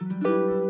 [0.00, 0.65] Música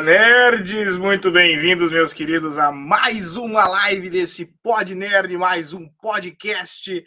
[0.00, 7.04] nerds, muito bem-vindos, meus queridos, a mais uma live desse Pod Nerd, mais um podcast.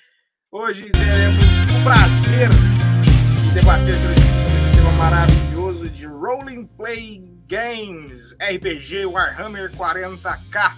[0.52, 9.06] Hoje teremos o prazer de debater sobre esse tema maravilhoso de Rolling Play Games, RPG
[9.06, 10.75] Warhammer 40k.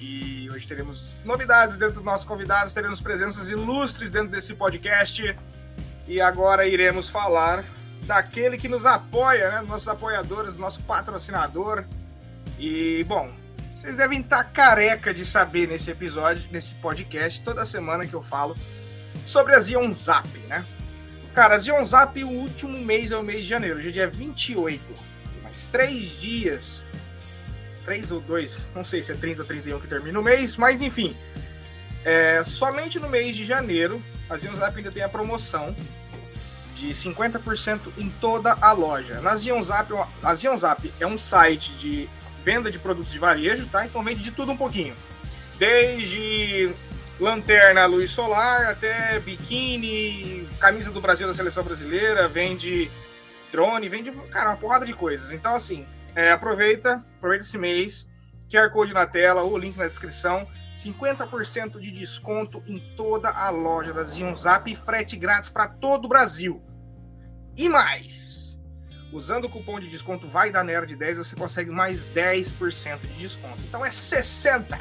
[0.00, 5.36] E hoje teremos novidades dentro dos nossos convidados, teremos presenças ilustres dentro desse podcast.
[6.06, 7.64] E agora iremos falar
[8.08, 9.60] daquele que nos apoia, né?
[9.60, 11.84] Nossos apoiadores, nosso patrocinador.
[12.58, 13.30] E, bom,
[13.74, 18.56] vocês devem estar careca de saber nesse episódio, nesse podcast, toda semana que eu falo
[19.26, 20.64] sobre a Zion Zap, né?
[21.34, 24.08] Cara, a Zion Zap, o último mês é o mês de janeiro, hoje é dia
[24.08, 24.82] 28.
[24.86, 26.86] Tem mais três dias.
[27.84, 30.80] Três ou dois, não sei se é 30 ou 31 que termina o mês, mas
[30.80, 31.14] enfim.
[32.04, 35.76] É, somente no mês de janeiro, a Zion Zap ainda tem a promoção
[36.78, 39.20] de 50% em toda a loja.
[39.20, 39.92] Na Zionzap,
[40.22, 42.08] a Zionzap é um site de
[42.44, 43.84] venda de produtos de varejo, tá?
[43.84, 44.96] Então vende de tudo um pouquinho.
[45.58, 46.72] Desde
[47.18, 52.88] lanterna luz solar até biquíni, camisa do Brasil da seleção brasileira, vende
[53.50, 55.32] drone, vende, cara, uma porrada de coisas.
[55.32, 55.84] Então, assim,
[56.14, 58.08] é, aproveita, aproveita esse mês,
[58.50, 60.46] QR Code na tela ou link na descrição.
[60.76, 66.08] 50% de desconto em toda a loja da Zionzap e frete grátis para todo o
[66.08, 66.62] Brasil.
[67.58, 68.56] E mais,
[69.12, 73.60] usando o cupom de desconto vai da Nerd 10, você consegue mais 10% de desconto.
[73.68, 74.78] Então é 60.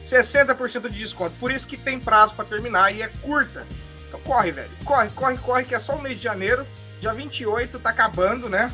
[0.00, 1.34] 60% de desconto.
[1.40, 3.66] Por isso que tem prazo para terminar e é curta.
[4.06, 4.70] Então corre, velho.
[4.84, 6.64] Corre, corre, corre, que é só o mês de janeiro.
[7.00, 8.72] Dia 28 tá acabando, né?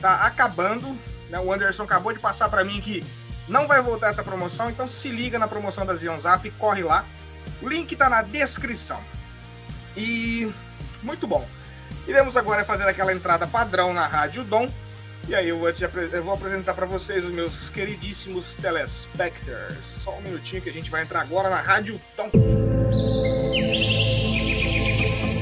[0.00, 0.98] Tá acabando.
[1.30, 1.38] Né?
[1.38, 3.06] O Anderson acabou de passar para mim que
[3.46, 7.04] não vai voltar essa promoção, então se liga na promoção da Zion Zap, corre lá.
[7.62, 9.00] O link tá na descrição.
[9.96, 10.52] E
[11.02, 11.48] muito bom.
[12.08, 14.70] Iremos agora fazer aquela entrada padrão na Rádio Dom.
[15.28, 19.76] E aí eu vou, te, eu vou apresentar para vocês os meus queridíssimos telespecters.
[19.82, 22.30] Só um minutinho que a gente vai entrar agora na Rádio Dom.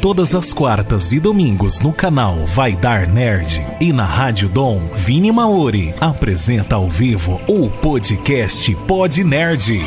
[0.02, 5.30] Todas as quartas e domingos no canal Vai Dar Nerd e na Rádio Dom, Vini
[5.30, 9.80] Maori apresenta ao vivo o podcast Pod Nerd.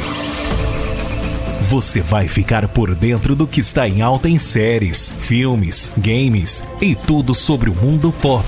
[1.69, 6.95] Você vai ficar por dentro do que está em alta em séries, filmes, games e
[6.95, 8.47] tudo sobre o mundo pop.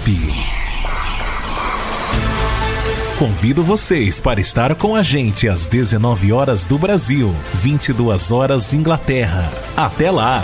[3.20, 9.54] Convido vocês para estar com a gente às 19 horas do Brasil, 22 horas Inglaterra.
[9.78, 10.44] Até lá!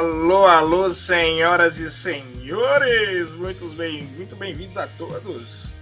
[0.00, 3.34] Alô, alô, senhoras e senhores!
[3.34, 5.74] Muito bem, muito bem-vindos a todos.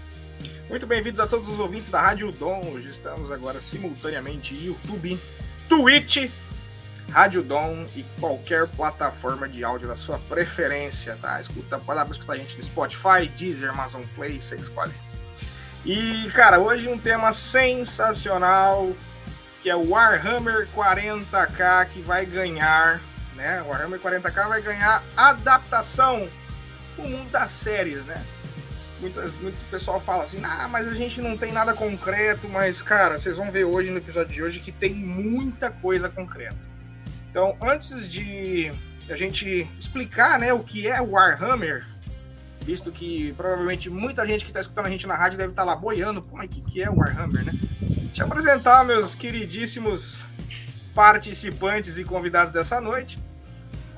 [0.69, 2.73] Muito bem-vindos a todos os ouvintes da Rádio Dom.
[2.73, 5.23] Hoje estamos agora simultaneamente YouTube,
[5.69, 6.33] Twitch,
[7.13, 11.41] Rádio Dom e qualquer plataforma de áudio da sua preferência, tá?
[11.41, 14.95] Escuta, pode dar pra escutar a gente no Spotify, Deezer, Amazon Play, você escolhe.
[15.87, 18.91] E, cara, hoje um tema sensacional,
[19.63, 23.01] que é o Warhammer 40k, que vai ganhar
[23.39, 23.63] né?
[23.63, 26.29] Warhammer 40k vai ganhar adaptação
[26.99, 28.23] o mundo das séries, né?
[29.01, 33.17] Muito, muito pessoal fala assim, ah, mas a gente não tem nada concreto, mas, cara,
[33.17, 36.59] vocês vão ver hoje no episódio de hoje que tem muita coisa concreta.
[37.31, 38.73] Então, antes de
[39.09, 41.87] a gente explicar né, o que é Warhammer,
[42.61, 45.71] visto que provavelmente muita gente que está escutando a gente na rádio deve estar tá
[45.71, 47.53] lá boiando, pô, o que, que é Warhammer, né?
[47.81, 50.25] Deixa eu apresentar meus queridíssimos
[50.95, 53.17] participantes e convidados dessa noite.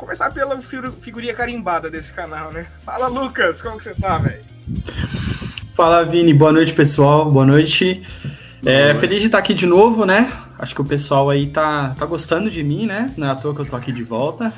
[0.00, 0.58] Começar pela
[1.02, 2.68] figurinha carimbada desse canal, né?
[2.80, 4.42] Fala, Lucas, como que você tá, velho?
[5.74, 6.32] Fala, Vini.
[6.32, 7.30] Boa noite, pessoal.
[7.30, 8.02] Boa noite.
[8.64, 10.32] É, feliz de estar aqui de novo, né?
[10.58, 13.12] Acho que o pessoal aí tá, tá gostando de mim, né?
[13.14, 14.50] Não é à toa que eu tô aqui de volta.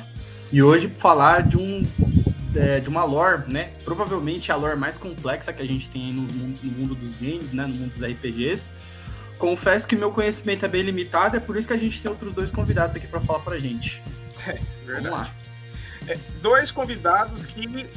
[0.49, 1.83] E hoje falar de um
[2.55, 3.71] é, de uma lore, né?
[3.83, 7.65] Provavelmente a lore mais complexa que a gente tem no, no mundo dos games, né?
[7.65, 8.71] No mundo dos RPGs.
[9.37, 12.33] Confesso que meu conhecimento é bem limitado, é por isso que a gente tem outros
[12.33, 14.01] dois convidados aqui para falar pra gente.
[14.85, 15.09] É, verdade.
[15.09, 15.29] Vamos lá.
[16.07, 17.87] É, dois convidados que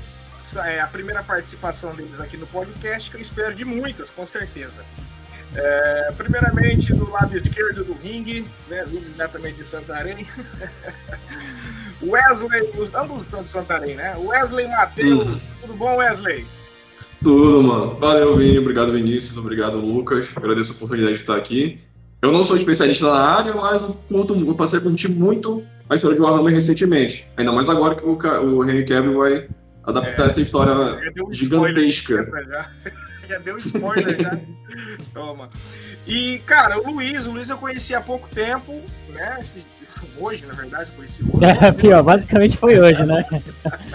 [0.64, 4.84] é a primeira participação deles aqui no podcast, que eu espero de muitas, com certeza.
[5.54, 10.26] É, primeiramente, do lado esquerdo do ringue, né, diretamente de Santarém.
[12.02, 14.14] Wesley, os, ambos são de Santarém, né?
[14.19, 15.40] Wesley Matheus, uhum.
[15.60, 16.46] tudo bom, Wesley?
[17.22, 17.98] Tudo, mano.
[17.98, 18.58] Valeu, Vini.
[18.58, 19.37] Obrigado, Vinícius.
[19.37, 20.28] Obrigado, Lucas.
[20.37, 21.81] Agradeço a oportunidade de estar aqui.
[22.20, 25.94] Eu não sou especialista na área, mas eu, curto, eu passei a curtir muito a
[25.94, 27.27] história de Warhammer recentemente.
[27.37, 29.49] Ainda mais agora que o, o Henry Cavill vai
[29.84, 30.72] adaptar é, essa história
[31.22, 32.27] um gigantesca.
[32.49, 32.70] Já.
[33.29, 34.39] já deu spoiler, já.
[35.13, 35.51] Toma.
[36.06, 39.41] E, cara, o Luiz, o Luiz eu conheci há pouco tempo, né?
[40.19, 41.44] Hoje, na verdade, conheci hoje.
[41.67, 43.25] É, pior, basicamente foi hoje, né?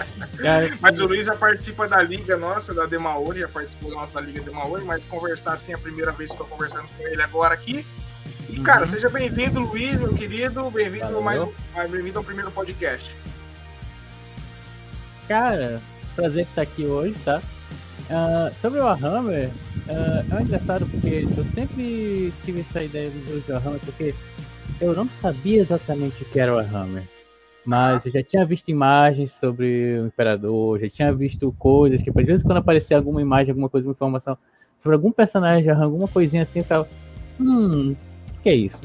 [0.80, 4.42] mas o Luiz já participa da liga nossa, da Demaori, já participou da nossa liga
[4.42, 7.86] Demaori, mas conversar assim, é a primeira vez que estou conversando com ele agora aqui.
[8.52, 8.86] E, cara, uhum.
[8.86, 10.70] seja bem-vindo, Luiz, meu querido.
[10.70, 11.42] Bem-vindo mais,
[11.90, 13.16] bem-vindo ao primeiro podcast.
[15.26, 15.80] Cara,
[16.14, 17.40] prazer estar aqui hoje, tá?
[18.10, 23.80] Uh, sobre o Warhammer, uh, é engraçado porque eu sempre tive essa ideia do Warhammer,
[23.80, 24.14] porque
[24.78, 27.04] eu não sabia exatamente o que era o Warhammer.
[27.64, 32.26] Mas eu já tinha visto imagens sobre o Imperador, já tinha visto coisas que, às
[32.26, 34.36] vezes, quando aparecia alguma imagem, alguma coisa, uma informação
[34.76, 36.86] sobre algum personagem, alguma coisinha assim, eu ficava,
[37.40, 37.96] hum,
[38.42, 38.82] que é isso?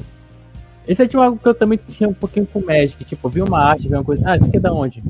[0.86, 3.04] Esse é tipo algo que eu também tinha um pouquinho com Magic.
[3.04, 4.22] Tipo, vi uma arte, vi uma coisa.
[4.26, 5.02] Ah, isso aqui é da onde?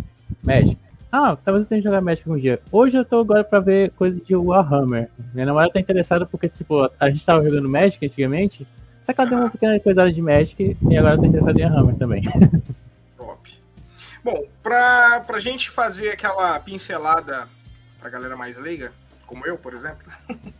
[0.43, 0.77] Magic.
[1.11, 2.61] Ah, talvez eu tenha que jogar Magic um dia.
[2.73, 5.09] Hoje eu tô agora pra ver coisa de Warhammer.
[5.33, 8.67] Minha namorada tá interessada porque, tipo, a gente tava jogando Magic antigamente.
[9.05, 11.65] Só que ela deu uma pequena coisa de Magic e agora eu tô interessado em
[11.65, 12.23] Warhammer também.
[13.17, 13.59] Top.
[14.25, 17.49] Bom, pra, pra gente fazer aquela pincelada
[18.01, 18.93] pra galera mais leiga,
[19.27, 20.13] como eu, por exemplo.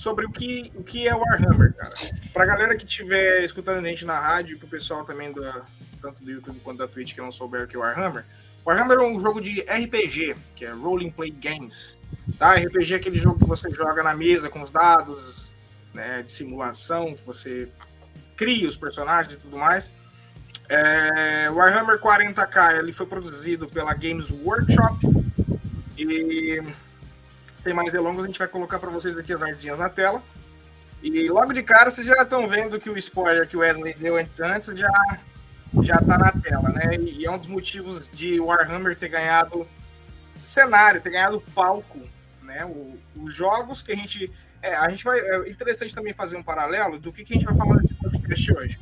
[0.00, 1.90] sobre o que, o que é Warhammer, cara.
[2.32, 5.42] Pra galera que estiver escutando a gente na rádio e pro pessoal também, do,
[6.00, 8.24] tanto do YouTube quanto da Twitch, que não souber o que é Warhammer,
[8.66, 11.98] Warhammer é um jogo de RPG, que é Rolling Play Games.
[12.38, 12.54] Tá?
[12.54, 15.52] RPG é aquele jogo que você joga na mesa com os dados,
[15.92, 17.68] né, de simulação, que você
[18.38, 19.90] cria os personagens e tudo mais.
[20.66, 24.98] É, Warhammer 40k ele foi produzido pela Games Workshop
[25.98, 26.62] e
[27.60, 30.22] sem mais delongas a gente vai colocar para vocês aqui as artezinhas na tela.
[31.02, 34.16] E logo de cara vocês já estão vendo que o spoiler que o Wesley deu
[34.16, 34.90] antes já
[35.82, 36.96] já tá na tela, né?
[36.96, 39.68] E é um dos motivos de Warhammer ter ganhado
[40.44, 42.00] cenário, ter ganhado palco,
[42.42, 42.64] né?
[42.64, 46.42] O, os jogos que a gente é, a gente vai é interessante também fazer um
[46.42, 48.80] paralelo do que, que a gente vai falar nesse podcast hoje.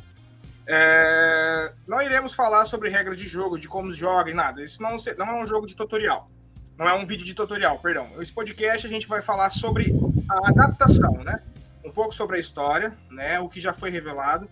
[0.67, 4.63] É, não iremos falar sobre regras de jogo, de como joga e nada.
[4.63, 6.31] Isso não, não é um jogo de tutorial.
[6.79, 8.09] Não é um vídeo de tutorial, perdão.
[8.21, 9.93] Esse podcast a gente vai falar sobre
[10.29, 11.43] a adaptação, né?
[11.85, 13.41] Um pouco sobre a história, né?
[13.41, 14.49] O que já foi revelado,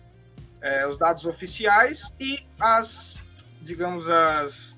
[0.59, 3.23] é, os dados oficiais e as,
[3.61, 4.77] digamos, as,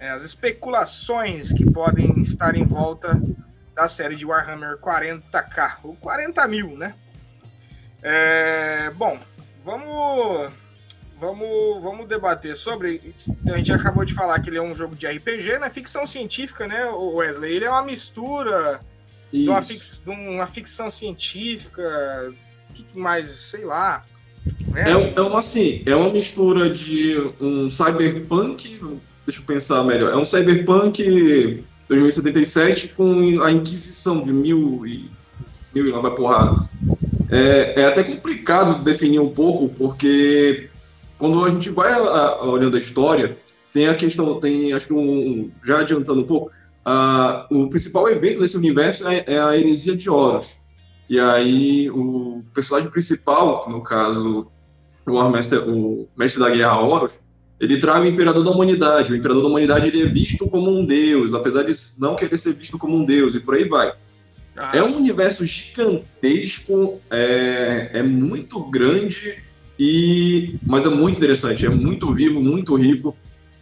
[0.00, 3.22] é, as especulações que podem estar em volta
[3.76, 6.96] da série de Warhammer 40k, ou 40 mil, né?
[8.02, 9.20] É, bom,
[9.64, 10.52] vamos
[11.22, 13.14] vamos, vamos debater sobre.
[13.46, 15.70] A gente acabou de falar que ele é um jogo de RPG, né?
[15.70, 17.52] Ficção científica, né, Wesley?
[17.54, 18.80] Ele é uma mistura
[19.32, 22.34] de uma, fix, de uma, ficção científica,
[22.74, 24.04] que mais, sei lá.
[24.68, 24.90] Né?
[24.90, 28.80] É, é, uma assim, é uma mistura de um cyberpunk.
[29.24, 30.12] Deixa eu pensar melhor.
[30.12, 35.08] É um cyberpunk 2077 com a Inquisição de mil e
[35.72, 36.68] mil e vai porrada.
[37.30, 40.68] É, é até complicado definir um pouco, porque
[41.22, 43.38] quando a gente vai a, a, olhando a história,
[43.72, 46.50] tem a questão, tem acho que um, já adiantando um pouco,
[46.84, 50.56] a, o principal evento desse universo é, é, a heresia de Horus.
[51.08, 54.50] E aí o personagem principal, no caso
[55.06, 57.12] o, mestre, o mestre da guerra Horus,
[57.60, 59.12] ele traz o imperador da humanidade.
[59.12, 62.54] O imperador da humanidade ele é visto como um deus, apesar de não querer ser
[62.54, 63.94] visto como um deus, e por aí vai.
[64.56, 64.76] Ah.
[64.76, 69.40] É um universo gigantesco, é, é muito grande
[69.78, 73.16] e, mas é muito interessante, é muito vivo, muito rico.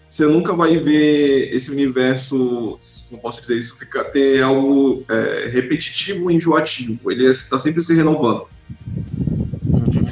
[0.08, 2.78] Você nunca vai ver esse universo,
[3.12, 7.12] não posso dizer isso, ficar, ter algo é, repetitivo e enjoativo.
[7.12, 8.46] Ele está sempre se renovando.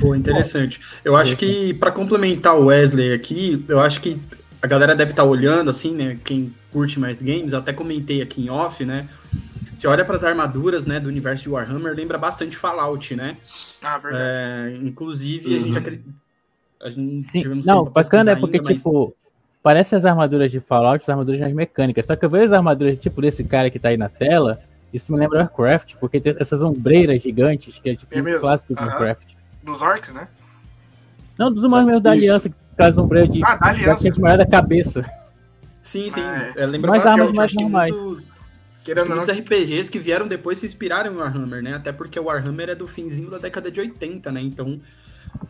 [0.00, 0.80] Pô, interessante.
[1.04, 4.16] Eu acho que, para complementar o Wesley aqui, eu acho que
[4.62, 6.16] a galera deve estar tá olhando, assim, né?
[6.24, 9.08] Quem curte mais games, até comentei aqui em off, né?
[9.78, 13.36] Você olha para as armaduras, né, do universo de Warhammer, lembra bastante Fallout, né?
[13.80, 14.24] Ah, verdade.
[14.24, 15.56] É, inclusive, uhum.
[15.56, 16.10] a gente acredita.
[16.82, 19.14] A gente Sim, não, bacana é porque, ainda, tipo, mas...
[19.62, 22.06] parece as armaduras de Fallout, as armaduras mais mecânicas.
[22.06, 24.60] Só que eu vejo as armaduras, tipo, desse cara que tá aí na tela,
[24.92, 28.74] isso me lembra Warcraft, porque tem essas ombreiras gigantes, que é tipo é um clássico
[28.74, 29.34] de Warcraft.
[29.62, 30.26] Dos orcs, né?
[31.38, 33.44] Não, dos humanos mesmo da aliança, que faz ombreira de.
[33.44, 34.10] Ah, da aliança.
[34.10, 35.08] Que é da cabeça.
[35.82, 36.20] Sim, sim.
[36.20, 36.66] Ah, é.
[36.66, 37.90] Lembra mais armas mais normais.
[37.92, 38.27] Muito
[38.84, 41.74] Querendo muitos RPGs que vieram depois se inspiraram em Warhammer, né?
[41.74, 44.40] Até porque o Warhammer é do finzinho da década de 80, né?
[44.40, 44.80] Então,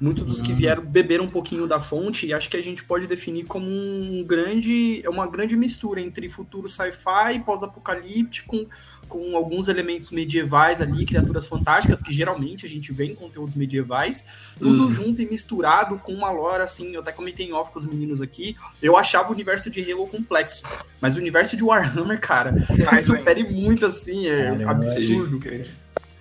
[0.01, 0.57] muitos dos que uhum.
[0.57, 4.25] vieram beberam um pouquinho da fonte e acho que a gente pode definir como um
[4.25, 8.69] grande, é uma grande mistura entre futuro sci-fi, pós-apocalíptico,
[9.09, 14.27] com alguns elementos medievais ali, criaturas fantásticas, que geralmente a gente vê em conteúdos medievais,
[14.59, 14.93] tudo hum.
[14.93, 18.21] junto e misturado com uma lore, assim, eu até comentei em off com os meninos
[18.21, 20.63] aqui, eu achava o universo de Halo complexo,
[21.01, 22.55] mas o universo de Warhammer, cara,
[23.03, 25.41] supere muito, assim, é Caramba, absurdo.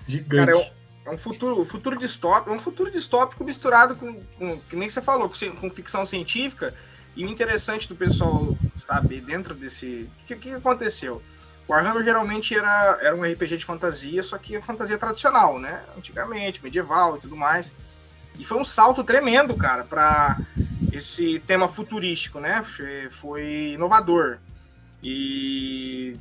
[0.08, 0.30] Gigante.
[0.30, 0.72] Cara, é,
[1.08, 5.02] é um futuro, um futuro distópico, um futuro distópico misturado com, com que nem você
[5.02, 6.74] falou, com, com ficção científica,
[7.16, 10.10] e o interessante do pessoal saber dentro desse...
[10.22, 11.24] O que, que aconteceu?
[11.68, 15.82] Warhammer geralmente era, era um RPG de fantasia, só que fantasia tradicional, né?
[15.98, 17.72] Antigamente, medieval e tudo mais.
[18.38, 20.38] E foi um salto tremendo, cara, para
[20.92, 22.64] esse tema futurístico, né?
[23.10, 24.40] Foi inovador.
[25.02, 26.18] E.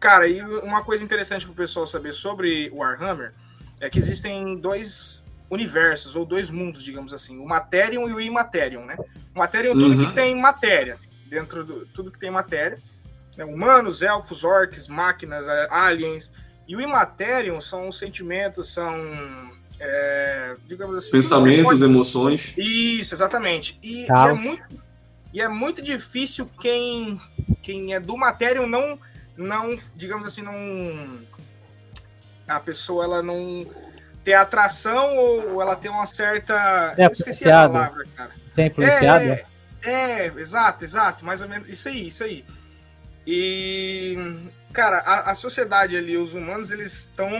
[0.00, 3.32] Cara, e uma coisa interessante para o pessoal saber sobre Warhammer
[3.80, 8.84] é que existem dois universos, ou dois mundos, digamos assim: o Materium e o Imaterium,
[8.84, 8.96] né?
[9.34, 10.06] O Materium é tudo uhum.
[10.06, 12.78] que tem matéria, dentro do tudo que tem matéria
[13.38, 13.44] né?
[13.44, 16.32] humanos, elfos, orcs, máquinas, aliens.
[16.66, 18.92] E o Imaterium são sentimentos, são.
[19.80, 21.12] É, digamos assim.
[21.12, 21.84] Pensamentos, pode...
[21.84, 22.52] emoções.
[22.58, 23.78] Isso, exatamente.
[23.80, 24.64] E, e, é muito,
[25.32, 27.18] e é muito difícil quem,
[27.62, 28.98] quem é do Materium não,
[29.36, 31.37] não, digamos assim, não.
[32.48, 33.66] A pessoa ela não
[34.24, 36.94] ter atração ou ela tem uma certa.
[36.96, 38.30] É, eu esqueci a palavra, cara.
[38.56, 39.24] Influenciado?
[39.24, 39.44] É,
[39.84, 41.24] é, exato, exato.
[41.24, 41.68] Mais ou menos.
[41.68, 42.44] Isso aí, isso aí.
[43.26, 44.16] E,
[44.72, 47.30] cara, a, a sociedade ali, os humanos, eles estão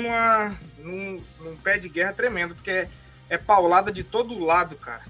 [0.78, 2.88] num, num pé de guerra tremendo, porque é,
[3.30, 5.02] é paulada de todo lado, cara.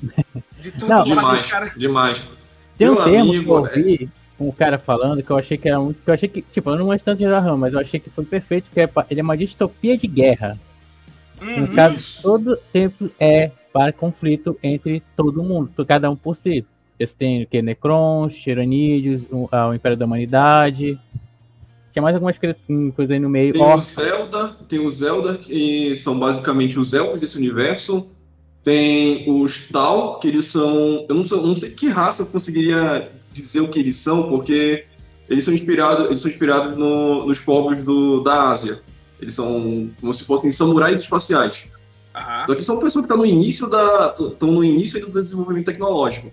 [0.58, 1.72] De todo Não, lado, demais, cara.
[1.76, 2.30] Demais.
[2.76, 4.27] Tem um Meu termo amigo, que eu ouvi é...
[4.40, 6.00] um cara falando que eu achei que era muito.
[6.02, 8.10] Que eu achei que, tipo, eu não gosto tanto de Raham, mas eu achei que
[8.10, 10.58] foi perfeito, que é, ele é uma distopia de guerra.
[11.40, 11.60] Uhum.
[11.62, 16.64] No caso, todo tempo é para conflito entre todo mundo, cada um por si.
[16.98, 20.98] Eles têm que Necrons, Tiranídeos, o, o Império da Humanidade.
[21.92, 23.52] Tinha mais algumas coisas aí no meio.
[23.52, 28.08] Tem o Zelda, tem o Zelda, que são basicamente os elfos desse universo.
[28.64, 31.06] Tem os Tal, que eles são.
[31.08, 33.10] Eu não, sou, não sei que raça eu conseguiria
[33.42, 34.84] dizer o que eles são, porque
[35.28, 38.80] eles são inspirados, eles são inspirados no, nos povos do, da Ásia.
[39.20, 41.66] Eles são como se fossem samurais espaciais.
[42.14, 42.46] Uhum.
[42.46, 44.14] Só que são pessoas que estão no início da.
[44.18, 46.32] estão no início do desenvolvimento tecnológico.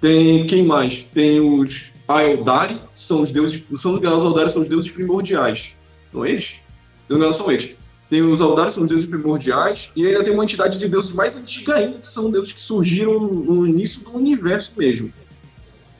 [0.00, 1.04] Tem quem mais?
[1.12, 3.62] Tem os Aeldari, são os deuses.
[3.70, 5.76] Não são os Aeldari, são os deuses primordiais.
[6.10, 6.56] São eles?
[7.06, 7.76] Se não são eles.
[8.08, 11.36] Tem os Aeldari, são os deuses primordiais, e ainda tem uma entidade de deuses mais
[11.36, 15.12] antiga ainda, que são deuses que surgiram no início do universo mesmo.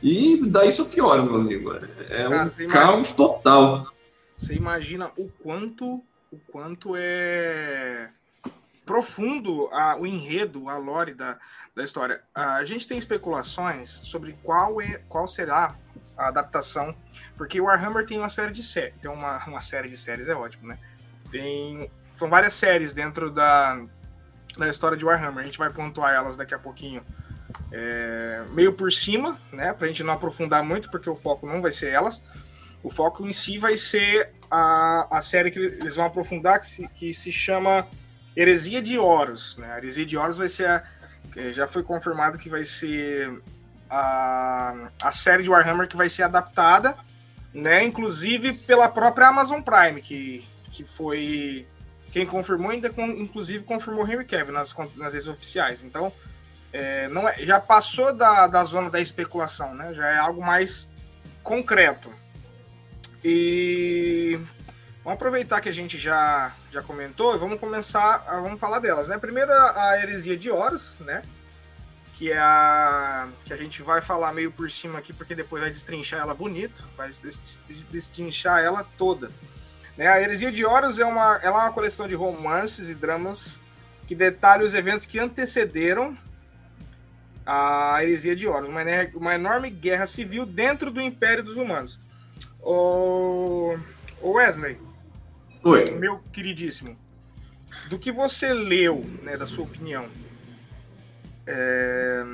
[0.03, 1.73] E daí isso piora, meu amigo.
[2.09, 3.87] É Cara, um caos imagina, total.
[4.37, 6.03] Você imagina o quanto,
[6.33, 8.09] o quanto é
[8.91, 11.39] profundo a, o enredo, a lore da,
[11.77, 12.23] da história.
[12.35, 15.77] A gente tem especulações sobre qual, é, qual será
[16.17, 16.95] a adaptação,
[17.37, 20.35] porque o Warhammer tem uma série de séries, tem uma, uma série de séries, é
[20.35, 20.79] ótimo, né?
[21.31, 23.81] Tem, são várias séries dentro da,
[24.59, 27.05] da história de Warhammer, a gente vai pontuar elas daqui a pouquinho.
[27.73, 29.73] É, meio por cima, né?
[29.73, 32.23] Pra gente não aprofundar muito, porque o foco não vai ser elas.
[32.83, 36.89] O foco em si vai ser a, a série que eles vão aprofundar, que se,
[36.89, 37.87] que se chama
[38.37, 39.73] Heresia de Horus, né?
[39.73, 40.83] A Heresia de Horus vai ser a,
[41.53, 43.41] já foi confirmado que vai ser
[43.89, 46.97] a, a série de Warhammer que vai ser adaptada,
[47.53, 47.85] né?
[47.85, 51.67] Inclusive pela própria Amazon Prime, que, que foi
[52.13, 55.85] quem confirmou ainda, inclusive confirmou Henry Cavill nas, nas redes oficiais.
[55.85, 56.13] Então,
[56.73, 59.95] é, não é, já passou da, da zona da especulação, né?
[59.95, 60.89] Já é algo mais
[61.43, 62.13] concreto.
[63.23, 64.41] E
[65.03, 69.09] Vamos aproveitar que a gente já, já comentou e vamos começar a vamos falar delas,
[69.09, 69.17] né?
[69.17, 71.23] Primeiro a, heresia de Horus, né?
[72.15, 75.71] Que é a que a gente vai falar meio por cima aqui porque depois vai
[75.71, 77.11] destrinchar ela bonito, vai
[77.91, 79.31] destrinchar ela toda.
[79.97, 80.07] Né?
[80.07, 83.63] A heresia de Horus é uma ela é uma coleção de romances e dramas
[84.07, 86.17] que detalha os eventos que antecederam
[87.53, 88.83] a heresia de Horus, uma,
[89.15, 91.99] uma enorme guerra civil dentro do Império dos Humanos.
[92.63, 93.77] O
[94.23, 94.79] Wesley,
[95.65, 95.91] Oi.
[95.91, 96.97] Meu queridíssimo,
[97.89, 100.07] do que você leu, né, da sua opinião,
[101.45, 102.25] é...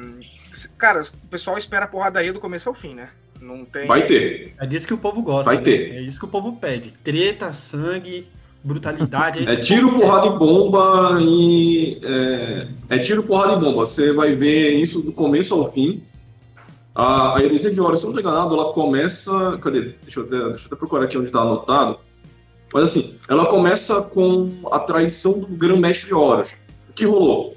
[0.76, 3.10] cara, o pessoal espera a porradaria do começo ao fim, né?
[3.40, 3.86] Não tem.
[3.86, 4.54] Vai ter.
[4.58, 5.44] É disso que o povo gosta.
[5.44, 5.62] Vai né?
[5.62, 5.94] ter.
[5.94, 6.90] É isso que o povo pede.
[6.92, 8.28] Treta, sangue,
[8.66, 9.48] brutalidade.
[9.48, 12.00] É, é tiro, porrada e bomba e.
[12.02, 12.68] É...
[12.88, 13.86] é, tiro, porrada e bomba.
[13.86, 16.02] Você vai ver isso do começo ao fim.
[16.92, 19.58] A, a Heresia de Horus, se eu não estou enganado, ela começa.
[19.62, 19.94] Cadê?
[20.02, 21.98] Deixa eu, até, deixa eu até procurar aqui onde está anotado.
[22.74, 26.50] Mas assim, ela começa com a traição do grão-mestre Horus.
[26.90, 27.54] O que rolou?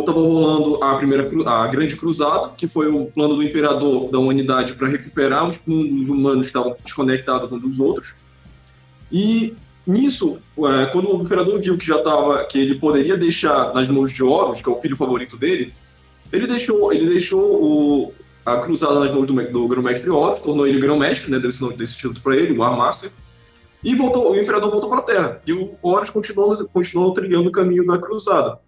[0.00, 4.74] Estava rolando a primeira a grande cruzada, que foi o plano do imperador da humanidade
[4.74, 8.14] para recuperar os mundos humanos que estavam desconectados uns dos outros.
[9.10, 9.54] E
[9.86, 14.12] nisso, é, quando o imperador viu que já estava que ele poderia deixar nas mãos
[14.12, 15.72] de Horus, que é o filho favorito dele,
[16.32, 20.80] ele deixou ele deixou o, a cruzada nas mãos do, do grão-mestre Horus, tornou ele
[20.80, 23.10] grão-mestre, né, deu esse, desse título para ele, o War Master
[23.84, 25.42] e voltou, o imperador voltou para a Terra.
[25.46, 28.58] E o Horus continuou, continuou trilhando o caminho da cruzada.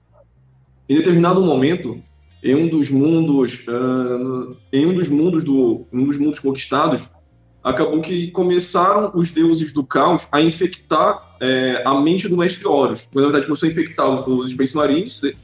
[0.86, 2.00] Em determinado momento,
[2.44, 7.02] em um dos mundos, uh, em um dos mundos do, um dos mundos conquistados,
[7.66, 13.00] acabou que começaram os deuses do caos a infectar é, a mente do mestre Horus.
[13.12, 15.20] Na verdade, começou a infectar os Space Marines.
[15.20, 15.34] Eu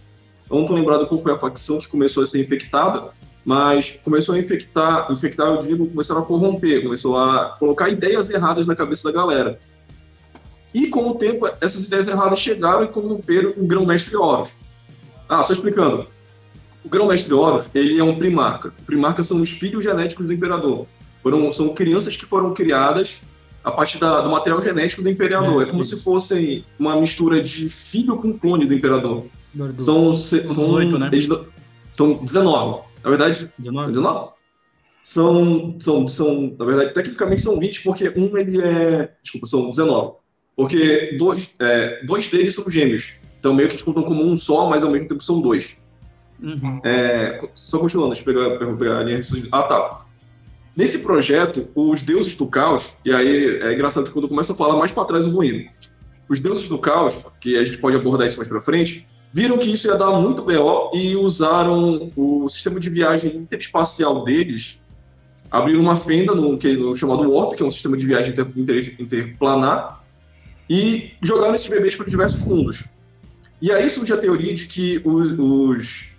[0.48, 3.10] não estou lembrado qual foi a facção que começou a ser infectada,
[3.44, 8.68] mas começou a infectar, infectar, eu digo, começaram a corromper, começou a colocar ideias erradas
[8.68, 9.58] na cabeça da galera.
[10.72, 14.50] E com o tempo, essas ideias erradas chegaram e corromperam o grão-mestre Horus.
[15.28, 16.06] Ah, só explicando.
[16.84, 18.72] O grão-mestre Horus, ele é um primarca.
[18.86, 20.86] Primarcas são os filhos genéticos do imperador.
[21.22, 23.20] Foram, são crianças que foram criadas
[23.62, 25.62] a partir da, do material genético do imperador.
[25.62, 25.96] É, é como isso.
[25.96, 29.26] se fossem uma mistura de filho com clone do imperador.
[29.78, 31.10] São, são, são 18, né?
[31.12, 31.28] Eles,
[31.92, 32.82] são 19.
[33.04, 33.92] Na verdade, 19?
[33.92, 34.30] 19?
[35.02, 39.12] São, são, são, na verdade, tecnicamente são 20, porque um ele é.
[39.22, 40.14] Desculpa, são 19.
[40.56, 43.12] Porque dois, é, dois deles são gêmeos.
[43.38, 45.76] Então meio que eles contam como um só, mas ao mesmo tempo são dois.
[46.40, 46.80] Uhum.
[46.84, 50.01] É, só continuando, deixa eu pegar, pegar a linha Ah, tá.
[50.74, 54.76] Nesse projeto, os deuses do caos, e aí é engraçado que quando começa a falar
[54.76, 55.68] mais para trás eu vou indo.
[56.28, 59.70] Os deuses do caos, que a gente pode abordar isso mais para frente, viram que
[59.70, 64.80] isso ia dar muito BO e usaram o sistema de viagem interespacial deles,
[65.50, 68.46] abriram uma fenda no, que, no chamado Warp, que é um sistema de viagem inter,
[68.56, 70.02] inter, interplanar,
[70.70, 72.84] e jogaram esses bebês para diversos fundos.
[73.60, 76.14] E aí surge a teoria de que os, os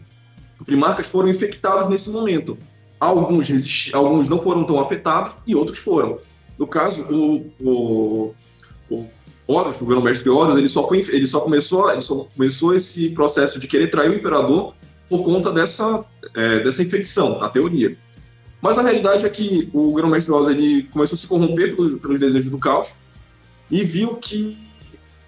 [0.64, 2.58] primarcas foram infectados nesse momento.
[3.04, 6.20] Alguns, alguns não foram tão afetados e outros foram.
[6.58, 8.36] No caso, o, o,
[8.90, 9.06] o
[9.48, 13.60] Horus, o grão-mestre Horus, ele só, foi, ele, só começou, ele só começou esse processo
[13.60, 14.74] de querer trair o imperador
[15.10, 17.98] por conta dessa, é, dessa infecção, na teoria.
[18.62, 22.20] Mas a realidade é que o grão-mestre Horus ele começou a se corromper pelos, pelos
[22.20, 22.88] desejos do caos
[23.70, 24.58] e viu que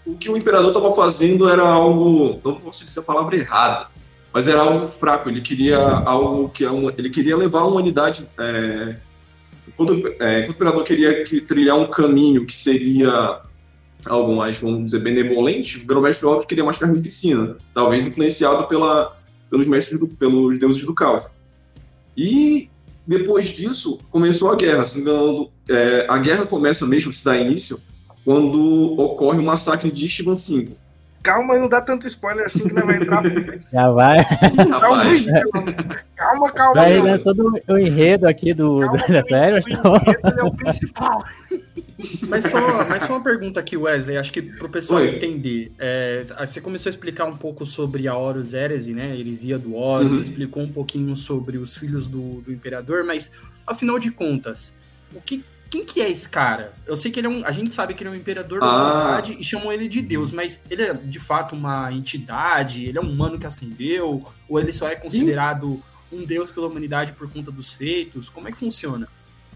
[0.06, 3.88] o que o imperador estava fazendo era algo, não posso dizer a palavra errada,
[4.36, 5.30] mas era algo fraco.
[5.30, 8.28] Ele queria algo que ele queria levar a humanidade.
[8.38, 8.98] É,
[9.66, 13.40] enquanto, é, o imperador queria que, trilhar um caminho que seria
[14.06, 19.18] algo mais, vamos dizer, benevolente, o grão-mestre Horus queria mais carnificina, talvez influenciado pela,
[19.50, 21.24] pelos mestres do, pelos deuses do caos.
[22.18, 22.70] E
[23.08, 24.84] depois disso começou a guerra.
[24.84, 25.06] Assim,
[25.70, 27.80] é, a guerra começa mesmo, se dá início
[28.26, 30.76] quando ocorre o massacre de Ichiban V.
[31.26, 33.24] Calma, não dá tanto spoiler assim que não vai entrar.
[33.74, 34.24] Já vai.
[34.70, 35.74] Calma,
[36.16, 36.74] calma, calma.
[36.76, 39.56] Vai né, todo o enredo aqui do, calma, da série.
[39.56, 41.26] O enredo é o principal.
[42.30, 45.16] Mas só, mas só uma pergunta aqui, Wesley, acho que para o pessoal Oi.
[45.16, 45.72] entender.
[45.80, 49.18] É, você começou a explicar um pouco sobre a Horus Herese, né?
[49.18, 50.22] Heresia do Horus, uhum.
[50.22, 53.32] explicou um pouquinho sobre os filhos do, do Imperador, mas
[53.66, 54.76] afinal de contas,
[55.12, 56.74] o que quem que é esse cara?
[56.86, 57.46] Eu sei que ele é um.
[57.46, 58.76] A gente sabe que ele é um imperador da ah.
[58.76, 62.86] humanidade e chamam ele de Deus, mas ele é de fato uma entidade?
[62.86, 64.24] Ele é um humano que ascendeu?
[64.48, 68.30] Ou ele só é considerado um Deus pela humanidade por conta dos feitos?
[68.30, 69.08] Como é que funciona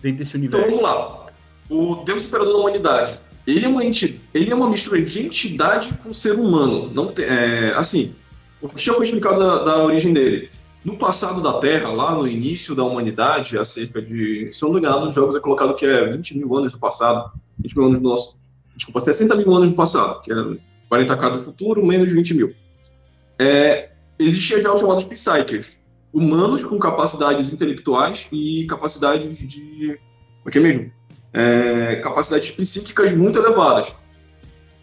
[0.01, 0.67] dentro desse universo?
[0.67, 1.27] Então vamos lá.
[1.69, 3.19] O Deus imperador da humanidade.
[3.45, 4.21] Ele é uma, enti...
[4.33, 6.91] ele é uma mistura de entidade com ser humano.
[6.93, 8.13] Não tem, é, assim,
[8.61, 10.49] o que foi explicado da, da origem dele.
[10.83, 14.75] No passado da Terra, lá no início da humanidade, há cerca de, se eu não
[14.75, 17.85] me engano, nos jogos é colocado que é 20 mil anos do passado, 20 mil
[17.87, 18.39] anos do nosso,
[18.75, 20.35] desculpa, 60 mil anos do passado, que é
[20.89, 22.55] 40k do futuro, menos de 20 mil.
[23.37, 25.77] É, existia já os chamados Psychers,
[26.13, 29.99] humanos com capacidades intelectuais e capacidades de.
[30.45, 30.91] O que mesmo?
[31.33, 33.93] É, capacidades psíquicas muito elevadas.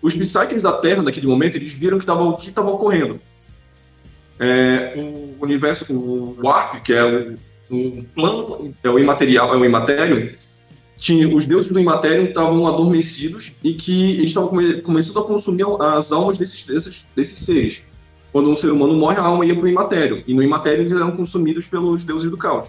[0.02, 3.18] Os Psychers da Terra, naquele momento, eles viram que tava, o que estava ocorrendo.
[4.38, 7.38] É, o universo, o Warp, que é o,
[7.70, 10.36] o plano, é o imaterial, é o imatério,
[10.96, 16.10] tinha, os deuses do imatério estavam adormecidos e que estavam come, começando a consumir as
[16.10, 17.82] almas desses, desses, desses seres.
[18.32, 20.22] Quando um ser humano morre, a alma ia para o imatério.
[20.26, 22.68] E no imatério eles eram consumidos pelos deuses do caos,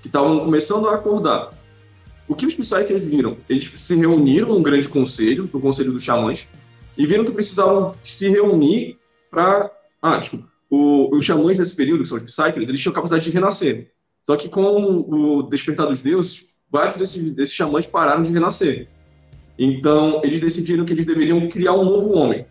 [0.00, 1.50] que estavam começando a acordar.
[2.26, 3.36] O que os Psychers viram?
[3.48, 6.48] Eles se reuniram num grande conselho, no conselho dos xamãs,
[6.96, 8.96] e viram que precisavam se reunir
[9.30, 9.70] para.
[10.00, 13.30] Ah, desculpa o, os xamãs nesse período, que são os Psychers, eles tinham capacidade de
[13.30, 13.92] renascer.
[14.22, 18.88] Só que com o despertar dos deuses, vários desses, desses xamãs pararam de renascer.
[19.58, 22.46] Então, eles decidiram que eles deveriam criar um novo homem.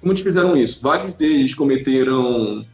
[0.00, 0.80] Como eles fizeram isso?
[0.82, 2.64] Vários deles cometeram.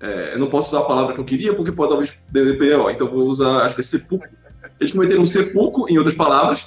[0.00, 3.08] É, eu não posso usar a palavra que eu queria, porque pode talvez DPO, então
[3.08, 4.28] vou usar, acho que é sepulcro.
[4.80, 6.66] Eles cometeram um sepulcro, em outras palavras,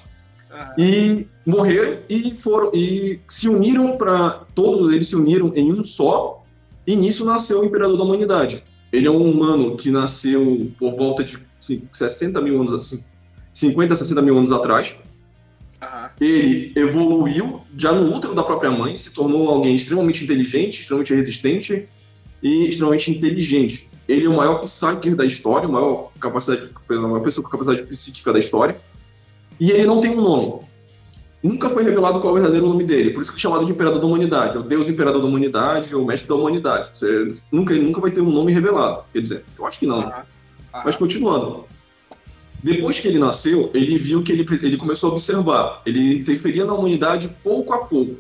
[0.78, 6.39] e morreram e foram e se uniram para todos eles se uniram em um só
[6.90, 8.64] e nisso nasceu o Imperador da Humanidade.
[8.92, 11.38] Ele é um humano que nasceu por volta de
[11.92, 13.06] 60 mil anos, assim,
[13.54, 14.96] 50, 60 mil anos atrás.
[15.80, 16.10] Uhum.
[16.20, 21.88] Ele evoluiu já no útero da própria mãe, se tornou alguém extremamente inteligente, extremamente resistente
[22.42, 23.88] e extremamente inteligente.
[24.08, 27.88] Ele é o maior psyker da história, a maior, capacidade, a maior pessoa com capacidade
[27.88, 28.82] psíquica da história.
[29.60, 30.62] E ele não tem um nome
[31.42, 33.12] nunca foi revelado qual é o verdadeiro nome dele.
[33.12, 36.06] Por isso que é chamado de Imperador da Humanidade, o Deus Imperador da Humanidade, ou
[36.06, 36.92] Mestre da Humanidade.
[36.94, 39.04] Você nunca, ele nunca vai ter um nome revelado.
[39.14, 40.00] Quer dizer, eu acho que não.
[40.00, 40.26] Ah,
[40.74, 40.82] ah.
[40.86, 41.66] Mas continuando.
[42.62, 45.82] Depois que ele nasceu, ele viu que ele, ele começou a observar.
[45.86, 48.18] Ele interferia na humanidade pouco a pouco.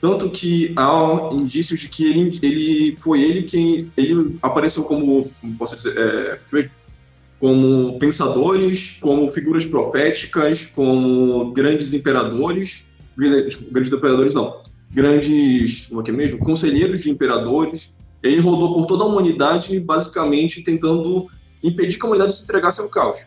[0.00, 3.90] Tanto que há indícios de que ele, ele foi ele quem.
[3.96, 5.30] Ele apareceu como.
[5.40, 5.96] como posso dizer?
[5.96, 6.38] É,
[7.38, 12.84] como pensadores, como figuras proféticas, como grandes imperadores,
[13.16, 17.94] grandes imperadores não, grandes, como é que é mesmo, conselheiros de imperadores.
[18.22, 21.28] Ele rodou por toda a humanidade, basicamente tentando
[21.62, 23.20] impedir que a humanidade se entregasse ao caos.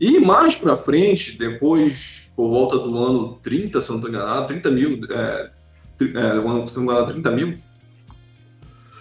[0.00, 4.70] E mais para frente, depois, por volta do ano 30, se não estou enganado, 30
[4.70, 5.50] mil, é,
[6.00, 7.58] é, se não enganado, 30 mil,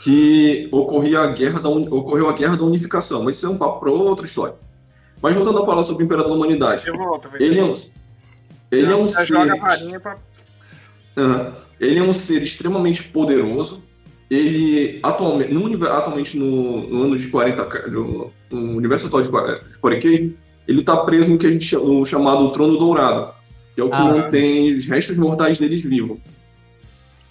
[0.02, 3.80] que ocorria a guerra da, ocorreu a Guerra da Unificação, mas isso é um papo
[3.80, 4.56] para outra história.
[5.22, 6.88] Mas voltando a falar sobre o Imperador da Humanidade.
[6.88, 7.76] Eu volto, ele é um,
[8.72, 10.00] ele é um ser.
[10.02, 10.18] Pra...
[11.18, 11.52] Uhum.
[11.80, 13.84] Ele é um ser extremamente poderoso.
[14.30, 20.08] Ele atualmente, no, atualmente no, no ano de 40, no, no universo atual de 40,
[20.08, 20.36] ele
[20.68, 23.34] está preso no que a gente chama, chamado Trono Dourado,
[23.74, 24.06] que é o que ah.
[24.06, 26.20] mantém os restos mortais deles vivos.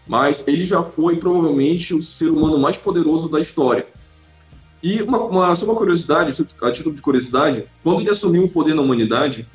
[0.08, 3.86] Mas ele já foi provavelmente o ser humano mais poderoso da história.
[4.82, 8.74] E uma, uma, só uma curiosidade, a título de curiosidade, quando ele assumiu o poder
[8.74, 9.46] na humanidade,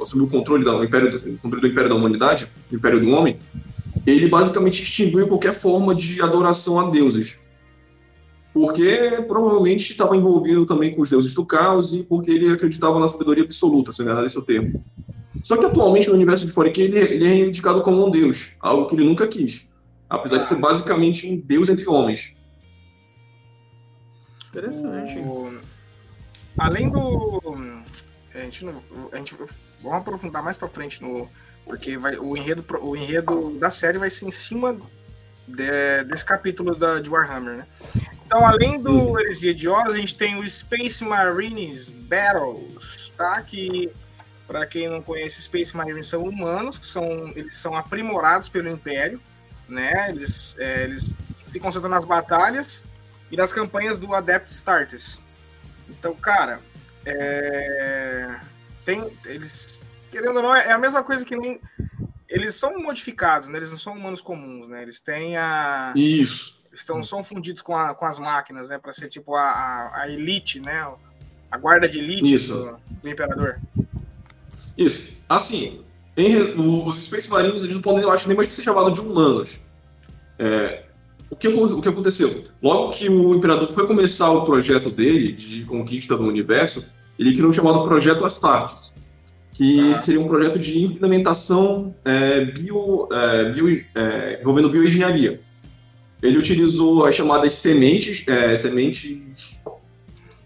[0.00, 3.38] assumiu o controle do Império do, controle do Império da Humanidade, o Império do Homem,
[4.06, 7.34] ele basicamente extinguiu qualquer forma de adoração a deuses.
[8.54, 13.08] Porque provavelmente estava envolvido também com os deuses do caos e porque ele acreditava na
[13.08, 14.82] sabedoria absoluta, se não é esse é o termo.
[15.42, 18.86] Só que atualmente no universo de Foreign ele, ele é indicado como um deus, algo
[18.86, 19.67] que ele nunca quis.
[20.08, 22.34] Apesar de ser basicamente um deus entre homens.
[24.48, 25.18] Interessante.
[25.18, 25.60] O...
[26.56, 27.42] Além do.
[28.34, 28.82] A gente não.
[29.12, 29.36] A gente...
[29.82, 31.28] Vamos aprofundar mais pra frente no.
[31.64, 34.74] Porque vai, o, enredo, o enredo da série vai ser em cima
[35.46, 37.66] de, desse capítulo da, de Warhammer, né?
[38.26, 39.20] Então, além do uhum.
[39.20, 43.40] Heresia de Horus, a gente tem o Space Marines Battles, tá?
[43.42, 43.90] Que,
[44.46, 49.20] para quem não conhece, Space Marines são humanos, que são, eles são aprimorados pelo Império,
[49.68, 50.10] né?
[50.10, 51.10] Eles, é, eles
[51.46, 52.84] se concentram nas batalhas
[53.30, 55.20] e nas campanhas do Adept Starters.
[55.88, 56.60] Então, cara,
[57.04, 58.40] é...
[58.84, 61.60] tem eles querendo ou não é a mesma coisa que nem
[62.28, 63.58] eles são modificados, né?
[63.58, 64.82] Eles não são humanos comuns, né?
[64.82, 68.78] Eles têm a isso estão são fundidos com, a, com as máquinas, né?
[68.78, 70.90] Para ser tipo a, a, a, elite, né?
[71.50, 73.60] A guarda de elite do, do, imperador.
[74.76, 75.20] Isso.
[75.28, 75.84] Assim,
[76.18, 79.48] em, os Space Marines eles não podem, eu acho, nem mais ser chamados de humanos.
[80.38, 80.82] É,
[81.30, 82.44] o que, o que aconteceu?
[82.62, 86.84] Logo que o imperador foi começar o projeto dele de conquista do universo,
[87.18, 88.92] ele criou o chamado Projeto Astartes,
[89.52, 90.00] que ah.
[90.00, 95.40] seria um projeto de implementação é, bio, é, bio, é, envolvendo bioengenharia.
[96.22, 99.60] Ele utilizou as chamadas sementes, é, sementes,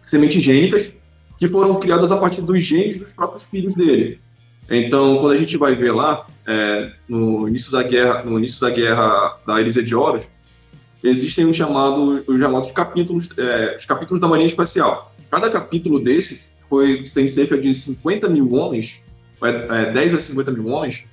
[0.05, 0.93] sementes gênicas,
[1.39, 4.21] que foram criadas a partir dos genes dos próprios filhos dele.
[4.73, 8.71] Então, quando a gente vai ver lá, é, no início da guerra, no início da
[8.71, 10.23] guerra da Elise de Horus,
[11.05, 15.15] existem um chamado, os chamados capítulos, é, os capítulos da Marinha Espacial.
[15.31, 19.05] Cada capítulo desse foi, tem cerca de 50 mil homens,
[19.43, 21.05] é, 10 é, a 50 mil homens,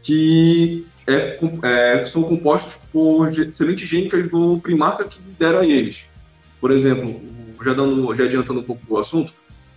[0.00, 6.04] que é, é, são compostos por sementes gênicas do primarca que lidera eles.
[6.60, 7.20] Por exemplo,
[7.60, 9.32] já, dando, já adiantando um pouco do assunto,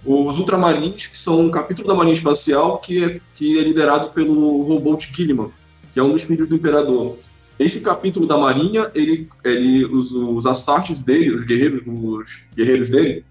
[0.07, 4.63] os Ultramarines, que são um capítulo da Marinha Espacial que é, que é liderado pelo
[4.63, 5.51] Robot Gilliman,
[5.93, 7.17] que é um dos filhos do Imperador.
[7.59, 13.25] Esse capítulo da Marinha, ele, ele, os, os Astartes dele, os guerreiros, os guerreiros dele,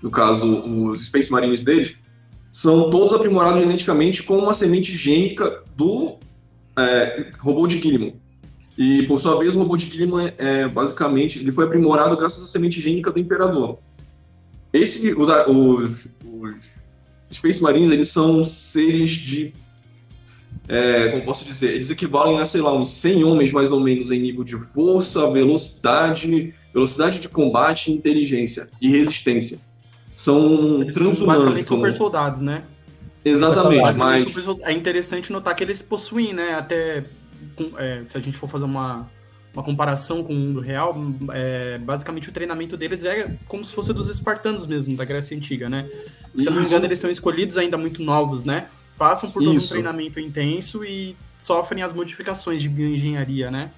[0.00, 1.96] no caso, os Space Marines deles,
[2.52, 6.16] são todos aprimorados geneticamente com uma semente gênica do
[6.76, 8.12] é, robô de Gilliman.
[8.76, 12.46] E, por sua vez, o robô de Gilliman, é, basicamente, ele foi aprimorado graças à
[12.46, 13.80] semente gênica do Imperador.
[14.72, 16.08] Esse, os, os,
[17.30, 19.52] os Space Marines, eles são seres de
[20.68, 24.10] é, como posso dizer, eles equivalem a, sei lá, uns 100 homens mais ou menos
[24.10, 29.58] em nível de força, velocidade, velocidade de combate, inteligência e resistência.
[30.14, 30.94] São eles.
[30.94, 31.80] São basicamente como...
[31.80, 32.64] super soldados, né?
[33.24, 34.26] Exatamente, mas...
[34.62, 37.04] É interessante notar que eles possuem, né, até
[37.76, 39.08] é, se a gente for fazer uma,
[39.54, 40.96] uma comparação com o mundo real,
[41.32, 45.68] é, basicamente o treinamento deles é como se fosse dos espartanos mesmo, da Grécia Antiga,
[45.68, 45.88] né?
[46.36, 48.68] Se eu não me engano, eles são escolhidos ainda muito novos, né?
[48.98, 49.66] passam por todo Isso.
[49.66, 53.70] um treinamento intenso e sofrem as modificações de bioengenharia, né?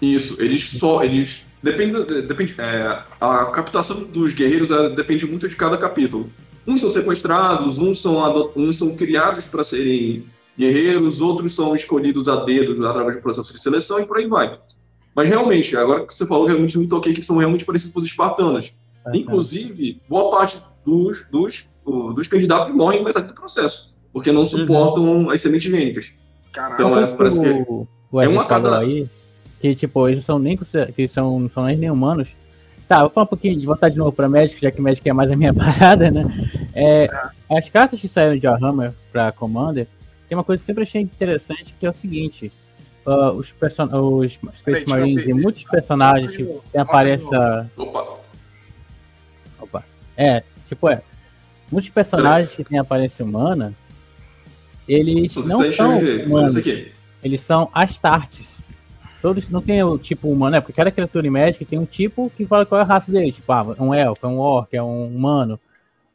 [0.00, 1.02] Isso, eles só.
[1.02, 1.44] Eles.
[1.62, 2.04] Depende.
[2.22, 6.30] depende é, a captação dos guerreiros é, depende muito de cada capítulo.
[6.66, 10.24] Uns são sequestrados, uns são, uns são criados para serem
[10.56, 14.58] guerreiros, outros são escolhidos a dedo através do processo de seleção e por aí vai.
[15.16, 18.04] Mas realmente, agora que você falou, realmente me toquei que são realmente parecidos com os
[18.04, 18.72] espartanos.
[19.06, 21.66] É, Inclusive, boa parte dos, dos,
[22.14, 25.30] dos candidatos morrem em metade do processo porque não suportam uhum.
[25.30, 26.10] as sementes gênicas.
[26.50, 26.74] Caralho.
[26.74, 28.78] Então, é, parece que o, o é uma cada...
[28.78, 29.06] aí,
[29.60, 32.26] que tipo, eles são nem que são, não são nem humanos.
[32.88, 35.12] Tá, vou falar um pouquinho de voltar de novo para Magic, já que Magic é
[35.12, 36.24] mais a minha parada, né?
[36.74, 37.10] É,
[37.50, 39.86] as cartas que saíram de Warhammer para Commander,
[40.26, 42.50] tem uma coisa que sempre achei interessante, que é o seguinte.
[43.06, 47.28] Uh, os, person os Space Marines e muitos personagens que tem aparece.
[47.76, 48.18] Opa!
[49.60, 49.84] Opa!
[50.16, 51.02] É, tipo, é.
[51.70, 53.72] Muitos personagens que têm aparência humana
[54.88, 56.54] eles não são humanos,
[57.22, 58.56] eles são Astartes.
[59.20, 60.60] Todos não tem o tipo humano, né?
[60.60, 63.32] Porque cada criatura médica tem um tipo que fala qual é a raça dele.
[63.32, 65.58] Tipo, ah, é um elfo, é um orc, é um humano.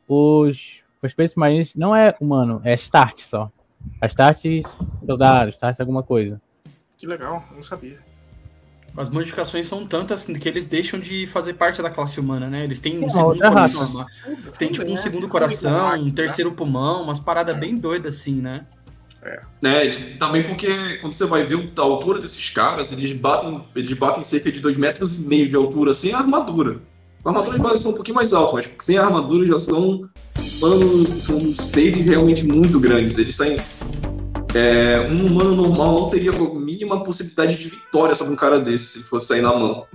[0.08, 3.52] Os, os Space Marines não é humano, é Astartes só.
[4.00, 4.66] Astartes
[5.06, 6.40] soldados, Astartes alguma coisa.
[7.02, 7.98] Que legal, não sabia.
[8.96, 12.64] As modificações são tantas que eles deixam de fazer parte da classe humana, né?
[12.64, 13.88] Eles têm um segundo coração.
[13.88, 14.06] Raça.
[14.60, 18.68] Tem tipo um segundo coração, um terceiro pulmão, umas paradas bem doidas assim, né?
[19.24, 19.40] É.
[19.60, 20.16] Né?
[20.20, 24.52] Também porque quando você vai ver a altura desses caras, eles batem, eles batem cerca
[24.52, 26.82] de 2 metros e meio de altura sem armadura.
[27.26, 30.08] A armadura de são um pouquinho mais alto, mas sem armadura já são,
[30.62, 33.18] mano, são seres realmente muito grandes.
[33.18, 33.58] Eles saem.
[34.54, 36.34] É, um humano normal não teria
[36.82, 39.86] mínima possibilidade de vitória sobre um cara desse se ele fosse sair na mão.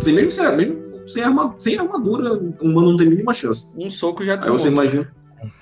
[0.00, 3.74] Sem, mesmo, sem, mesmo sem, arma, sem armadura, um humano não tem a mínima chance.
[3.76, 4.52] Um soco já desmonta.
[4.52, 5.12] Aí você imagina.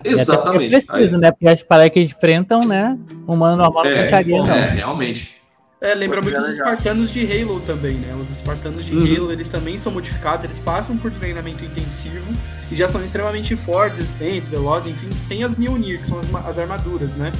[0.04, 0.74] Exatamente.
[0.74, 1.20] É preciso, Aí...
[1.20, 1.30] né?
[1.30, 2.98] Porque as paradas que enfrentam, né?
[3.26, 4.46] Um humano normal não é, não.
[4.46, 5.36] É, realmente.
[5.78, 8.14] É, lembra muito dos espartanos de Halo também, né?
[8.14, 9.04] Os espartanos de uhum.
[9.04, 12.32] Halo, eles também são modificados, eles passam por treinamento intensivo
[12.70, 16.58] e já são extremamente fortes, resistentes, velozes, enfim, sem as Mjolnir, que são as, as
[16.58, 17.30] armaduras, né?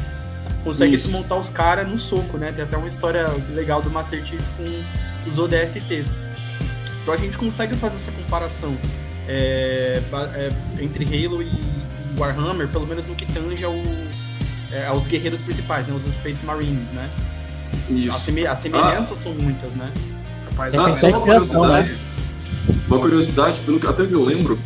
[0.67, 1.05] Consegue Isso.
[1.05, 2.51] desmontar os caras no soco, né?
[2.51, 3.25] Tem até uma história
[3.55, 6.17] legal do Master Chief com os ODSTs.
[7.03, 8.77] Então a gente consegue fazer essa comparação
[9.29, 10.03] é,
[10.35, 11.53] é, entre Halo e
[12.19, 13.75] Warhammer, pelo menos no que tange ao,
[14.73, 15.95] é, aos guerreiros principais, né?
[15.95, 17.09] Os Space Marines, né?
[17.89, 18.17] Isso.
[18.17, 19.23] As, seme as semelhanças ah.
[19.23, 19.93] são muitas, né?
[20.51, 21.91] Rapaz, ah, só uma curiosidade.
[21.91, 21.99] Né?
[22.89, 24.59] Uma curiosidade, pelo que até que eu lembro,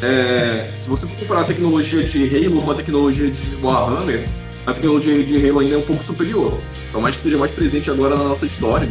[0.00, 4.26] é, se você comparar a tecnologia de Halo com a tecnologia de Warhammer,
[4.66, 6.60] a tecnologia de Halo ainda é um pouco superior.
[6.90, 8.88] Por mais que seja mais presente agora na nossa história,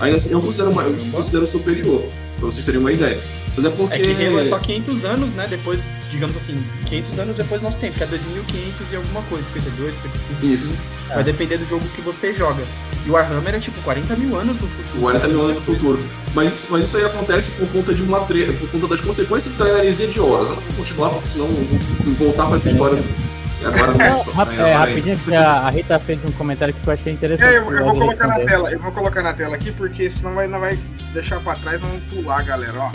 [0.00, 3.20] ainda assim eu considero, eu considero superior, pra vocês terem uma ideia.
[3.56, 3.94] Mas é porque.
[3.94, 5.46] É que Halo é só 500 anos, né?
[5.48, 9.44] Depois digamos assim, 500 anos depois do nosso tempo, que é 2500 e alguma coisa,
[9.44, 10.46] 52, 55.
[10.46, 10.72] Isso.
[11.08, 11.22] Vai é.
[11.22, 12.62] depender do jogo que você joga.
[13.04, 15.00] E o Warhammer é tipo 40 mil anos no futuro.
[15.00, 15.98] 40 mil anos no futuro.
[16.34, 19.68] Mas, mas isso aí acontece por conta de uma treta, por conta das consequências da
[19.68, 20.48] heresia de horas.
[20.48, 22.96] Eu não vou continuar, porque senão vou voltar pra essa história.
[22.96, 27.54] Não, é, rapidinho, que a Rita fez um comentário que eu achei interessante.
[27.54, 30.34] É, eu, eu vou colocar na tela, eu vou colocar na tela aqui, porque senão
[30.34, 30.78] vai, não vai
[31.12, 32.92] deixar pra trás, não pular, galera, ó.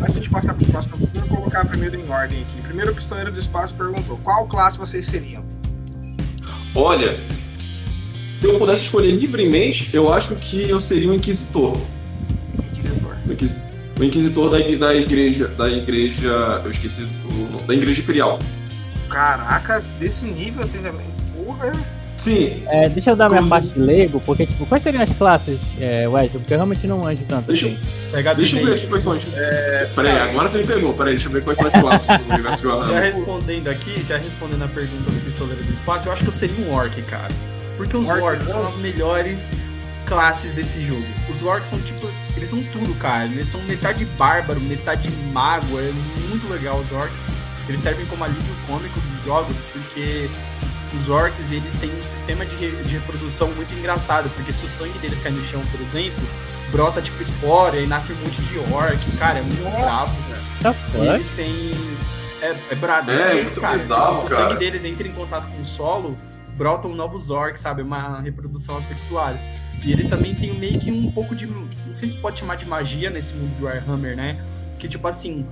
[0.00, 2.60] Antes de passar para o próximo, eu vou colocar primeiro em ordem aqui.
[2.62, 5.44] Primeiro, o Pistoleiro do Espaço perguntou: qual classe vocês seriam?
[6.74, 7.16] Olha,
[8.40, 11.76] se eu pudesse escolher livremente, eu acho que eu seria um Inquisitor.
[13.26, 13.62] Inquisitor.
[13.98, 15.48] O Inquisitor da, da igreja.
[15.48, 16.60] Da igreja.
[16.64, 17.06] Eu esqueci
[17.66, 18.38] Da igreja imperial.
[19.08, 21.06] Caraca, desse nível também.
[21.34, 21.72] Porra.
[22.18, 22.62] Sim.
[22.68, 26.08] É, deixa eu dar minha parte de leigo, porque, tipo, quais seriam as classes, é,
[26.08, 26.40] Wesley?
[26.40, 27.78] Porque eu realmente não anjo tanto deixa, assim.
[28.36, 29.26] Deixa eu ver aqui quais são as.
[29.34, 29.90] É...
[29.94, 32.82] Peraí, agora você me pegou, peraí, deixa eu ver quais são as classes do universo
[32.82, 36.28] de Já respondendo aqui, já respondendo a pergunta do Pistoleiro do Espaço, eu acho que
[36.28, 37.34] eu seria um Orc, cara.
[37.76, 39.52] Porque os Orc, Orcs são as melhores
[40.06, 41.04] classes desse jogo.
[41.30, 42.08] Os Orcs são tipo.
[42.36, 43.26] Eles são tudo, cara.
[43.26, 45.78] Eles são metade bárbaro, metade mago.
[45.78, 45.92] É
[46.28, 47.26] muito legal os Orcs.
[47.68, 50.28] Eles servem como alívio cômico dos jogos, porque
[50.96, 54.98] os orcs eles têm um sistema de, de reprodução muito engraçado, porque se o sangue
[54.98, 56.22] deles cai no chão, por exemplo,
[56.70, 59.16] brota tipo espora e nasce um monte de orc.
[59.18, 60.16] Cara, é muito bravo,
[60.62, 60.76] cara.
[60.94, 61.70] E eles têm.
[62.42, 63.78] É, é brabo, é, é muito cara.
[63.78, 66.18] Bizarro, tipo, se o sangue deles entra em contato com o solo,
[66.56, 67.82] brotam novos orcs, sabe?
[67.82, 69.34] Uma reprodução assexual.
[69.82, 71.46] E eles também têm meio que um pouco de.
[71.46, 74.44] Não sei se pode chamar de magia nesse mundo de Warhammer, né?
[74.78, 75.46] Que tipo assim,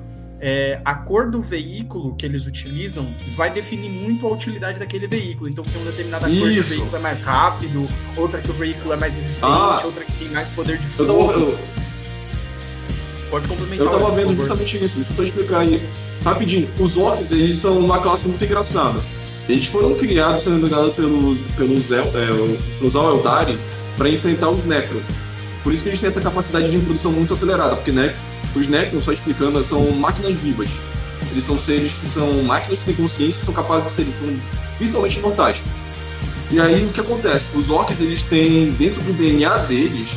[0.44, 5.48] é, a cor do veículo que eles utilizam vai definir muito a utilidade daquele veículo.
[5.48, 6.40] Então tem uma determinada Isso.
[6.40, 9.81] cor que o veículo é mais rápido, outra que o veículo é mais resistente, ah.
[9.85, 11.57] outra que tem mais poder de fogo.
[13.31, 13.87] Pode complementar.
[13.87, 15.88] Eu tava vendo justamente isso, deixa eu explicar aí.
[16.24, 19.00] Rapidinho, os orcs, eles são uma classe muito engraçada.
[19.48, 22.02] Eles foram criados, sendo engano, pelos, pelos, é,
[22.78, 23.59] pelos Eldari
[23.96, 25.00] para enfrentar os Necro.
[25.62, 28.14] Por isso que eles têm essa capacidade de reprodução muito acelerada, porque né,
[28.54, 30.68] os Necrons, só explicando, são máquinas vivas.
[31.30, 34.40] Eles são seres que são máquinas que têm consciência e são capazes de ser, são
[34.78, 35.62] virtualmente imortais.
[36.50, 37.56] E aí o que acontece?
[37.56, 40.08] Os orcs eles têm dentro do DNA deles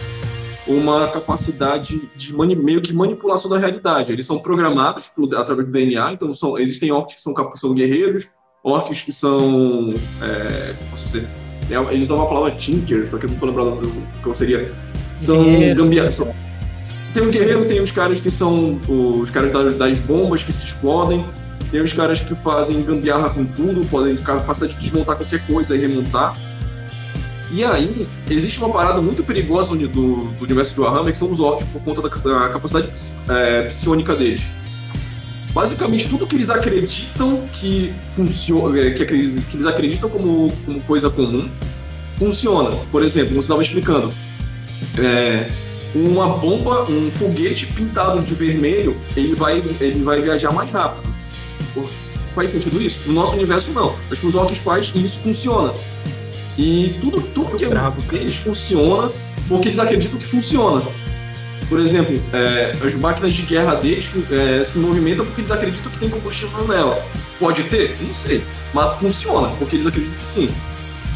[0.68, 4.12] uma capacidade de meio que manipulação da realidade.
[4.12, 8.28] Eles são programados através do DNA, então são, existem orcs que são, são guerreiros,
[8.64, 9.94] orcs que são.
[10.22, 11.30] É, posso dizer?
[11.70, 14.74] É, eles dão uma palavra tinker, só que eu não estou lembrando do que seria.
[15.18, 15.44] São
[15.76, 16.22] gambiarras.
[17.16, 21.26] Tem um guerreiro, tem os caras que são os caras das bombas que se explodem,
[21.72, 25.80] tem os caras que fazem gambiarra com tudo, podem capacidade de desmontar qualquer coisa e
[25.80, 26.36] remontar.
[27.50, 31.32] E aí, existe uma parada muito perigosa do, do, do universo de Warhammer, que são
[31.32, 32.90] os orcs, por conta da, da capacidade
[33.30, 34.42] é, psionica deles.
[35.54, 41.10] Basicamente, tudo que eles acreditam que funciona, é, que, que eles acreditam como, como coisa
[41.10, 41.50] comum,
[42.18, 42.76] funciona.
[42.92, 44.10] Por exemplo, como você estava explicando,
[44.98, 45.50] é,
[45.96, 51.16] uma bomba, um foguete pintado de vermelho, ele vai, ele vai viajar mais rápido.
[52.36, 53.00] Faz sentido isso?
[53.08, 53.96] No nosso universo, não.
[54.10, 55.74] Mas para os faz e isso funciona.
[56.58, 59.10] E tudo, tudo que bravo, eles funciona
[59.48, 60.82] porque eles acreditam que funciona.
[61.70, 66.00] Por exemplo, é, as máquinas de guerra deles é, se movimentam porque eles acreditam que
[66.00, 67.04] tem combustível nela.
[67.40, 67.96] Pode ter?
[68.02, 68.44] Não sei.
[68.74, 70.50] Mas funciona, porque eles acreditam que sim.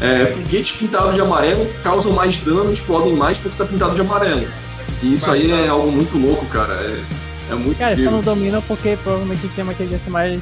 [0.00, 4.46] É, foguetes pintados de amarelo causam mais dano, explodem mais porque tá pintado de amarelo.
[5.02, 6.74] E isso aí é algo muito louco, cara.
[6.74, 8.12] É, é muito Cara, eles só incrível.
[8.12, 10.40] não dominam porque provavelmente tem uma inteligência mais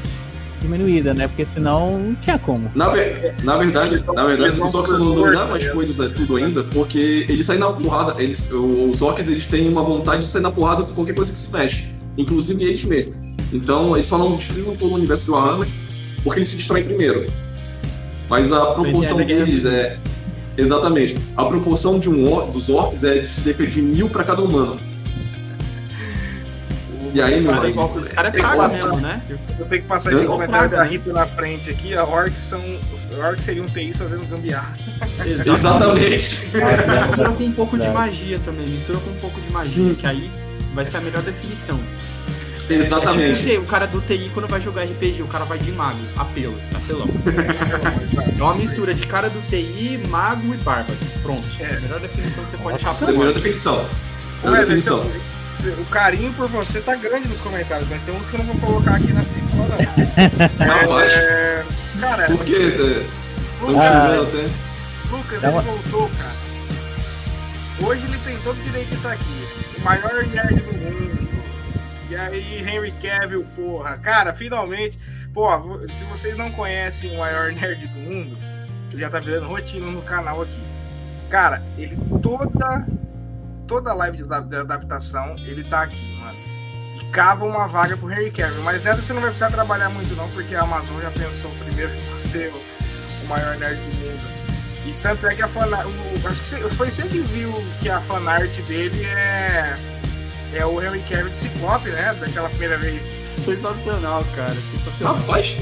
[0.60, 1.28] diminuída, né?
[1.28, 2.70] Porque senão não tinha como.
[2.74, 6.64] Na, ver- na verdade, na verdade, os orcs não dominaram as coisas é tudo ainda,
[6.64, 10.50] porque eles saem na porrada, eles, os orcs eles têm uma vontade de sair na
[10.50, 11.84] porrada com qualquer coisa que se mexe,
[12.16, 13.14] inclusive eles mesmos.
[13.52, 15.68] Então eles só não destruíram todo o universo do Warhammer
[16.24, 17.26] porque eles se destroem primeiro.
[18.28, 19.70] Mas a proporção guerra deles civil.
[19.70, 19.96] é.
[20.58, 21.14] Exatamente.
[21.36, 24.76] A proporção de um or- dos orcs é de cerca de mil para cada humano.
[27.14, 29.22] E aí, meu amigo, igual, os caras é praga mesmo, né?
[29.58, 30.82] Eu tenho que passar esse Igual comentário da?
[30.84, 31.94] Rita na frente aqui.
[31.94, 32.60] A orcs são.
[32.94, 34.76] Os orcs seriam TIs fazendo gambiarra.
[35.24, 36.10] Exatamente.
[36.10, 40.30] Mistura com um pouco de magia também, mistura com um pouco de magia, que aí
[40.74, 41.80] vai ser a melhor definição.
[42.68, 43.42] É Exatamente.
[43.44, 46.60] tipo o cara do TI quando vai jogar RPG, o cara vai de mago, apelo,
[46.74, 47.08] apelão.
[48.38, 50.98] É uma mistura de cara do TI, mago e bárbaro.
[51.22, 51.48] Pronto.
[51.60, 53.34] É a melhor definição que você pode achar É a pra melhor nós.
[53.34, 53.76] definição.
[54.44, 55.10] Melhor Wesley, definição.
[55.80, 58.56] o carinho por você tá grande nos comentários, mas tem uns que eu não vou
[58.68, 59.48] colocar aqui na tela,
[60.58, 60.94] Não, não.
[60.94, 61.64] mas- É,
[62.00, 64.26] cara, Porque é, estão Ah.
[65.10, 67.88] Lucas, Dá ele voltou, cara.
[67.88, 69.44] Hoje ele tem todo o direito de estar aqui.
[69.78, 71.17] O maior nerd do mundo.
[72.08, 73.98] E aí, Henry Cavill, porra.
[73.98, 74.98] Cara, finalmente.
[75.34, 75.48] Pô,
[75.90, 78.36] se vocês não conhecem o maior nerd do mundo,
[78.90, 80.58] ele já tá virando rotina no canal aqui.
[81.28, 82.86] Cara, ele toda.
[83.66, 86.38] Toda live de, da- de adaptação, ele tá aqui, mano.
[86.98, 88.62] E cava uma vaga pro Henry Cavill.
[88.62, 91.92] Mas nessa você não vai precisar trabalhar muito, não, porque a Amazon já pensou primeiro
[91.92, 94.26] que você o, maior nerd do mundo.
[94.86, 95.86] E tanto é que a fanart.
[96.24, 99.76] Acho que foi você que viu que a fanart dele é.
[100.54, 102.14] É o Henry Cavill de Ciclope, né?
[102.18, 103.18] Daquela primeira vez.
[103.44, 105.16] Sensacional, cara, sensacional.
[105.16, 105.56] Rapaz,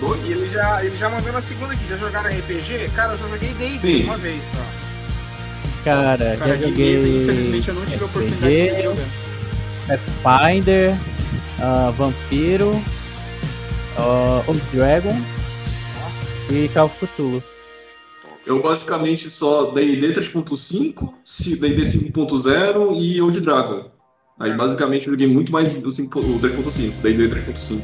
[0.00, 0.26] doido.
[0.26, 1.86] E ele já, ele já mandou na segunda aqui.
[1.86, 2.90] Já jogaram RPG?
[2.94, 4.04] Cara, eu só joguei Sim.
[4.04, 4.86] uma vez, só.
[5.84, 9.06] Cara, Cara, já de joguei mesa, infelizmente eu não tive a oportunidade de jogar.
[9.86, 10.96] Pathfinder,
[11.60, 12.82] ah, Vampiro,
[13.96, 15.16] ah, Old Dragon
[16.50, 17.42] e Call of Cthulhu.
[18.46, 23.90] Eu basicamente só D&D 3.5, se- D&D 5.0 e Old Dragon.
[24.38, 27.80] Aí basicamente eu joguei muito mais o 5 o 3.5, D&D 3.5.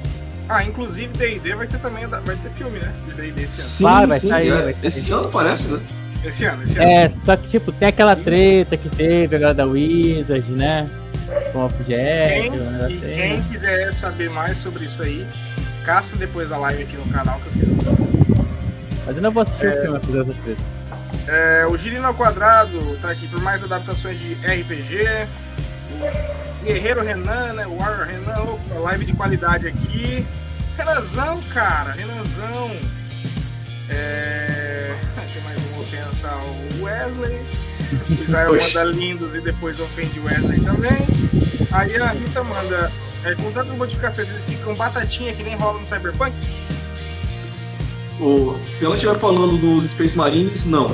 [0.49, 2.95] Ah, inclusive D&D vai ter também, vai ter filme, né?
[3.09, 3.71] De D&D esse ano.
[3.71, 4.63] Sim, Claro, vai sim, sair, é.
[4.63, 4.87] vai sair.
[4.87, 5.81] Esse ano parece, né?
[6.25, 6.91] Esse ano, esse ano.
[6.91, 10.89] É, só que tipo, tem aquela treta que teve agora da Wizard, né?
[11.53, 15.27] Com o Jack, Quem, e aí, quem quiser saber mais sobre isso aí,
[15.85, 17.77] caça depois da live aqui no canal que eu fiz um
[19.07, 20.65] Mas eu não vou assistir o filme fazer essas coisas.
[21.29, 25.29] É, o Girino ao Quadrado tá aqui por mais adaptações de RPG.
[25.91, 27.67] O Guerreiro Renan, né?
[27.67, 30.27] O Warrior Renan, opa, live de qualidade aqui.
[30.77, 32.71] Renanzão, cara, Renanzão.
[33.89, 34.95] É...
[35.33, 37.47] Tem mais uma ofensa ao Wesley.
[38.09, 41.07] O Israel manda lindos e depois ofende o Wesley também.
[41.73, 42.93] Aí a Rita manda.
[43.25, 46.35] é, com tantas modificações, eles ficam batatinha que nem rola no Cyberpunk?
[48.57, 50.91] Se ela estiver falando dos Space Marines, não.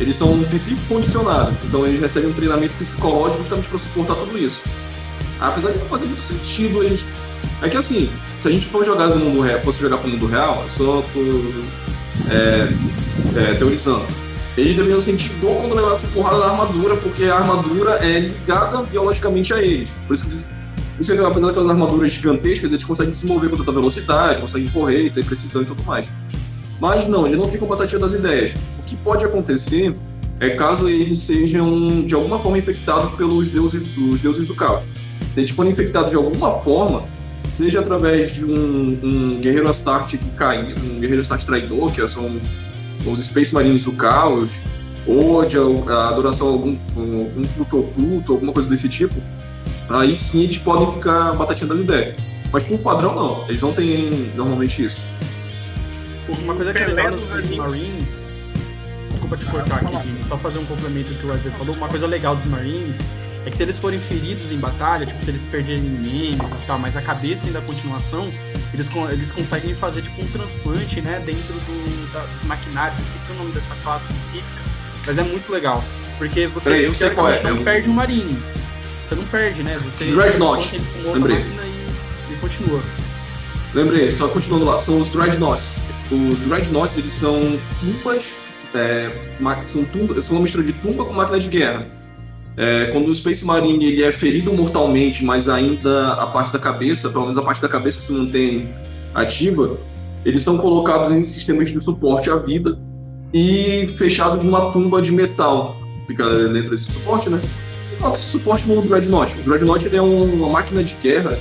[0.00, 4.60] Eles são psíquico condicionados, então eles recebem um treinamento psicológico justamente para suportar tudo isso.
[5.40, 7.04] Apesar de não fazer muito sentido eles.
[7.62, 8.10] É que assim,
[8.40, 11.02] se a gente for jogar no mundo real, fosse jogar pro mundo real, eu só
[11.12, 11.20] tô
[12.28, 12.68] é,
[13.38, 14.04] é, teorizando.
[14.56, 19.52] Eles deveriam sentir dor quando levassem porrada da armadura, porque a armadura é ligada biologicamente
[19.52, 19.88] a eles.
[20.06, 23.56] Por isso que, por isso que apesar daquelas armaduras gigantescas, eles conseguem se mover com
[23.56, 26.08] tanta velocidade, conseguem correr, ter precisão e tudo mais.
[26.84, 28.52] Mas não, eles não ficam batatinha das ideias.
[28.78, 29.96] O que pode acontecer
[30.38, 34.84] é caso eles sejam de alguma forma infectados pelos deuses, dos deuses do caos.
[35.32, 37.04] Se eles forem infectados de alguma forma,
[37.50, 42.38] seja através de um, um guerreiro Astarte que cai, um guerreiro Astarte traidor, que são
[43.06, 44.50] os Space Marines do caos,
[45.06, 49.14] ou de a adoração a algum, algum culto oculto, alguma coisa desse tipo,
[49.88, 52.14] aí sim eles podem ficar batatinha das ideias.
[52.52, 55.00] Mas por padrão não, eles não têm normalmente isso.
[56.42, 57.50] Uma coisa que é legal nos.
[57.56, 58.26] Marines.
[59.10, 61.74] Desculpa te cortar Ah, aqui, só fazer um complemento do que o Wesley falou.
[61.76, 63.00] Uma coisa legal dos Marines
[63.46, 66.78] é que se eles forem feridos em batalha, tipo, se eles perderem membros e tal,
[66.78, 68.30] mas a cabeça ainda a continuação,
[68.72, 72.98] eles, eles conseguem fazer tipo um transplante, né, dentro do, da- dos maquinários.
[73.00, 74.60] Esqueci o nome dessa classe específica,
[75.06, 75.82] mas é muito legal.
[76.18, 78.38] Porque você Peraí, eu sei qual é, não é o- perde um Marine.
[79.08, 79.78] Você não perde, né?
[79.84, 80.80] Você Dreadnought.
[81.04, 81.38] Lembrei.
[81.38, 82.80] máquina e, e continua.
[83.74, 85.64] Lembrei, só continuando lá, são os Dreadnoughts.
[86.10, 87.40] Os Dreadnoughts, eles são
[87.80, 88.24] tumbas,
[88.74, 89.10] é,
[89.68, 91.86] são, tumba, são uma mistura de tumba com máquina de guerra.
[92.56, 97.08] É, quando o Space Marine ele é ferido mortalmente, mas ainda a parte da cabeça,
[97.08, 98.68] pelo menos a parte da cabeça se mantém
[99.14, 99.76] ativa,
[100.24, 102.78] eles são colocados em sistemas de suporte à vida,
[103.34, 105.76] e fechado numa tumba de metal.
[106.06, 107.40] Fica dentro desse suporte, né?
[107.98, 109.36] Qual esse suporte no Dreadnought?
[109.40, 111.36] O Dreadnought é um, uma máquina de guerra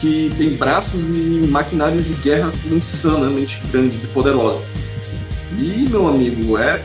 [0.00, 4.64] que tem braços e maquinários de guerra insanamente grandes e poderosos.
[5.58, 6.82] E, meu amigo, é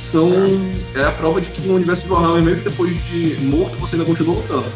[0.00, 0.30] são
[0.94, 4.06] é a prova de que no universo do Warhammer, mesmo depois de morto, você ainda
[4.06, 4.66] continua lutando.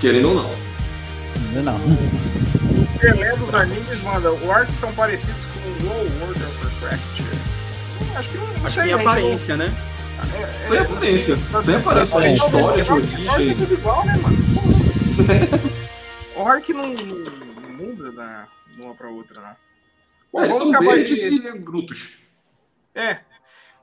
[0.00, 0.50] Querendo ou não.
[1.48, 1.76] Ainda não.
[1.76, 7.20] O Pelé dos animes manda, orcs estão parecidos com o WoW World of Warcraft.
[8.14, 9.00] Acho que não, não Acho sei, que gente.
[9.00, 9.74] aparência, né?
[10.34, 11.38] É, Foi a aparência.
[11.66, 13.50] Nem aparece a história de origem.
[13.50, 15.76] É tudo igual, né, mano?
[16.36, 19.56] Orc não, não muda da, de uma pra outra, né?
[20.32, 21.14] Bom, É, vamos acabar de...
[21.14, 22.18] e brutos.
[22.94, 23.18] É.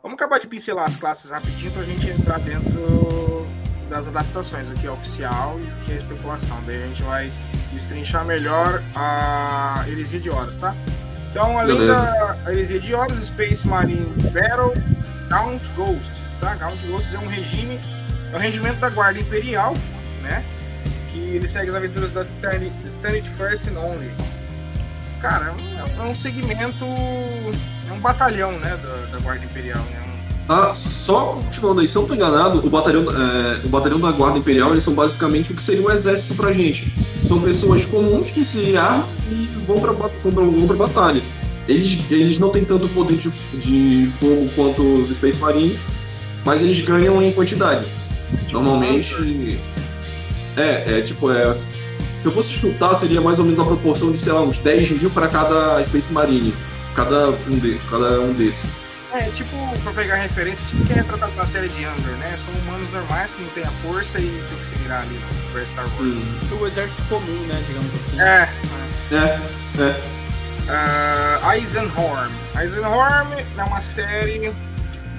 [0.01, 3.47] Vamos acabar de pincelar as classes rapidinho pra gente entrar dentro
[3.89, 6.61] das adaptações, o que é oficial e o que é especulação.
[6.65, 7.31] Daí a gente vai
[7.71, 10.75] destrinchar melhor a heresia de horas, tá?
[11.31, 11.95] Então, além Beleza.
[12.43, 14.73] da heresia de horas, Space Marine Battle,
[15.29, 16.53] Gaunt Ghosts, tá?
[16.55, 17.79] Gaunt Ghosts é um regime,
[18.31, 19.73] é um regimento da Guarda Imperial,
[20.21, 20.43] né?
[21.13, 24.11] Que ele segue as aventuras da Eternity First and Only.
[25.21, 25.53] Cara,
[25.99, 26.83] é um- segmento,
[27.89, 30.01] é um batalhão, né, da, da Guarda Imperial, né?
[30.49, 34.11] Ah, só continuando aí, se eu não tô enganado, o batalhão, é, o batalhão da
[34.11, 36.91] Guarda Imperial, eles são basicamente o que seria um exército pra gente.
[37.25, 41.21] São pessoas comuns que se armam e vão pra, vão batalha.
[41.69, 43.29] Eles, eles não têm tanto poder de,
[43.61, 45.79] de fogo quanto os Space Marines,
[46.43, 47.85] mas eles ganham em quantidade.
[48.51, 49.59] Normalmente.
[50.57, 54.17] É, é tipo, é, se eu fosse chutar, seria mais ou menos uma proporção de,
[54.17, 56.53] sei lá, uns 10 mil para cada Space Marine.
[56.95, 58.69] Cada um, de, cada um desses.
[59.13, 62.35] É, tipo, pra pegar referência, tipo que é retratado na série de Andor, né?
[62.43, 65.19] São humanos normais que não têm a força e tem que se virar ali
[65.53, 65.99] no Star Wars.
[65.99, 66.57] Hum.
[66.59, 67.63] O exército comum, né?
[67.67, 68.21] Digamos assim.
[68.21, 68.49] É,
[69.11, 70.13] É, é.
[70.65, 72.31] Uh, Eisenhorn.
[72.59, 74.51] Eisenhorn é uma série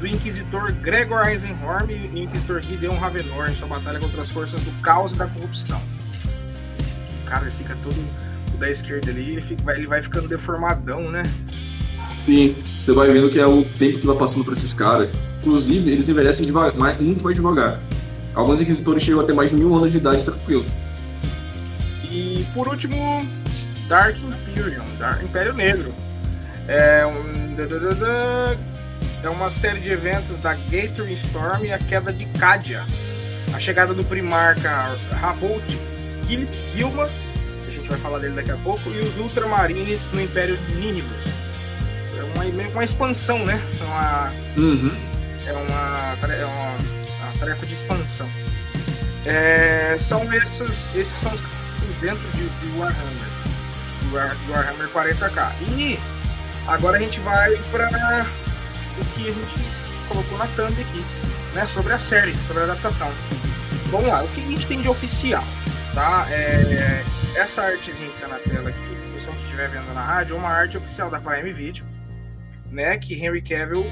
[0.05, 4.71] do Inquisitor Gregor Eisenhorn e Inquisitor Gideon Ravenor em sua batalha contra as forças do
[4.83, 5.81] caos e da corrupção.
[7.23, 7.97] O cara ele fica todo
[8.53, 11.23] o da esquerda ali, ele, fica- vai- ele vai ficando deformadão, né?
[12.23, 15.09] Sim, você vai vendo que é o tempo que vai passando por esses caras.
[15.41, 17.81] Inclusive, eles envelhecem devagar, mais, muito mais devagar.
[18.35, 20.67] Alguns inquisitores chegam a ter mais de mil anos de idade tranquilo.
[22.11, 23.27] E por último,
[23.89, 25.95] Dark Imperium, Dark Império Negro.
[26.69, 27.55] É, um,
[29.25, 32.85] é uma série de eventos da Gathering Storm e a queda de Cadia.
[33.55, 35.65] A chegada do primarca Rabolt
[36.29, 37.09] Gil- Gilman,
[37.67, 41.27] a gente vai falar dele daqui a pouco, e os Ultramarines no Império Nihilus.
[42.19, 43.61] É uma, meio que uma expansão, né?
[43.81, 44.97] É uma, Uhum.
[45.47, 48.29] é uma, é uma, uma tarefa de expansão.
[49.25, 51.41] É, são esses, esses são os
[52.01, 53.29] dentro de, de Warhammer,
[54.03, 55.53] do War- do Warhammer 40k.
[55.79, 55.99] E
[56.67, 58.27] agora a gente vai para
[59.01, 59.55] o que a gente
[60.09, 61.05] colocou na thumb aqui,
[61.55, 61.67] né?
[61.67, 63.11] Sobre a série, sobre a adaptação.
[63.87, 65.45] Vamos lá, o que a gente tem de oficial,
[65.95, 66.27] tá?
[66.31, 67.03] É,
[67.37, 68.81] essa artezinha que tá na tela aqui,
[69.11, 71.87] o pessoal que estiver vendo na rádio, é uma arte oficial da Prime Video,
[72.71, 72.97] né?
[72.97, 73.85] Que Henry Cavill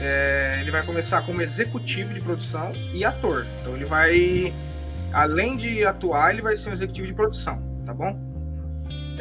[0.00, 3.46] é, ele vai começar como executivo de produção e ator.
[3.60, 4.54] Então ele vai,
[5.12, 8.29] além de atuar, ele vai ser um executivo de produção, tá bom?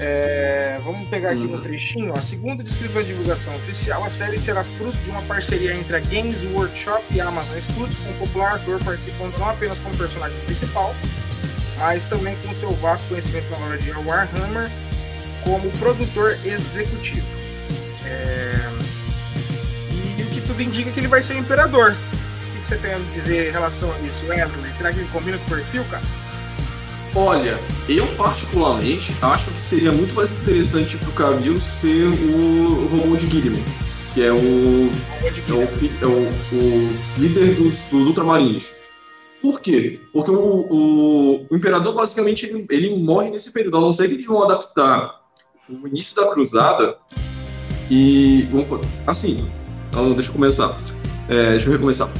[0.02, 1.58] É, vamos pegar aqui Uhum.
[1.58, 2.14] no trechinho.
[2.16, 2.22] Ó.
[2.22, 6.38] Segundo descreveu a divulgação oficial, a série será fruto de uma parceria entre a Games
[6.54, 10.96] Workshop e a Amazon Studios, com o popular ator participando não apenas como personagem principal,
[11.78, 14.72] mas também com seu vasto conhecimento na de Warhammer
[15.44, 17.28] como produtor executivo.
[18.06, 18.56] É,
[20.18, 21.92] E o que tudo indica é que ele vai ser o imperador.
[21.92, 24.72] O que você tem a dizer em relação a isso, Wesley?
[24.74, 26.04] Será que ele combina com o perfil, cara?
[27.16, 33.28] Olha, eu particularmente acho que seria muito mais interessante pro Camilo ser o robô de
[33.28, 33.60] Gideon,
[34.14, 34.90] que é o
[35.48, 35.62] é o,
[36.02, 38.64] é o, o líder dos, dos Ultramarines.
[39.42, 40.00] Por quê?
[40.14, 44.16] Porque o, o, o Imperador, basicamente, ele, ele morre nesse período, a não ser que
[44.16, 45.22] eles vão adaptar
[45.70, 46.98] o início da Cruzada
[47.90, 48.48] e...
[48.52, 49.50] Vamos, assim,
[50.14, 50.78] deixa eu começar.
[51.30, 52.12] É, deixa eu recomeçar.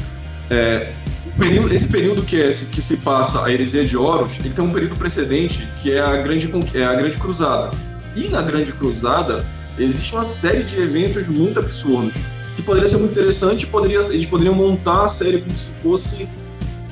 [0.50, 0.94] É,
[1.40, 4.72] período- esse período que, é, que se passa a heresia de Horus, ele tem um
[4.72, 7.72] período precedente, que é a Grande, é a grande Cruzada.
[8.16, 9.46] E na Grande Cruzada,
[9.78, 12.14] existe uma série de eventos muito absurdos
[12.56, 16.28] que poderia ser muito interessante, poderia, eles poderiam montar a série como se fosse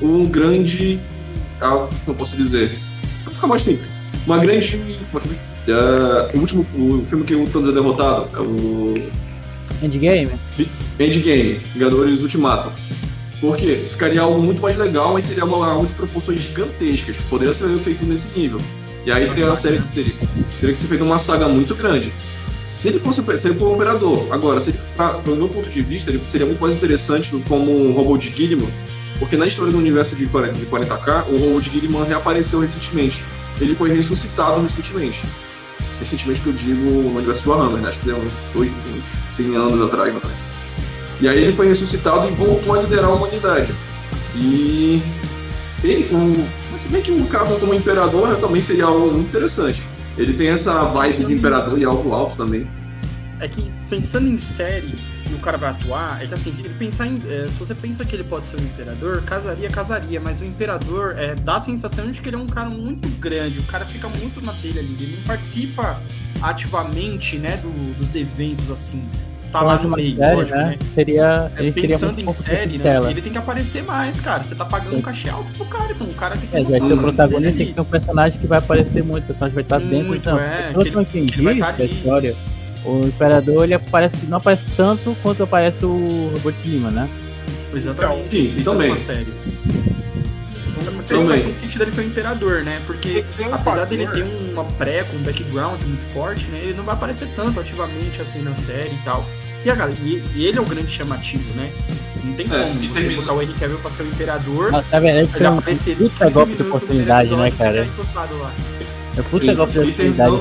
[0.02, 1.00] um grande.
[1.60, 2.78] Ah, eu posso dizer?
[3.24, 3.90] Pra ficar mais simples.
[4.26, 4.80] Uma grande.
[5.12, 5.22] uma-
[5.70, 9.10] ah, o último o filme que o Thanos é derrotado é o
[9.82, 10.32] Endgame?
[11.00, 12.72] Endgame, Vingadores Ultimato.
[13.40, 13.76] Por quê?
[13.92, 17.16] Ficaria algo muito mais legal, mas seria uma, algo de proporções gigantescas.
[17.30, 18.60] Poderia ser feito nesse nível.
[19.06, 20.14] E aí teria uma série que teria,
[20.60, 22.12] teria que ser feita uma saga muito grande.
[22.76, 24.80] Se ele fosse se ele for um operador, agora, se ele,
[25.24, 28.70] pelo meu ponto de vista, ele seria muito mais interessante como um robô de Gilliman,
[29.18, 33.24] porque na história do universo de 40, de 40K, o robô de Gilliman reapareceu recentemente.
[33.60, 35.20] Ele foi ressuscitado recentemente.
[36.00, 37.90] Recentemente que eu digo no universo do Warhammer, né?
[37.90, 40.22] acho que deu uns dois, uns 100 anos atrás, né?
[41.20, 43.74] E aí ele foi ressuscitado e voltou a liderar a humanidade.
[44.36, 45.02] E
[45.84, 49.82] ele, um, se bem que um cara como imperador também seria algo muito interessante.
[50.18, 52.68] Ele tem essa vibe de imperador e algo alto também.
[53.40, 54.96] É que pensando em série
[55.30, 57.22] e o cara vai atuar, é que assim, se ele pensar em.
[57.28, 61.14] É, se você pensa que ele pode ser um imperador, casaria, casaria, mas o imperador
[61.18, 64.10] é, dá a sensação de que ele é um cara muito grande, o cara fica
[64.10, 66.02] muito na dele ali, ele não participa
[66.42, 69.08] ativamente, né, do, dos eventos assim
[69.52, 70.66] tá lá no meio, série, lógico, né?
[70.66, 70.78] né?
[70.94, 71.52] Seria.
[71.56, 73.00] É, pensando em série, né?
[73.10, 74.44] Ele tem que aparecer mais, cara.
[74.44, 74.98] Você tá pagando Sim.
[74.98, 76.58] um cachê alto pro cara, então o cara tem que.
[76.58, 79.28] É, vai ser o protagonista, tem que ser um personagem que vai aparecer muito, o
[79.28, 80.16] personagem vai estar dentro.
[80.16, 82.36] Então, é, eu não entendi da história.
[82.86, 87.10] O Imperador ele aparece, não aparece tanto quanto aparece o Robot Lima, né?
[87.74, 88.30] Exatamente.
[88.30, 88.88] Sim, isso também.
[88.88, 89.34] é uma série.
[91.08, 92.82] Então, faz todo sentido ele ser um imperador, né?
[92.86, 96.60] Porque um apesar dele ter uma pré com um background muito forte, né?
[96.64, 99.26] Ele não vai aparecer tanto ativamente assim na série e tal.
[99.66, 101.72] E, a, e, e ele é o grande chamativo, né?
[102.24, 104.76] Não tem é, como você botar o Henry Cavill pra ser o imperador.
[104.76, 105.18] Ah, tá vendo?
[105.20, 107.88] Ele um puta golpe de oportunidade, né, cara?
[109.18, 110.36] É puta golpe de oportunidade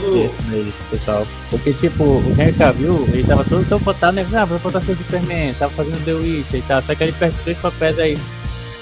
[0.51, 1.27] nele, pessoal.
[1.51, 4.27] Porque, tipo, o Henry Cavill, ele tava todo tão botado, né?
[4.35, 6.83] Ah, vou botar seu Superman, tava fazendo The Witch e tal.
[6.83, 8.19] Só que ele perde três papéis aí.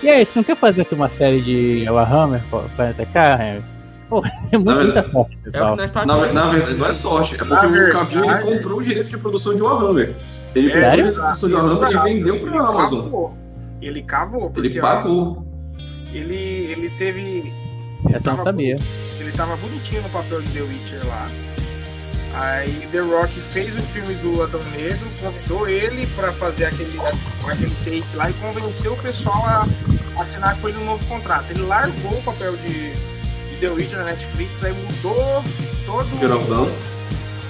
[0.05, 3.65] E aí, você não quer fazer aqui uma série de Warhammer 40k, Henry?
[4.11, 5.63] Pô, é muita verdade, sorte, pessoal.
[5.63, 7.63] É o que nós tá na, na, verdade, não é sorte, é porque na o
[7.63, 10.15] Cavill verdade, ele comprou o direito de produção de Warhammer.
[10.55, 13.03] Ele comprou o direito de produção de Warhammer e vendeu para a Amazon.
[13.03, 13.39] Cavou.
[13.81, 15.47] Ele cavou, porque ele pagou.
[16.13, 17.21] ele, ele teve.
[17.21, 17.55] Ele
[18.15, 18.77] Essa tava, não sabia.
[19.19, 21.29] Ele tava bonitinho no papel de The Witcher lá.
[22.35, 26.99] Aí The Rock fez o filme do Adão Negro, convidou ele para fazer aquele,
[27.47, 29.69] aquele take lá e convenceu o pessoal a
[30.21, 31.49] assinar com ele um novo contrato.
[31.51, 32.93] Ele largou o papel de,
[33.51, 35.45] de The Witcher na Netflix, aí mudou
[35.87, 36.19] todo.
[36.19, 36.73] Geraldão.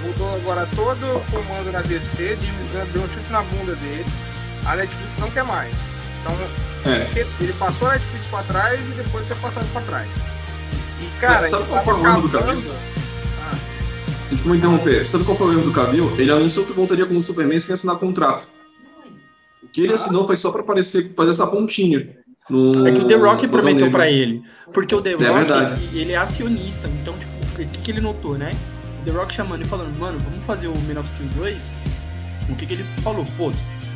[0.02, 4.04] Mudou agora todo o comando na DC, James Gunn deu um chute na bunda dele.
[4.66, 5.74] A Netflix não quer mais.
[6.20, 7.26] Então é.
[7.40, 10.10] ele passou a Netflix para trás e depois foi passado para trás.
[11.00, 12.93] E cara, é, sabe qual foi o erro do caminho?
[14.30, 15.06] Desculpa interromper.
[15.06, 16.10] Sabe qual foi o erro do Cavill?
[16.18, 18.46] Ele anunciou que voltaria como Superman sem assinar contrato.
[19.62, 22.16] O que ele assinou foi só para aparecer, fazer essa pontinha.
[22.48, 22.86] No...
[22.86, 24.42] É que o The Rock prometeu para ele.
[24.72, 26.88] Porque o The é Rock, ele, ele, é acionista.
[26.88, 28.50] Então, tipo, o que, que ele notou, né?
[29.00, 31.70] O The Rock chamando e falando, mano, vamos fazer o Man of Steel 2?
[32.50, 33.26] O que, que ele falou?
[33.36, 33.50] Pô,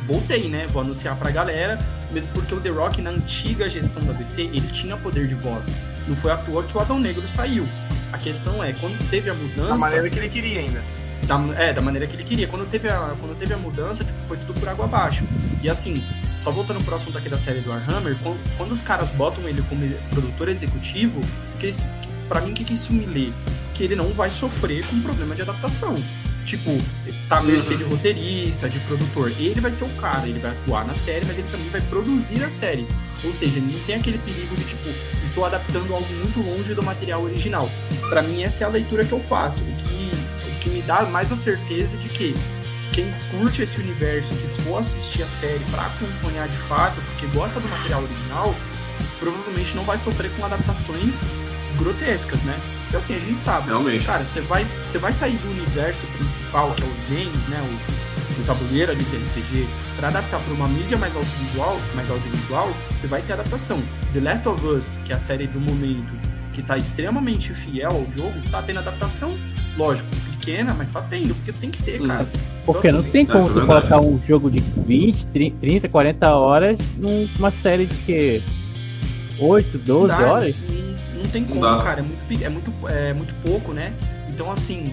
[0.07, 0.65] voltei, né?
[0.67, 1.77] Vou anunciar pra galera.
[2.11, 5.67] Mesmo porque o The Rock, na antiga gestão da DC, ele tinha poder de voz.
[6.07, 7.65] Não foi à toa que o Adão Negro saiu.
[8.11, 9.69] A questão é, quando teve a mudança.
[9.69, 10.83] Da maneira que ele queria ainda.
[11.25, 12.47] Da, é, da maneira que ele queria.
[12.47, 15.23] Quando teve a, quando teve a mudança, tipo, foi tudo por água abaixo.
[15.61, 16.03] E assim,
[16.39, 19.61] só voltando pro assunto aqui da série do Warhammer, quando, quando os caras botam ele
[19.63, 21.21] como produtor executivo,
[21.59, 21.71] que,
[22.27, 23.31] pra mim, o que, que isso me lê?
[23.73, 25.95] Que ele não vai sofrer com problema de adaptação
[26.45, 26.71] tipo,
[27.27, 29.31] tá a mercê de roteirista, de produtor.
[29.31, 32.43] Ele vai ser o cara, ele vai atuar na série, mas ele também vai produzir
[32.43, 32.87] a série.
[33.23, 34.89] Ou seja, ele não tem aquele perigo de, tipo,
[35.23, 37.69] estou adaptando algo muito longe do material original.
[38.09, 39.63] Para mim, essa é a leitura que eu faço.
[39.63, 40.11] O que,
[40.49, 42.33] o que me dá mais a certeza de que
[42.91, 47.59] quem curte esse universo, que for assistir a série para acompanhar de fato, porque gosta
[47.59, 48.55] do material original,
[49.19, 51.23] provavelmente não vai sofrer com adaptações
[51.79, 52.59] grotescas, né?
[52.87, 53.67] Então assim, a gente sabe.
[53.67, 54.05] Realmente.
[54.05, 57.61] Cara, você vai, você vai sair do universo principal, que é os games, né?
[57.63, 59.67] O, o tabuleiro ali do RPG,
[59.97, 63.81] para adaptar para uma mídia mais audiovisual, mais audiovisual, você vai ter adaptação.
[64.13, 66.13] The Last of Us, que é a série do momento,
[66.53, 69.37] que tá extremamente fiel ao jogo, tá tendo adaptação,
[69.77, 72.27] lógico, pequena, mas tá tendo, porque tem que ter, cara.
[72.65, 76.79] Porque então, não assim, tem como você colocar um jogo de 20, 30, 40 horas
[76.97, 78.43] numa série de que
[79.39, 80.55] 8, 12 horas?
[81.29, 81.99] Não tem como, cara.
[81.99, 83.93] É muito, é, muito, é muito pouco, né?
[84.27, 84.83] Então, assim,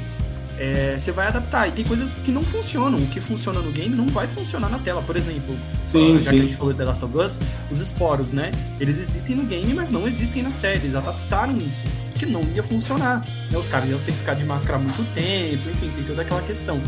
[0.59, 1.67] é, você vai adaptar.
[1.69, 2.99] E tem coisas que não funcionam.
[2.99, 5.03] O que funciona no game não vai funcionar na tela.
[5.03, 5.57] Por exemplo,
[5.87, 6.39] sim, já sim.
[6.39, 8.53] que a gente falou de The Last of Us, os esporos, né?
[8.79, 10.79] Eles existem no game, mas não existem na série.
[10.79, 11.85] Eles adaptaram isso.
[12.15, 13.21] Que não ia funcionar.
[13.51, 13.59] Né?
[13.59, 16.81] Os caras iam ter que ficar de máscara muito tempo, enfim, tem toda aquela questão.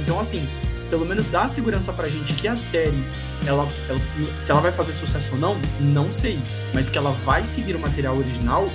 [0.00, 0.46] Então, assim,
[0.92, 3.02] pelo menos dá segurança pra gente que a série,
[3.46, 3.98] ela, ela,
[4.38, 6.38] se ela vai fazer sucesso ou não, não sei.
[6.74, 8.68] Mas que ela vai seguir o material original,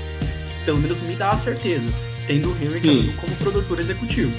[0.66, 1.88] pelo menos me dá a certeza.
[2.26, 4.34] Tendo o Henry Cavill como produtor executivo.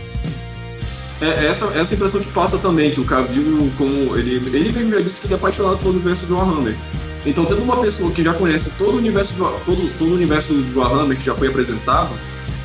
[1.20, 5.00] É, essa, essa impressão que passa também, que o Cavill, como ele, ele mesmo já
[5.00, 6.76] disse que ele é apaixonado pelo universo de Warhammer.
[7.24, 9.32] Então, tendo uma pessoa que já conhece todo o universo,
[9.64, 12.10] todo, todo o universo de Warhammer que já foi apresentado,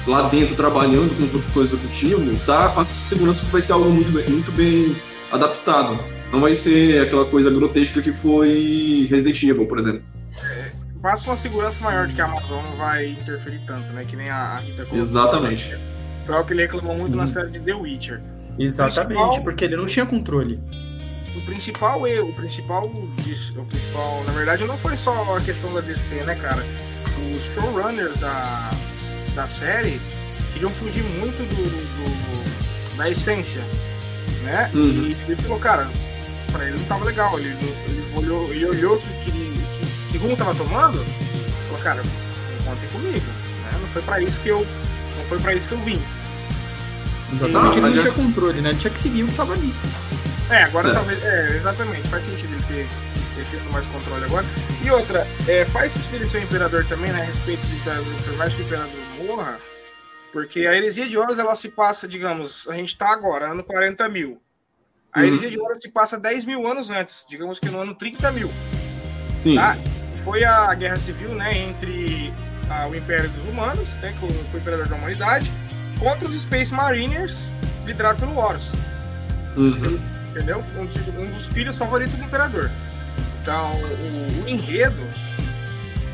[0.08, 2.70] lá dentro trabalhando com o coisa executivo, tá?
[2.70, 4.96] Faça segurança que vai ser algo muito bem, muito bem
[5.32, 6.00] adaptado.
[6.32, 10.02] Não vai ser aquela coisa grotesca que foi Resident Evil, por exemplo.
[11.02, 14.06] Passa uma segurança maior de que a Amazon não vai interferir tanto, né?
[14.08, 15.00] Que nem a Rita colocou.
[15.00, 15.78] Exatamente.
[16.26, 17.18] Foi algo que ele reclamou muito Sim.
[17.18, 18.22] na série de The Witcher.
[18.58, 20.60] Exatamente, Principal- porque ele não tinha controle.
[21.36, 22.90] O principal erro, o principal
[23.24, 26.64] disso, o principal, na verdade, não foi só a questão da DC, né, cara?
[27.36, 28.70] Os showrunners da,
[29.36, 30.00] da série
[30.54, 33.62] queriam fugir muito do, do- da essência,
[34.44, 34.70] né?
[34.74, 35.08] Uhum.
[35.08, 35.90] E ele falou, cara,
[36.52, 37.40] pra ele não tava legal.
[37.40, 41.04] Ele, ele olhou, ele olhou que, que, que, que rumo tava tomando,
[41.68, 42.04] falou, cara,
[42.64, 43.80] contem comigo, né?
[43.82, 44.60] Não foi pra isso que eu,
[45.18, 46.02] não foi pra isso que eu vim.
[47.34, 48.70] Exatamente, Não, ele não tinha controle, né?
[48.70, 49.74] Ele tinha que seguir o que tava ali.
[50.52, 50.94] É, agora É.
[50.94, 51.24] talvez.
[51.24, 52.88] É, exatamente, faz sentido ele ter,
[53.38, 54.46] ele tendo mais controle agora.
[54.84, 57.22] E outra, é, faz sentido ele ser o imperador também, né?
[57.22, 57.76] A respeito de
[58.24, 58.92] por mais que o imperador
[59.24, 59.60] morra.
[60.32, 64.08] Porque a heresia de Horus ela se passa, digamos, a gente tá agora, ano 40
[64.10, 64.42] mil.
[65.12, 65.26] A Uhum.
[65.28, 68.50] heresia de Horus se passa 10 mil anos antes, digamos que no ano 30 mil.
[69.44, 69.56] Sim.
[69.56, 69.78] Tá?
[70.24, 72.34] Foi a guerra civil, né, entre
[72.70, 75.52] ah, o Império dos Humanos, né, com, com o Imperador da Humanidade,
[76.00, 77.52] contra os Space Mariners,
[77.86, 78.72] liderados pelo Horus
[79.56, 80.02] Uhum.
[80.32, 80.64] entendeu?
[80.78, 82.72] Um, dos- um dos filhos favoritos do imperador.
[83.42, 84.98] Então, o, o enredo,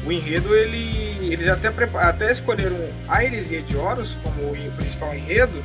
[0.09, 5.63] o enredo, ele, eles até, até escolheram a heresia de Horus como o principal enredo,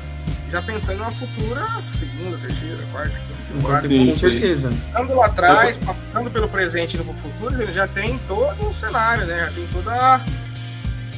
[0.50, 1.66] já pensando numa futura
[1.98, 3.88] segunda, terceira, quarta, quinta, quarta.
[3.88, 4.70] Sim, Com certeza.
[4.94, 9.26] Andando lá atrás, passando pelo presente e pro futuro, ele já tem todo um cenário,
[9.26, 9.46] né?
[9.46, 10.20] Já tem toda a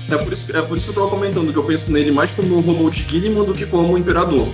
[0.08, 2.30] É por, isso, é por isso que eu tava comentando que eu penso nele mais
[2.30, 4.48] como um robô de Gilliman do que como um imperador.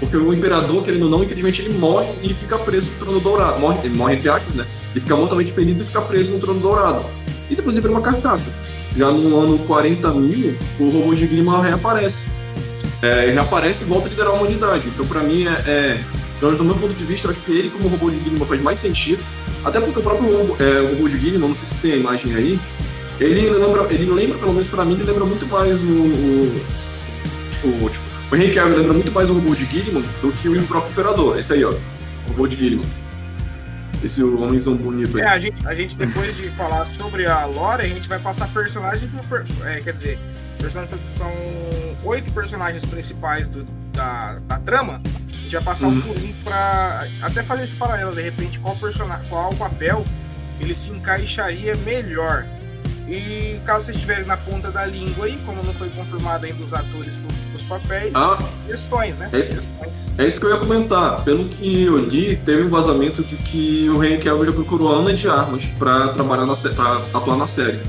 [0.00, 3.60] Porque o imperador, querendo ou não, infelizmente ele morre e fica preso no trono dourado.
[3.60, 4.66] Morre, ele morre entre aspas, né?
[4.92, 7.04] Ele fica mortalmente ferido e fica preso no trono dourado.
[7.50, 8.50] E depois ele vira uma carcaça.
[8.96, 12.24] Já no ano 40 mil, o robô de Gilliman reaparece.
[13.02, 14.88] É, reaparece e volta a liderar a humanidade.
[14.88, 16.00] Então, pra mim, é, é,
[16.36, 18.78] então, do meu ponto de vista, acho que ele, como robô de Gilliman, faz mais
[18.78, 19.22] sentido.
[19.64, 21.96] Até porque o próprio robô, é, o robô de Gilliman, não sei se tem a
[21.96, 22.58] imagem aí,
[23.20, 25.92] ele lembra, ele lembra, pelo menos pra mim, ele lembra muito mais o.
[27.66, 30.48] o, o, tipo, o Henry Cavill lembra muito mais o robô de Gilliman do que
[30.48, 31.38] o próprio Imperador.
[31.38, 31.70] Esse aí, ó.
[31.70, 32.86] O robô de Gilliman.
[34.02, 35.22] Esse homenzão bonito aí.
[35.24, 38.48] É, a gente, a gente depois de falar sobre a lore, a gente vai passar
[38.48, 40.18] personagens por é, quer dizer,
[40.58, 41.30] personagens são
[42.04, 45.00] oito personagens principais do- da, da trama.
[45.04, 46.00] A gente vai passar um Uhum.
[46.02, 50.04] por um pra até fazer esse paralelo, de repente, qual personagem, qual papel
[50.60, 52.46] ele se encaixaria melhor.
[53.10, 56.72] E caso vocês estiverem na ponta da língua aí, como não foi confirmado ainda os
[56.72, 58.38] atores para os papéis, Ah.
[58.68, 59.28] questões, né?
[59.32, 60.22] É.
[60.22, 61.22] É isso que eu ia comentar.
[61.24, 64.98] Pelo que eu li, teve um vazamento de que o Henry Cavill já procurou a
[65.00, 67.80] Ana de Armas pra trabalhar na pra atuar na série.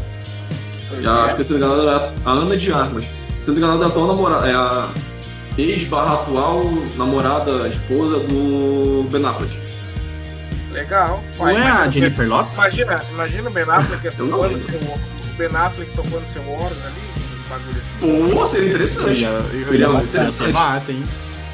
[1.01, 3.05] Já, acho que se não me engano era a Ana de Armas.
[3.05, 4.47] Se não me engano, ela é a atual namorada.
[4.47, 4.89] É a
[5.57, 6.63] ex barra atual
[6.97, 9.53] namorada, esposa do Ben Affleck.
[10.71, 11.23] Legal.
[11.37, 12.57] Não é a Jennifer Lopes?
[12.57, 14.99] Imagina, imagina o Ben Affleck tocando seu, o
[15.37, 16.95] Ben Affleck tocando seu Horus ali,
[17.45, 18.31] um bagulho assim.
[18.33, 19.23] Pô, seria interessante.
[19.23, 20.53] Eu- eu- Seria muito é interessante.
[20.53, 21.03] massa, hein?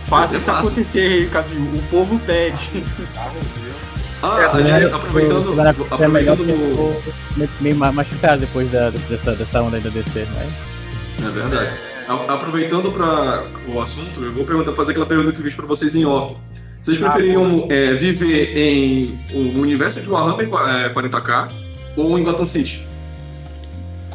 [0.07, 1.59] Faça Isso é acontecer, Cavill.
[1.61, 2.69] O povo pede.
[2.73, 3.75] Meu Deus.
[4.23, 6.53] Ah, É, aliás, É, aproveitando, agora, é melhor aproveitando no...
[6.53, 11.29] eu ficou meio ma- machucado depois da, dessa, dessa onda aí da DC, mas É
[11.29, 11.69] verdade.
[12.07, 15.65] A- Aproveitando para o assunto, eu vou perguntar, fazer aquela pergunta que eu fiz para
[15.67, 16.35] vocês em off.
[16.81, 21.51] Vocês Ah, preferiam é, viver em um universo de Warhammer é, 40k
[21.97, 22.87] ou em Gotham City?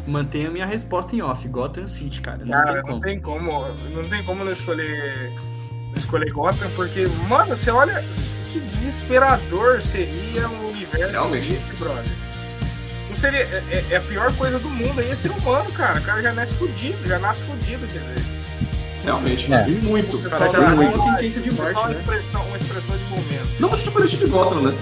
[0.07, 1.47] Mantenha a minha resposta em off.
[1.47, 2.39] Gotham City, cara.
[2.43, 3.01] Não Cara, tem não como.
[3.01, 5.31] tem como, não tem como não escolher,
[5.87, 8.03] não escolher Gotham, porque, mano, você olha
[8.51, 11.49] que desesperador seria um universo Realmente.
[11.53, 12.03] desse, brother.
[13.07, 15.99] Não seria, é, é- é a pior coisa do mundo aí é ser humano, cara.
[15.99, 18.25] O cara já nasce fudido, já nasce fudido, quer dizer.
[19.03, 19.53] Realmente.
[19.53, 19.69] É.
[19.69, 20.17] E muito.
[20.29, 21.93] Cara já fala, nasce ah, com sentença de morte, fala né?
[21.93, 23.59] Uma expressão, uma expressão de momento.
[23.59, 24.77] Não muito diferente de Gotham, né?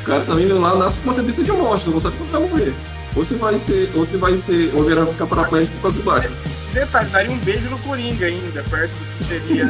[0.00, 2.74] O cara também lá nasce com uma tendência de morte, não sabe quando vai morrer.
[3.14, 6.02] Ou você vai ser, ou você vai ser, ou virar ficar paraplégico por causa de
[6.02, 6.30] baixo.
[6.72, 9.68] Detalhe, daria um beijo no Coringa ainda, perto do que seria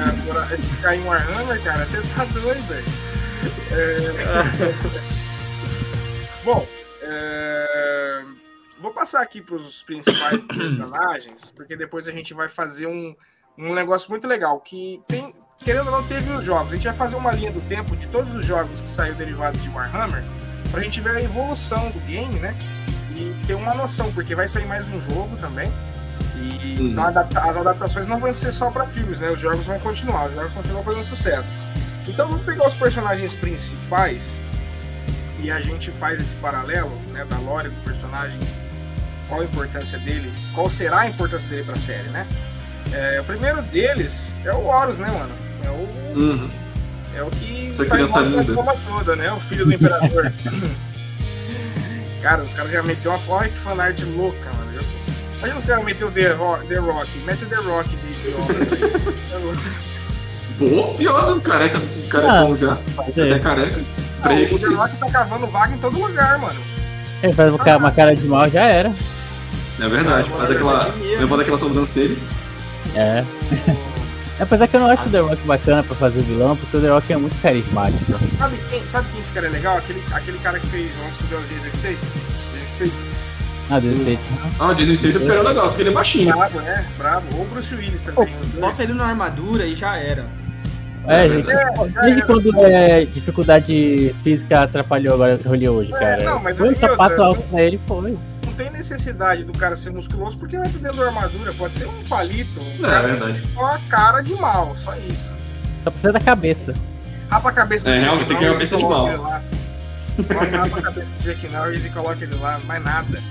[0.76, 1.84] ficar em Warhammer, cara.
[1.84, 2.84] Você tá doido, velho.
[3.72, 4.12] É...
[6.44, 6.66] Bom,
[7.02, 8.22] é...
[8.80, 13.16] vou passar aqui pros principais personagens, porque depois a gente vai fazer um,
[13.58, 16.72] um negócio muito legal, que tem, querendo ou não, teve os jogos.
[16.72, 19.62] A gente vai fazer uma linha do tempo de todos os jogos que saíram derivados
[19.62, 20.22] de Warhammer,
[20.70, 22.54] pra gente ver a evolução do game, né?
[23.14, 25.70] E ter uma noção, porque vai sair mais um jogo também.
[26.36, 26.88] E Uhum.
[26.90, 29.30] então, adapta- as adaptações não vão ser só para filmes, né?
[29.30, 31.52] Os jogos vão continuar, os jogos continuam fazendo sucesso.
[32.08, 34.40] Então vamos pegar os personagens principais
[35.38, 38.40] e a gente faz esse paralelo, né, da lore do personagem,
[39.28, 42.26] qual a importância dele, qual será a importância dele para a série, né?
[42.92, 45.32] É, o primeiro deles é o Horus, né, mano?
[45.64, 46.50] É o, Uhum.
[47.16, 48.52] é o que Essa tá em linda.
[48.52, 49.32] porra toda, né?
[49.32, 50.32] O filho do imperador.
[52.22, 54.72] cara, os caras já meteu uma olha que fanart louca, mano.
[54.76, 54.82] Eu-
[55.38, 58.28] Imagina os caras meter o The Rock, The Rock, mete o The Rock de, de
[58.28, 58.56] homem.
[58.60, 59.72] aí.
[60.58, 62.76] Pô, pior do careca desse Ah, carecão já.
[62.94, 63.32] Fazer.
[63.32, 63.76] Até careca.
[64.24, 64.66] Não, o The.
[64.76, 66.60] Rock tá cavando vaga em todo lugar, mano.
[67.22, 68.92] Ele faz uma ca- uma cara de mal, já era.
[69.80, 70.30] É verdade.
[70.32, 70.78] Ah, Faz é aquela.
[70.84, 71.20] verdade mesmo.
[71.20, 72.16] Levando aquela sobrancelha.
[72.94, 73.24] É.
[74.40, 76.88] Apesar que eu não acho o The Rock bacana pra fazer vilão, porque o The
[76.88, 78.04] Rock é muito carismático.
[78.38, 79.76] Sabe quem, sabe quem ficaria legal?
[79.78, 81.98] Aquele, aquele cara que fez Vamos Estudar os Jason State.
[82.52, 82.92] Jason State.
[83.70, 84.50] Ah.
[84.58, 86.36] Ah, o Jason Statham ficaria legal, só que ele é baixinho.
[86.36, 86.86] Bravo, né?
[86.98, 87.26] Bravo.
[87.36, 88.28] Ou o Bruce Willis também.
[88.58, 90.24] Bota ele na armadura e já era.
[91.06, 91.46] É, É gente.
[91.46, 91.92] verdade.
[92.02, 96.24] Desde quando é, dificuldade física atrapalhou agora o Hollywood, É, cara?
[96.24, 98.18] não, mas foi um sapato outra, alto pra ele, foi.
[98.52, 101.54] Não tem necessidade do cara ser musculoso porque vai dentro da armadura.
[101.54, 102.60] Pode ser um palito.
[102.60, 103.48] Um É, é cara verdade.
[103.54, 105.32] com a cara de mal, só isso.
[105.82, 106.74] Só precisa da cabeça.
[107.30, 109.08] Rapa a cabeça É, Jack realmente, tem que ter a Norris cabeça de coloca mal.
[109.08, 109.42] ele lá.
[110.28, 113.22] Coloca rapa a cabeça do Jack Norris e coloca ele lá, mais nada.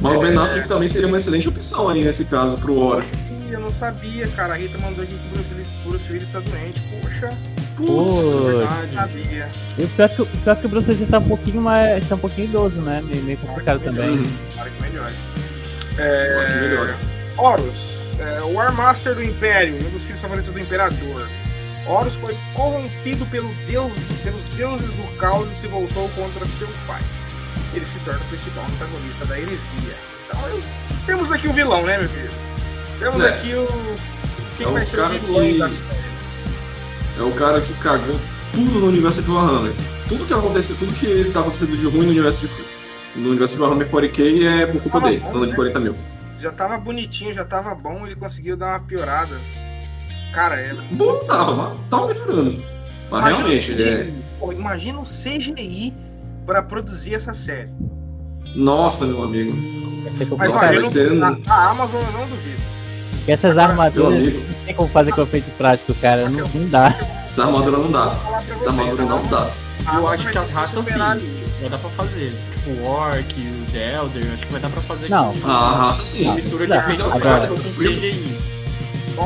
[0.00, 3.00] Mas o Ben Affleck também seria uma excelente opção aí nesse caso pro.
[3.00, 4.54] Ih, eu não sabia, cara.
[4.54, 6.80] A Rita mandou aqui que o Bruce Willis, Bruce Willis tá doente.
[7.00, 7.30] Poxa,
[8.94, 9.48] Sabia.
[9.78, 12.08] e o pior, que, o pior que o Bruce Willis tá um pouquinho mais.
[12.08, 13.02] tá um pouquinho idoso, né?
[13.02, 14.22] Meio, meio complicado também.
[14.22, 15.14] Que melhore.
[15.98, 16.88] Eu acho melhor.
[16.88, 17.14] É...
[17.36, 21.28] Horus, é, o War Master do Império, um dos filhos favoritos do Imperador.
[21.86, 27.02] Horus foi corrompido pelo deus, pelos deuses do caos e se voltou contra seu pai.
[27.74, 29.94] Ele se torna o principal antagonista da heresia.
[30.28, 30.62] Então eu-
[31.06, 32.30] temos aqui o vilão, né, meu filho?
[33.00, 33.28] Temos É.
[33.30, 33.66] aqui o.
[34.56, 36.13] Quem É o vai ser o cara vilão que- da série?
[37.18, 38.18] É o cara que cagou
[38.52, 39.72] tudo no universo de Warhammer.
[40.08, 43.62] Tudo que aconteceu, tudo que tá acontecendo de ruim no universo de, no universo de
[43.62, 45.56] Warhammer 40k é por culpa dele, bom, falando de né?
[45.56, 45.96] 40 mil.
[46.38, 49.36] Já tava bonitinho, já tava bom, ele conseguiu dar uma piorada.
[50.32, 50.74] Cara, é.
[50.90, 52.62] Bom, tava, mas tava melhorando.
[53.10, 53.76] Mas Imagina realmente, o é.
[54.04, 54.14] CGI.
[54.40, 55.94] Pô, imagina o CGI
[56.44, 57.70] pra produzir essa série.
[58.54, 59.52] Nossa, meu amigo.
[60.36, 62.62] Mas olha, ser não, um- a, a Amazon eu não duvido.
[63.26, 64.32] Essas armaduras
[64.64, 66.28] tem como fazer com efeito prático, cara.
[66.28, 66.94] Não, não dá.
[67.30, 68.16] essa armadura não dá.
[68.50, 69.50] Essa armadura não dá.
[69.94, 70.92] Eu acho que as raças sim.
[71.60, 72.34] Vai dar pra fazer.
[72.52, 73.34] Tipo, o Orc,
[73.66, 75.32] os Elder, acho que vai dar pra fazer Não.
[75.34, 76.24] com Ah, a raça sim.
[76.24, 78.38] uma mistura de Não, efeito agora- prático com CGI.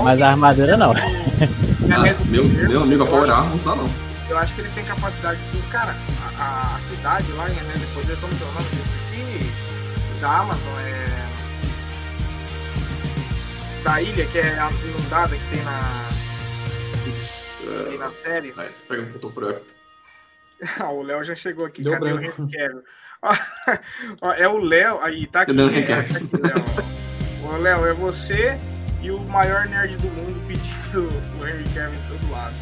[0.04, 0.92] Mas a armadura não.
[0.92, 3.88] Ah, meu, meu amigo, a Power Armor não dá não.
[4.28, 5.62] Eu acho que eles têm capacidade sim.
[5.70, 5.96] Cara,
[6.38, 7.62] a, a cidade lá, né?
[7.78, 8.66] Depois eu como que é o nome?
[8.72, 9.50] Eu esqueci.
[10.20, 11.17] Da Amazon é.
[13.84, 16.08] Da ilha que é a inundada que tem na,
[17.04, 17.46] Putz,
[17.88, 18.48] tem na série.
[18.50, 19.60] é, você pega um ponto fraco.
[20.80, 21.82] Ah, o Léo já chegou aqui.
[21.82, 22.42] Deu Cadê branco.
[22.42, 22.48] o
[24.20, 24.98] ó, é o Léo.
[25.00, 25.52] Aí, tá aqui.
[25.52, 25.82] Né?
[25.82, 27.48] Tá aqui, Léo.
[27.48, 28.58] Ô, Léo, é você
[29.00, 31.08] e o maior nerd do mundo pedindo
[31.40, 32.54] o Henry Cavill em todo lado.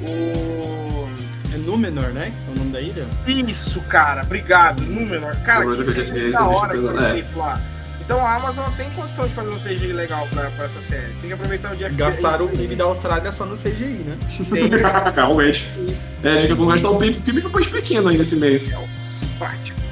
[0.00, 1.54] O...
[1.54, 2.32] É Númenor, né?
[2.48, 3.06] É o nome da ilha?
[3.26, 4.22] Isso, cara.
[4.22, 4.82] Obrigado.
[4.82, 5.36] Númenor.
[5.44, 7.12] Cara, que da hora que foi é.
[7.12, 7.60] feito lá.
[8.04, 11.12] Então a Amazon tem condição de fazer um CGI legal pra, pra essa série.
[11.14, 14.18] Tem que aproveitar o dia que Gastaram o PIB da Austrália só no CGI, né?
[14.50, 14.68] tem
[15.14, 15.66] Realmente.
[16.22, 18.60] É, vão gastar um PIB, PIB que é um país pequeno aí nesse meio.
[19.38, 19.82] práticos.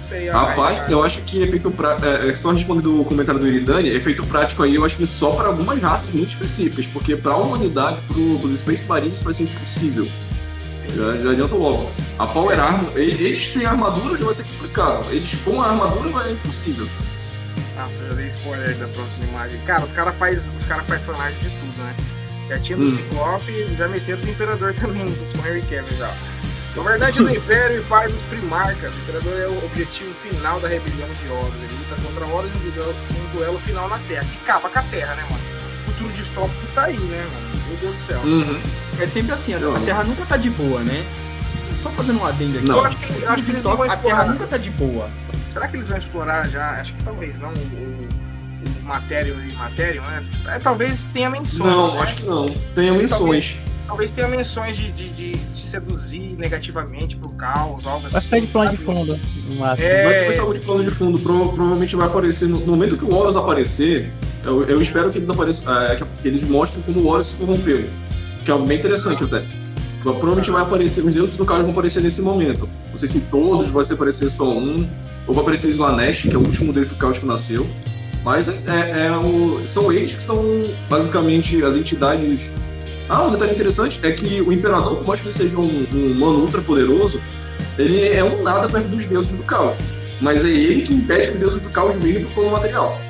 [0.00, 2.06] Não sei, Rapaz, ai, eu acho que efeito prático.
[2.06, 5.30] É, é, só respondendo o comentário do Iridani, efeito prático aí eu acho que só
[5.30, 9.44] para algumas raças muito específicas, porque para a humanidade, pro, pros Space Marines, vai ser
[9.44, 10.06] impossível.
[10.94, 11.90] Já, já adianto logo.
[12.18, 15.06] A Power Armor, e- eles sem armadura já vai ser complicado.
[15.10, 16.88] Eles com a armadura vai é impossível.
[17.78, 19.60] Nossa, eu dei spoiler da próxima imagem.
[19.60, 21.94] Cara, os caras faz, os cara faz fanart de tudo, né?
[22.48, 22.90] Já tinha do Hum.
[22.90, 26.12] Ciclope e já meteram do Imperador também, com o Harry Cavill já.
[26.74, 28.94] Na verdade, do Império e pai dos Primarcas.
[28.94, 31.54] O Imperador é o objetivo final da rebelião de Horus.
[31.54, 34.24] Ele luta contra Horus em um duelo, um duelo final na Terra.
[34.24, 35.42] Que acaba com a Terra, né, mano?
[35.82, 37.64] O futuro distópico tá aí, né, mano?
[37.68, 38.20] Meu Deus do céu.
[38.20, 38.60] Uhum.
[38.98, 41.04] É sempre assim, a, Terra nunca tá de boa, né?
[41.74, 42.66] Só fazendo um adendo aqui.
[42.66, 42.76] Não.
[42.76, 45.10] Eu acho que, eu acho que a Terra nunca tá de boa.
[45.58, 46.80] Será que eles vão explorar já?
[46.80, 47.48] Acho que talvez não.
[47.48, 48.08] O, o,
[48.80, 50.24] o Matério e Matério, né?
[50.46, 51.58] É, talvez tenha menções.
[51.58, 52.00] Não, né?
[52.00, 52.48] acho que não.
[52.76, 53.56] Tem menções.
[53.84, 58.12] Talvez tenha menções de, de, de, de seduzir negativamente pro caos, algo assim.
[58.12, 59.20] Vai ficar de plano de fundo.
[59.48, 59.88] no máximo.
[59.88, 60.26] É.
[60.26, 62.48] Vai algo de plano de fundo, prova- provavelmente vai aparecer.
[62.48, 64.12] No, no momento que o Horus aparecer,
[64.44, 65.76] eu, eu espero que eles apareçam.
[65.76, 67.90] é, que eles mostrem como o Horus se corrompeu.
[68.44, 69.42] Que é algo bem interessante até.
[70.02, 72.68] Provavelmente vai aparecer, os deuses do caos vão aparecer nesse momento.
[72.92, 74.88] Não sei se todos, vai ser aparecer só um,
[75.28, 77.64] ou vai aparecer Slanesh, que é o último deus do caos que nasceu.
[78.24, 80.42] Mas é, é- é o- são eles que são
[80.90, 82.40] basicamente as entidades.
[83.08, 86.12] Ah, um detalhe interessante é que o Imperador, por mais que ele seja um, um
[86.12, 87.20] humano ultra poderoso,
[87.78, 89.78] ele é um nada perto dos deuses do caos.
[90.20, 93.00] Mas é ele que impede que os deuses do caos venham pro plano material.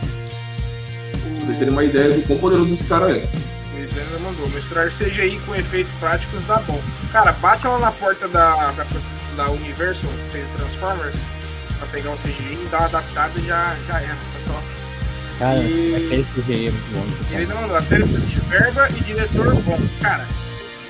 [1.40, 3.26] vocês terem uma ideia do quão poderoso esse cara é.
[3.74, 4.48] O Idana mandou.
[4.50, 6.80] Misturar CGI com efeitos práticos dá bom.
[7.12, 8.84] Cara, bate lá na porta da, da,
[9.36, 9.48] da
[10.08, 11.14] que fez Transformers,
[11.78, 14.14] pra pegar o CGI e dar uma adaptada já, já era.
[14.14, 14.66] Tá top.
[15.38, 16.92] Cara, E- aquele CGI é muito
[17.30, 17.36] bom.
[17.36, 17.76] Ele mandou.
[17.76, 19.78] A série precisa de verba e diretor bom.
[20.00, 20.26] Cara,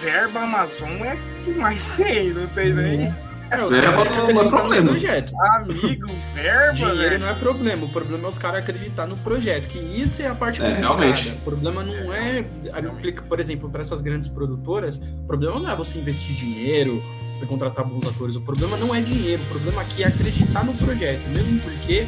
[0.03, 3.03] verba Amazon é o que mais tem, não tem nem.
[3.07, 3.15] É,
[3.51, 4.89] É, têm que não é problema.
[4.91, 5.33] projeto.
[5.57, 7.19] Amigo, verba, Dinheiro velho.
[7.21, 10.35] não é problema, o problema é os caras acreditar no projeto, que isso é a
[10.35, 10.95] parte É, complicada.
[11.01, 11.29] realmente.
[11.31, 15.77] O problema não é, aplica- por exemplo, para essas grandes produtoras, o problema não é
[15.77, 17.03] você investir dinheiro,
[17.35, 20.75] você contratar bons atores, o problema não é dinheiro, o problema aqui é acreditar no
[20.75, 22.07] projeto, mesmo porque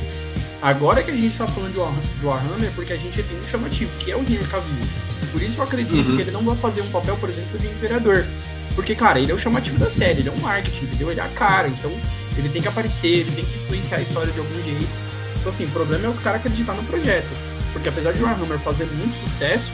[0.63, 3.41] agora que a gente tá falando de War- de Warhammer, é porque a gente tem
[3.41, 4.87] um chamativo, que é o Henry Cavill.
[5.33, 6.17] Por isso eu acredito Uhum.
[6.17, 8.25] que ele não vai fazer um papel, por exemplo, de Imperador.
[8.81, 11.11] Porque, cara, ele é o chamativo da série, ele é um marketing, entendeu?
[11.11, 11.93] Ele é a cara, então
[12.35, 14.89] ele tem que aparecer, ele tem que influenciar a história de algum jeito.
[15.39, 17.29] Então, assim, o problema é os caras acreditar no projeto.
[17.75, 19.71] Porque apesar de Warhammer fazer muito sucesso,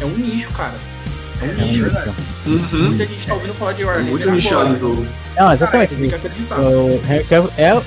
[0.00, 0.74] é um nicho, cara.
[1.42, 1.82] É um É nicho.
[1.82, 2.12] verdade.
[2.46, 2.88] Uhum.
[2.90, 4.10] Muita gente tá ouvindo falar de É Warhammer.
[4.10, 4.36] muito agora.
[4.36, 5.06] nichado o jogo.
[5.36, 5.94] Não, exatamente.
[5.96, 6.60] Tem que acreditar.
[6.60, 7.82] O Henry Cavill é o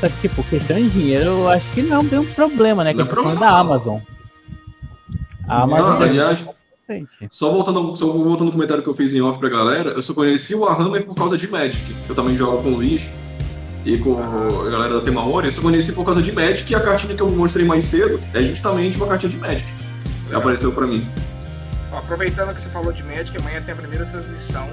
[0.00, 2.92] só que, tipo, questão de dinheiro, eu acho que não é um problema, né?
[2.92, 3.40] Que Não é problema.
[3.40, 3.98] da Amazon.
[5.48, 6.46] A Amazon Ah, aliás,
[6.88, 7.28] é recente.
[7.30, 10.14] Só voltando, só voltando no comentário que eu fiz em off pra galera, eu só
[10.14, 11.94] conheci o Warhammer por causa de Magic.
[12.08, 13.06] Eu também jogo com o Luiz
[13.84, 16.80] e com a galera da Temaori, eu só conheci por causa de Magic e a
[16.80, 19.66] cartinha que eu mostrei mais cedo é justamente uma cartinha de Magic.
[20.28, 21.08] Que apareceu pra mim.
[21.92, 24.66] Aproveitando que você falou de Magic, amanhã tem a primeira transmissão,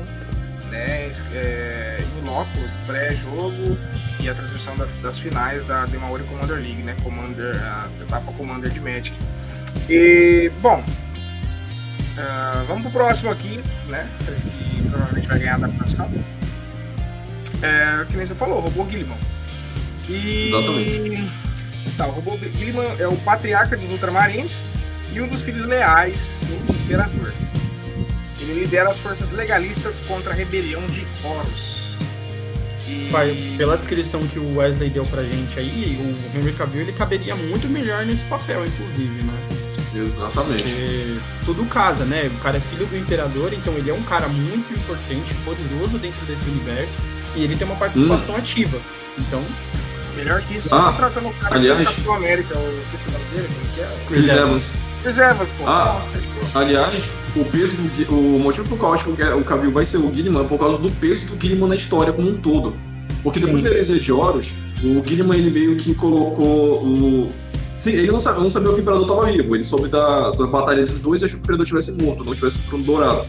[0.69, 1.09] né?
[1.33, 2.49] É, em loco,
[2.85, 3.77] pré-jogo
[4.21, 6.95] e a transmissão da- das finais da Demaori Commander League, né?
[7.03, 9.13] Commander, a etapa Commander de Magic.
[9.89, 10.83] E, bom,
[12.17, 14.09] ah, vamos pro próximo aqui, né?
[14.19, 16.11] Que provavelmente vai ganhar a adaptação.
[17.61, 19.17] É, que nem você falou, robô Gilliman.
[20.07, 20.49] E.
[20.49, 21.31] Exatamente.
[21.97, 24.53] Tá, o robô Gilliman é o patriarca dos Ultramarines
[25.11, 27.33] e um dos filhos leais do Imperador.
[28.39, 31.95] Ele lidera as forças legalistas contra a rebelião de Horus.
[32.87, 33.55] E...
[33.57, 37.67] Pela descrição que o Wesley deu pra gente aí, o Henry Cavill ele caberia muito
[37.67, 39.54] melhor nesse papel, inclusive, né?
[39.95, 40.63] Exatamente.
[40.63, 41.15] Porque
[41.45, 42.29] tudo casa, né?
[42.33, 46.25] O cara é filho do imperador, então ele é um cara muito importante, poderoso dentro
[46.25, 46.95] desse universo,
[47.35, 48.77] e ele tem uma participação ativa.
[49.17, 49.41] Então,
[50.15, 52.63] Melhor que isso, Ah, só tratando o cara aliás- que é Capitão América, o o
[52.63, 53.97] nome dele, como que é?
[54.07, 54.71] Chris Evans.
[55.03, 55.67] Chris Evans, pô.
[55.67, 56.01] Ah.
[56.41, 57.03] Nossa, Aliás,
[57.35, 60.09] o peso do, o motivo por qual eu acho que o Cavill vai ser o
[60.13, 62.73] Gilliman é por causa do peso do Gilliman na história como um todo.
[63.21, 64.47] Porque depois da heresia de Horus,
[64.83, 67.33] o Gilliman ele meio que colocou o.
[67.85, 70.47] Sim, ele não, sabe, não sabia que o Imperador estava vivo, ele soube da, da
[70.47, 73.27] batalha dos dois e achou que o Imperador tivesse morto, não tivesse o trono dourado.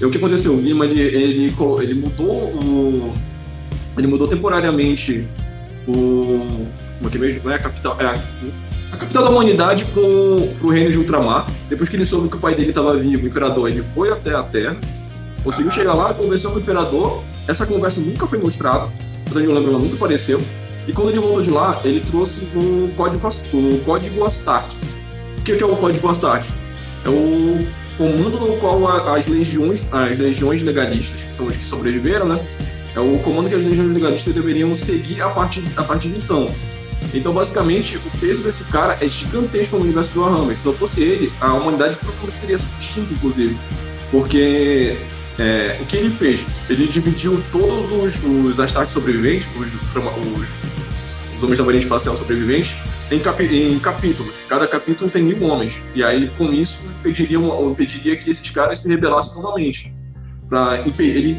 [0.00, 0.54] E o que aconteceu?
[0.54, 3.14] O Gilliman ele, ele, ele mudou o.
[3.96, 5.24] Ele mudou temporariamente
[5.86, 6.66] o.
[6.98, 7.42] Como é que é mesmo?
[7.44, 7.96] Não é a capital.
[8.00, 8.14] É a,
[8.90, 11.46] a capital da humanidade pro, pro reino de Ultramar.
[11.68, 14.34] Depois que ele soube que o pai dele estava vivo, o imperador, ele foi até
[14.34, 14.76] a Terra,
[15.44, 15.74] conseguiu Ah.
[15.74, 17.22] chegar lá, conversou com o imperador.
[17.46, 18.88] Essa conversa nunca foi mostrada,
[19.30, 20.40] o Daniel lembra, ela nunca apareceu.
[20.86, 24.88] E quando ele voltou de lá, ele trouxe o código, o código Astartes.
[25.38, 26.50] O que é o código Astartes?
[27.04, 27.66] É o
[27.96, 32.44] comando no qual as legiões, as legiões legalistas, que são os que sobreviveram, né?
[32.94, 36.50] É o comando que as legiões legalistas deveriam seguir a partir, a partir de então.
[37.14, 40.56] Então, basicamente, o peso desse cara é gigantesco no universo do Warhammer.
[40.56, 43.56] Se não fosse ele, a humanidade provavelmente teria sido extinta, inclusive.
[44.10, 44.96] Porque
[45.38, 46.44] é, o que ele fez?
[46.68, 50.48] Ele dividiu todos os, os Astartes sobreviventes, os, os,
[51.42, 52.72] os homens da marinha espacial sobreviventes,
[53.10, 54.32] em, em capítulos.
[54.48, 55.74] Cada capítulo tem mil homens.
[55.94, 59.92] E aí, com isso, impediria, impediria que esses caras se rebelassem novamente.
[60.98, 61.32] Ele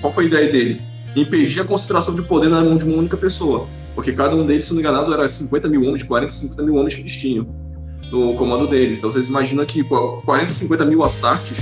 [0.00, 0.80] qual foi a ideia dele?
[1.14, 3.68] Impedir a concentração de poder na mão de uma única pessoa.
[3.94, 6.94] Porque cada um deles, se não enganado, era 50 mil homens, 40, 50 mil homens
[6.94, 7.46] que eles tinham
[8.10, 8.98] no comando deles.
[8.98, 11.56] Então vocês imaginam que pô, 40, 50 mil Astartes,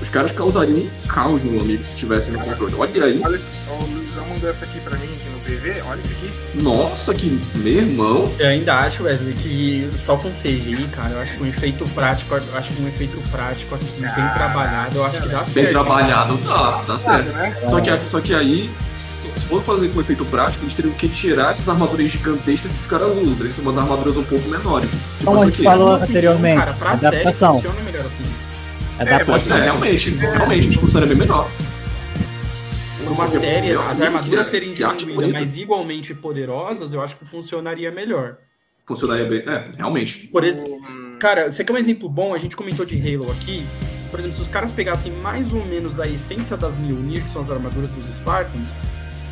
[0.00, 2.74] os caras causariam um caos, meu amigo, se tivessem no controle.
[2.78, 3.38] Olha aí, Olha,
[3.68, 5.82] o Luizão mandou essa aqui pra mim, aqui no PV.
[5.88, 6.62] Olha isso aqui.
[6.62, 8.28] nossa, que meu irmão.
[8.38, 12.34] eu ainda acho, Wesley, que só com CGI, cara, eu acho que um efeito prático,
[12.34, 15.46] eu acho que um efeito prático aqui, bem Ah, trabalhado, eu acho que dá Bem
[15.46, 15.70] certo.
[15.70, 17.28] trabalhado, tá, tá certo.
[17.32, 17.56] né?
[17.68, 21.52] Só que, só que aí, se for fazer com efeito prático, eles teriam que tirar
[21.52, 24.90] essas armaduras gigantescas que ficaram no Teria que ser umas armaduras um pouco menores.
[24.90, 28.22] Tipo Como a gente falou anteriormente, Cara, pra série funciona melhor assim.
[28.98, 29.56] Pode, Adaptação.
[29.56, 31.48] é, realmente, realmente, tipo, seria bem menor.
[33.04, 38.36] Por uma série, as armaduras serem diminuídas, mas igualmente poderosas, eu acho que funcionaria melhor.
[38.86, 39.40] Funcionaria bem.
[39.46, 40.26] É, realmente.
[40.28, 40.78] Por exemplo,
[41.18, 42.32] Cara, você quer um exemplo bom?
[42.32, 43.66] A gente comentou de Halo aqui.
[44.10, 47.42] Por exemplo, se os caras pegassem mais ou menos a essência das Mjolnir, que são
[47.42, 48.74] as armaduras dos Spartans,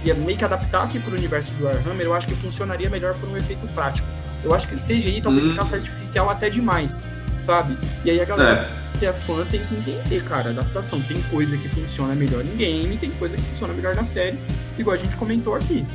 [0.04, 3.28] e meio que adaptassem para o universo do Warhammer, eu acho que funcionaria melhor por
[3.28, 4.06] um efeito prático.
[4.44, 5.50] Eu acho que CGI talvez Hum.
[5.52, 7.06] ficasse artificial até demais,
[7.46, 7.78] sabe?
[8.04, 8.68] E aí a galera
[8.98, 11.00] que é fã tem que entender, cara, adaptação.
[11.00, 14.38] Tem coisa que funciona melhor em game, tem coisa que funciona melhor na série,
[14.78, 15.86] igual a gente comentou aqui.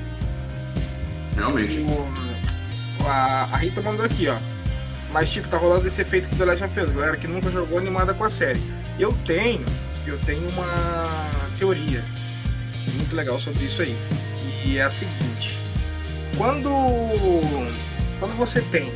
[1.35, 1.79] Realmente.
[1.79, 4.37] O- a, a Rita mandou aqui, ó.
[5.11, 7.77] Mas, tipo, tá rolando esse efeito que o The Legend Us, galera que nunca jogou
[7.77, 8.61] animada com a série.
[8.99, 9.65] Eu tenho,
[10.05, 12.03] eu tenho uma teoria
[12.95, 13.95] muito legal sobre isso aí,
[14.63, 15.57] que é a seguinte.
[16.37, 16.69] Quando,
[18.19, 18.91] quando você tem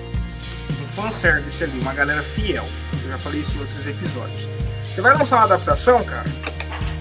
[0.95, 2.67] fanservice ali, uma galera fiel,
[3.03, 4.47] eu já falei isso em outros episódios,
[4.91, 6.25] você vai lançar uma adaptação, cara,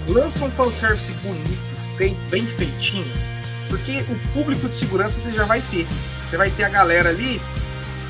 [0.08, 3.10] lança um fanservice bonito, feito, bem feitinho,
[3.68, 5.86] porque o público de segurança você já vai ter.
[6.24, 7.40] Você vai ter a galera ali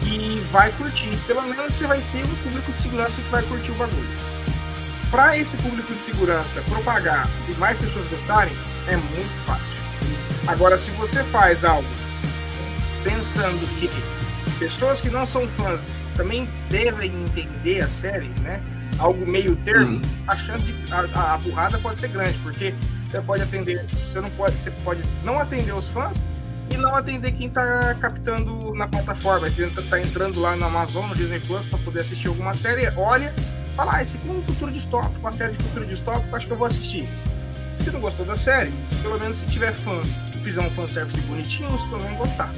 [0.01, 1.17] que vai curtir.
[1.27, 4.09] Pelo menos você vai ter um público de segurança que vai curtir o bagulho.
[5.11, 8.53] Para esse público de segurança propagar e mais pessoas gostarem,
[8.89, 9.75] é muito fácil.
[10.47, 11.89] Agora, se você faz algo
[13.03, 13.89] pensando que
[14.55, 18.61] pessoas que não são fãs também devem entender a série, né?
[18.99, 20.03] Algo meio termo, Hum.
[20.27, 22.75] a chance de a, a, burrada pode ser grande, porque
[23.09, 26.25] você pode atender, você não pode, você pode não atender os fãs
[26.71, 31.09] e não atender quem tá captando na plataforma, quem tá, tá entrando lá na Amazon,
[31.09, 33.35] no Disney Plus para poder assistir alguma série, olha,
[33.75, 36.53] fala, ah, esse aqui é um futuro distópico, uma série de futuro distópico, acho que
[36.53, 37.09] eu vou assistir.
[37.79, 40.01] Se não gostou da série, pelo menos se tiver fã
[40.45, 42.53] fizer um fanservice bonitinho, os fãs vão gostar.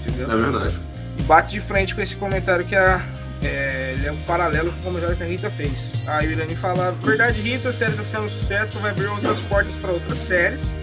[0.00, 0.30] Entendeu?
[0.30, 0.80] É verdade.
[1.24, 3.04] Bate de frente com esse comentário que a,
[3.42, 6.02] é, ele é um paralelo com o comentário que a Rita fez.
[6.06, 9.40] A Irani fala: Verdade, Rita, a série tá sendo um sucesso, tu vai abrir outras
[9.42, 10.74] portas para outras séries.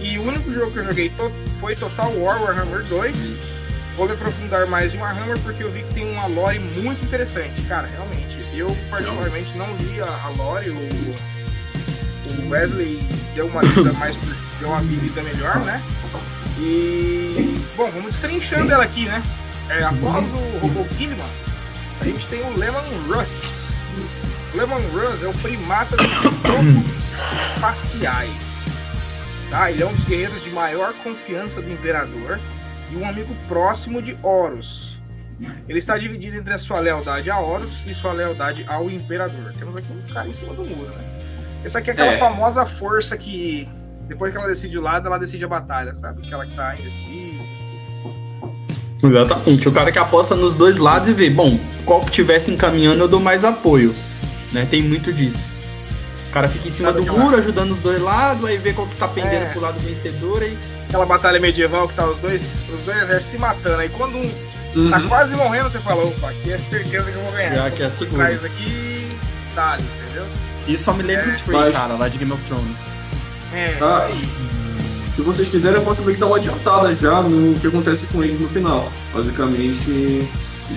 [0.00, 3.36] E o único jogo que eu joguei to- foi Total War Warhammer 2.
[3.96, 7.62] Vou me aprofundar mais em Warhammer porque eu vi que tem uma lore muito interessante.
[7.62, 10.70] Cara, realmente, eu particularmente não li a, a lore.
[10.70, 10.76] O,
[12.44, 13.00] o Wesley
[13.34, 14.16] deu uma lida mais,
[14.60, 15.82] deu uma lida melhor, né?
[16.58, 19.22] E bom, vamos destrinchando ela aqui, né?
[19.68, 21.26] É, após o Robo Killman,
[22.00, 23.74] a gente tem o Lemon Russ.
[24.54, 26.10] O Lemon Russ é o primata dos
[26.42, 27.06] tropos
[27.54, 28.64] espaciais.
[29.50, 29.70] Tá?
[29.70, 32.38] Ele é um dos guerreiros de maior confiança do Imperador
[32.90, 35.00] e um amigo próximo de Horus.
[35.68, 39.52] Ele está dividido entre a sua lealdade a Horus e sua lealdade ao Imperador.
[39.58, 41.04] Temos aqui um cara em cima do muro, né?
[41.64, 42.18] Essa aqui é aquela É.
[42.18, 43.68] famosa força que
[44.08, 46.24] depois que ela decide o lado, ela decide a batalha, sabe?
[46.26, 47.55] Aquela que tá indecisa.
[49.02, 49.68] Exatamente.
[49.68, 53.08] O cara que aposta nos dois lados e vê, bom, qual que tivesse encaminhando eu
[53.08, 53.94] dou mais apoio.
[54.52, 54.66] Né?
[54.70, 55.52] Tem muito disso.
[56.28, 58.86] O cara fica em cima Sabe do muro, ajudando os dois lados, aí vê qual
[58.86, 59.48] que tá pendendo É.
[59.50, 60.56] pro lado vencedor e.
[60.88, 63.78] Aquela batalha medieval que tá os dois, os dois exércitos se matando.
[63.80, 65.08] Aí quando um tá Uhum.
[65.08, 67.54] quase morrendo, você fala, opa, aqui é certeza que eu vou ganhar.
[67.54, 68.16] Já que é seguro.
[68.18, 69.08] trás aqui,
[69.54, 70.24] dá, entendeu?
[70.68, 72.76] Isso só me lembra É, os Free, mas- cara, lá de Game of Thrones.
[73.52, 74.08] É, Ah.
[75.16, 78.22] Se vocês quiserem, eu posso ver que dá uma adiantada já no que acontece com
[78.22, 78.92] eles no final.
[79.14, 80.28] Basicamente,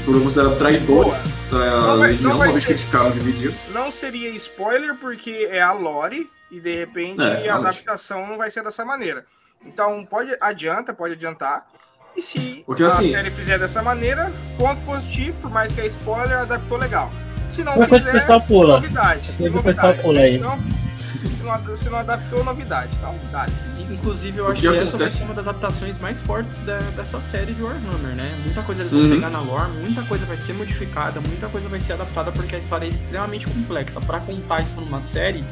[0.05, 1.13] foram considerados traidores
[1.51, 3.55] da legião, uma vez que eles ficaram divididos.
[3.73, 8.49] Não seria spoiler porque é a lore e de repente É, a adaptação não vai
[8.49, 9.25] ser dessa maneira.
[9.65, 11.67] Então pode adianta, pode adiantar.
[12.15, 15.87] E se Porque, a assim- série fizer dessa maneira, ponto positivo, por mais que é
[15.87, 17.11] spoiler, adaptou legal.
[17.51, 18.73] Se não Uma coisa que o fizer, pessoal pula.
[18.75, 19.31] novidade.
[19.33, 20.35] Coisa que o pessoal pula aí.
[20.37, 20.59] Então,
[21.57, 22.95] não, se não adaptou, novidade.
[22.97, 23.45] Então, dá.
[23.89, 27.19] Inclusive, eu acho que que essa vai ser uma das adaptações mais fortes da- dessa
[27.19, 28.39] série de Warhammer, né?
[28.43, 29.09] Muita coisa eles vão Uhum.
[29.09, 32.59] pegar na lore, muita coisa vai ser modificada, muita coisa vai ser adaptada porque a
[32.59, 33.99] história é extremamente complexa.
[34.01, 35.43] Pra contar isso numa série,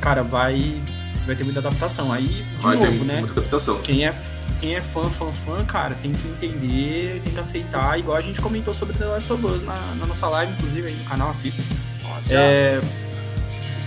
[0.00, 0.80] cara, vai
[1.26, 2.10] vai ter muita adaptação.
[2.10, 3.18] Aí, de Vai novo, né?
[3.20, 3.82] muita adaptação.
[3.82, 4.14] Quem é,
[4.62, 8.40] quem é fã, fã, fã, cara, tem que entender, tem que aceitar, igual a gente
[8.40, 11.62] comentou sobre The Last of Us na, na nossa live, inclusive aí no canal, assista.
[12.02, 12.80] Nossa, É,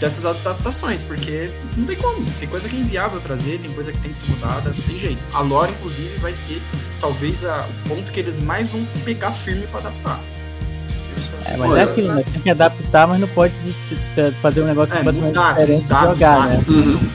[0.01, 2.25] dessas adaptações, porque não tem como.
[2.39, 4.99] Tem coisa que é inviável trazer, tem coisa que tem que ser mudada, não tem
[4.99, 5.19] jeito.
[5.33, 6.61] A lore, inclusive, vai ser
[6.99, 10.19] talvez a- o ponto que eles mais vão pegar firme pra adaptar.
[11.45, 12.23] É, mas Olha, é aquilo, né?
[12.31, 13.71] Tem que adaptar, mas não pode de-
[14.31, 16.55] de- fazer um negócio É, completamente mudar, diferente mudar, jogar, né?
[16.57, 17.09] mudar, Uhum.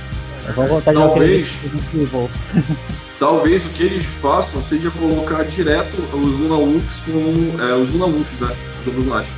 [0.54, 1.48] Vamos voltar Talvez.
[3.18, 7.60] Talvez o que eles façam seja colocar direto os Luna Wolves como.
[7.62, 8.54] É, os Luna Wolves, né?
[8.84, 9.28] Do Illuminati.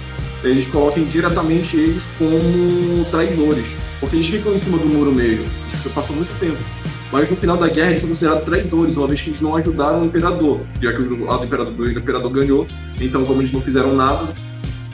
[0.42, 3.66] Eles coloquem diretamente eles como traidores.
[4.00, 5.44] Porque eles ficam em cima do muro mesmo.
[5.72, 6.62] Eles passam muito tempo.
[7.10, 10.02] Mas no final da guerra eles são considerados traidores, uma vez que eles não ajudaram
[10.02, 10.60] o imperador.
[10.80, 12.66] Já que o lado do imperador, o imperador ganhou.
[13.00, 14.28] Então, como eles não fizeram nada,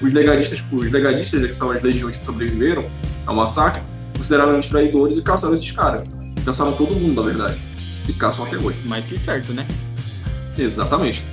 [0.01, 2.85] os legalistas, os legalistas, né, que são as legiões que sobreviveram
[3.27, 3.83] ao massacre,
[4.17, 6.05] consideraram eles traidores e caçaram esses caras.
[6.45, 7.59] Caçaram todo mundo, na verdade.
[8.09, 8.79] E caçam até hoje.
[8.87, 9.67] Mais que certo, né?
[10.57, 11.25] Exatamente.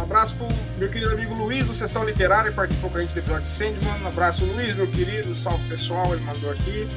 [0.00, 0.48] Um abraço pro
[0.78, 3.50] meu querido amigo Luiz, do Sessão Literária, que participou com a gente do episódio de
[3.50, 4.02] Sandman.
[4.02, 5.34] Um abraço, Luiz, meu querido.
[5.34, 6.88] Salve pessoal, ele mandou aqui.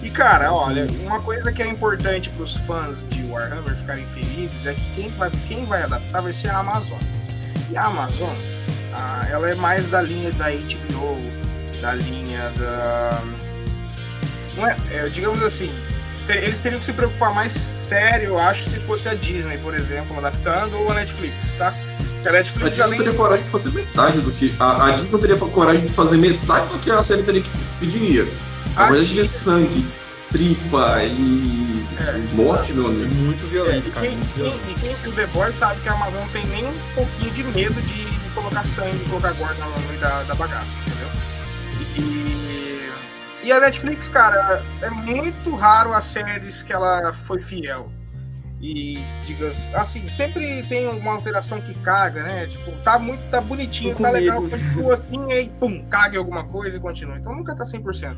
[0.00, 4.64] E cara, olha, uma coisa que é importante para os fãs de Warhammer ficarem felizes
[4.64, 6.98] é que quem vai, quem vai adaptar vai ser a Amazon.
[7.68, 8.30] E a Amazon,
[8.94, 11.18] ah, ela é mais da linha da HBO,
[11.80, 13.22] da linha da.
[14.56, 15.74] Não é, é, digamos assim,
[16.28, 20.16] eles teriam que se preocupar mais sério, eu acho, se fosse a Disney, por exemplo,
[20.16, 21.74] adaptando, ou a Netflix, tá?
[22.22, 24.54] Porque a A Netflix, Disney não além teria coragem de fazer metade do que.
[24.58, 27.50] A, a Disney não teria coragem de fazer metade do que a série teria que
[27.80, 28.26] pediria.
[28.76, 29.86] Ah, Agora de sangue,
[30.30, 31.72] tripa e.
[31.98, 32.34] É.
[32.34, 33.14] morte, meu É amigo.
[33.16, 34.06] muito É, violento, e cara.
[34.06, 34.70] quem, muito quem, violento.
[34.70, 37.44] e quem viu The Boys sabe que a Amazon não tem nem um pouquinho de
[37.44, 41.08] medo de colocar sangue, colocar gordo no meio da, da bagaça, entendeu?
[41.96, 42.90] E,
[43.44, 47.92] e a Netflix, cara, é muito raro as séries que ela foi fiel.
[48.62, 52.46] E, diga assim, sempre tem uma alteração que caga, né?
[52.46, 56.44] Tipo, tá muito, tá bonitinho, tá legal, continua assim, e aí, pum, caga em alguma
[56.44, 57.16] coisa e continua.
[57.16, 58.16] Então nunca tá 100%.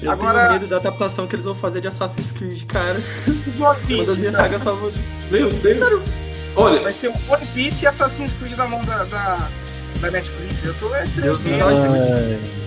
[0.00, 3.00] Eu Agora- tenho medo da adaptação que eles vão fazer de Assassin's Creed, cara.
[3.26, 4.48] De One Piece, minhas cara.
[4.48, 5.02] sagas favoritas.
[5.30, 6.02] Meu Deus.
[6.56, 9.48] Olha, Vai ser One Piece e Assassin's Creed na mão da, da,
[10.00, 10.64] da Netflix.
[10.64, 12.59] Eu tô é, Deus tremendo.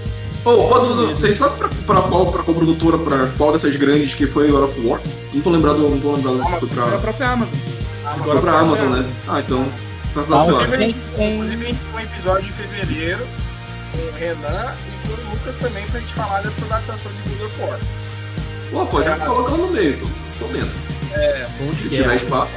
[0.45, 0.53] Nos ajude.
[0.53, 4.13] Ai, Ô, qual- vocês sabem pra, pra qual, pra qual produtora, pra qual dessas grandes
[4.13, 4.99] que foi God of War?
[5.33, 7.57] Não tô lembrado, não tô lembrado se foi É a pra, própria Amazon.
[8.05, 9.13] Amazon foi pra Amazon, né?
[9.27, 9.65] Ah, então.
[10.13, 13.27] Tá tá Inclusive, a gente, Tem- inclusive, a gente tem um episódio em fevereiro
[13.91, 17.47] com o Renan e com o Lucas também pra gente falar dessa adaptação de God
[17.47, 17.79] of War.
[18.71, 20.07] Pô, pode colocar no meio, tô,
[20.45, 20.71] tô vendo.
[21.59, 22.51] Bom de Se tiver espaço.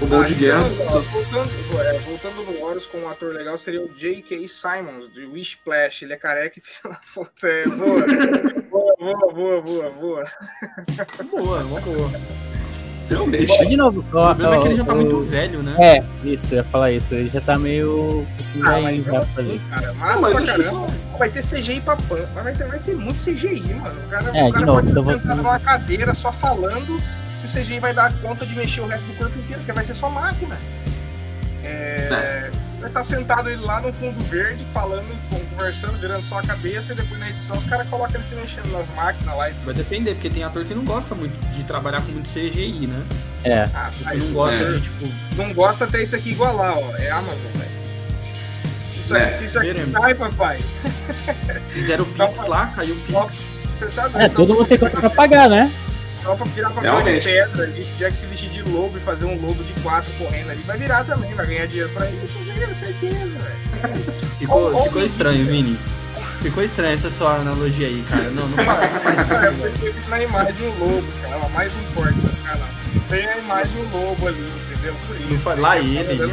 [0.00, 0.68] O bom de Ah, guerra.
[0.68, 1.50] então, voltando,
[1.80, 4.46] é, voltando no Horus com um ator legal, seria o J.K.
[4.46, 6.02] Simons, de Wishplash.
[6.02, 7.46] Ele é careca e filho da puta.
[7.48, 8.04] É, boa.
[8.70, 10.24] boa, boa, boa, boa, boa.
[11.30, 12.10] Boa, uma boa.
[13.08, 13.66] Realmente.
[13.66, 15.76] De novo, O problema é que ele já tá ó, muito o- velho, né?
[15.78, 17.14] É, isso, eu ia falar isso.
[17.14, 18.26] Ele já tá meio.
[18.64, 20.70] Ah, mas já assim, cara, Não, massa mas pra caramba.
[20.70, 23.98] só- Vai ter CGI pra pan, vai ter, vai ter muito CGI, mano.
[24.04, 26.32] O cara, É, o de cara novo, pode então estar vou- sentado numa cadeira só
[26.32, 27.00] falando
[27.46, 29.84] que o CGI vai dar conta de mexer o resto do corpo inteiro, porque vai
[29.84, 30.56] ser só máquina.
[31.64, 36.92] É, Vai estar sentado ele lá no fundo verde, falando, conversando, virando só a cabeça,
[36.92, 39.74] e depois na edição os caras colocam ele se mexendo nas máquinas lá e Vai
[39.74, 43.02] depender, porque tem ator que não gosta muito de trabalhar com muito CGI, né?
[43.42, 43.62] É.
[43.74, 44.72] ah, mas não gosta É.
[44.72, 45.06] de, tipo,
[45.36, 46.94] não gosta até isso aqui igualar, ó.
[46.96, 47.70] É Amazon, velho.
[48.92, 50.00] Se isso, É, isso aqui veremos.
[50.00, 50.60] cai, papai,
[51.70, 53.44] fizeram o Pix lá, caiu o Pix.
[53.78, 54.20] você tá doido.
[54.20, 55.72] É, todo mundo tem conta pra pagar, né?
[56.26, 57.24] Só pra virar papel de Realmente.
[57.24, 60.12] pedra ali, se tiver que se vestir de lobo e fazer um lobo de quatro
[60.14, 62.34] correndo ali, vai virar também, vai ganhar dinheiro pra isso,
[62.66, 64.12] com certeza, velho.
[64.38, 65.46] Ficou, ficou estranho, isso.
[65.46, 65.78] Vini.
[66.42, 68.30] Ficou estranha essa sua analogia aí, cara.
[68.30, 70.08] Não, não faz, não faz Cara, isso, eu velho.
[70.08, 72.68] na imagem de um lobo, cara, ela mais importante no canal.
[73.08, 74.94] Tem a imagem de um lobo ali, entendeu?
[75.06, 75.42] Por Não isso.
[75.42, 76.18] faz lá ele.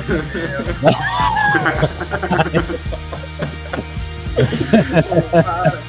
[5.32, 5.82] Para, cara.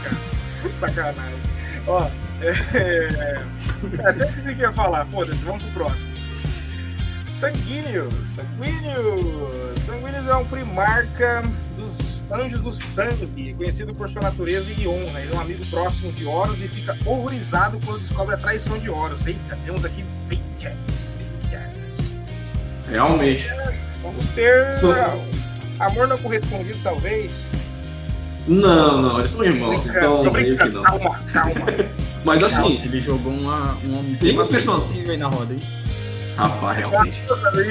[0.78, 1.38] Sacanagem.
[1.86, 2.06] Ó,
[2.48, 3.08] é,
[4.02, 6.12] é, até esqueci o que ia falar, foda-se, vamos pro próximo.
[7.30, 9.74] Sanguíneo, Sanguíneo.
[9.84, 11.42] Sanguíneos é um primarca
[11.76, 15.20] dos anjos do sangue, conhecido por sua natureza e honra.
[15.20, 18.88] Ele é um amigo próximo de Horus e fica horrorizado quando descobre a traição de
[18.88, 19.26] Horus.
[19.26, 21.16] Eita, temos aqui Vengeance.
[21.42, 22.16] Vengeance.
[22.88, 23.46] Realmente.
[24.02, 24.94] Vamos ter Sou-
[25.80, 27.48] amor não correspondido, talvez.
[28.46, 30.82] Não, não, eles são irmãos, Brincando, então meio que não.
[30.82, 31.54] Calma, calma.
[32.24, 35.60] Mas Nossa, assim, ele jogou uma, uma Tem um aí na roda, hein?
[36.36, 37.22] rapaz, realmente.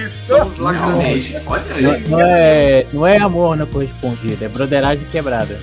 [0.05, 1.35] Estamos lá Realmente.
[1.45, 2.07] Olha Não, aí.
[2.07, 5.59] não é, não é amor não correspondido, é broderagem quebrada.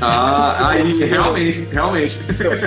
[0.00, 2.18] Ah, aí, realmente, realmente.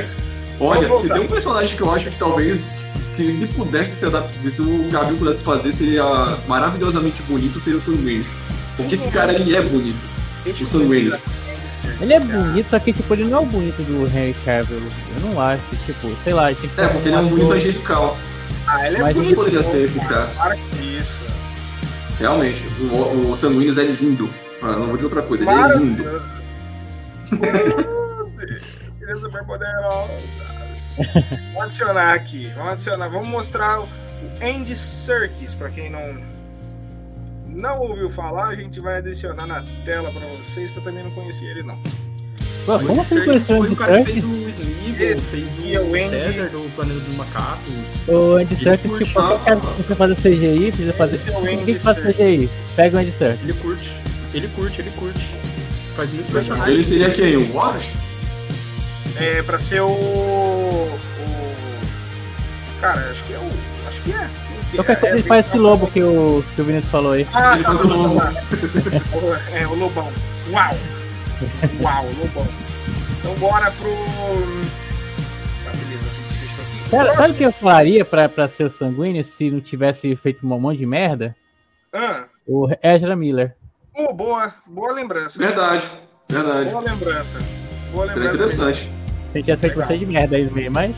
[0.59, 2.67] Olha, se tem um personagem que eu acho que talvez,
[3.15, 7.81] que se pudesse ser adaptado, se o Gabriel pudesse fazer, seria maravilhosamente bonito, seria o
[7.81, 8.25] Sanguíneo.
[8.77, 9.97] Porque esse cara, ele é bonito.
[10.43, 11.13] Deixa O eu
[11.83, 12.39] ele Ele é cara.
[12.41, 14.77] bonito, só que tipo, ele não é o bonito do Henry Cavill.
[14.77, 17.27] Eu não acho, tipo, sei lá, ele tem que É, ser porque ele é um
[17.29, 18.17] bonito angelical.
[18.67, 19.27] Ah, ele é Mas bonito.
[19.29, 20.27] ele poderia ser esse cara.
[20.37, 21.21] Para com isso.
[22.19, 24.29] Realmente, o, o Sanguíneos é lindo.
[24.61, 26.03] Ah, não vou dizer outra coisa, ele é lindo.
[28.99, 30.23] Filhas super poderosas.
[31.53, 32.51] Vamos adicionar aqui.
[32.55, 33.09] Vamos adicionar.
[33.09, 33.89] Vamos mostrar o
[34.41, 35.99] Andy Serkis, pra quem não
[37.53, 41.11] não ouviu falar, a gente vai adicionar na tela pra vocês, que eu também não
[41.11, 41.77] conhecia ele não.
[42.65, 44.57] Pô, como O você não Serkis conheceu o Andy o cara que fez Serkis?
[44.57, 47.73] o Smeagol, fez o o Andy- César do Planeta dos Macacos.
[48.07, 51.15] O Andy Serkis, tipo, qualquer cara que você fazer CGI, precisa fazer.
[51.15, 52.15] Esse é o Ninguém Andy que faz Serkis.
[52.15, 52.49] CGI.
[52.75, 53.43] Pega o Andy Serkis.
[53.43, 53.89] Ele curte,
[54.33, 55.29] ele curte, ele curte.
[55.95, 56.73] Faz muito personagem.
[56.73, 57.35] Ele seria quem?
[57.37, 57.83] O Horus?
[59.17, 60.99] É pra ser o, o
[62.81, 63.51] cara, acho que é o,
[63.87, 64.29] acho que é.
[64.75, 67.27] Qualquer coisa é, ele faz esse lobo que o, que o Vinícius falou aí.
[67.33, 68.15] Ah, Ele tá, faz o lobo.
[68.15, 68.33] lá.
[69.53, 70.11] É, o Lobão.
[70.51, 70.73] Uau!
[71.81, 72.47] Uau, Lobão.
[73.19, 73.89] Então bora pro.
[75.63, 76.03] Tá, beleza.
[76.91, 80.45] Cara, sabe o que eu faria pra, pra ser o sanguíneo se não tivesse feito
[80.45, 81.35] um monte de merda?
[81.91, 83.55] Ah, O Ezra Miller.
[83.95, 85.37] Oh, boa, boa lembrança.
[85.37, 85.87] Verdade,
[86.29, 86.71] verdade.
[86.71, 87.39] Boa lembrança.
[87.91, 88.33] Boa lembrança.
[88.35, 88.91] interessante.
[89.33, 89.87] A gente ia ser Legal.
[89.87, 90.95] você de merda aí mesmo, mas.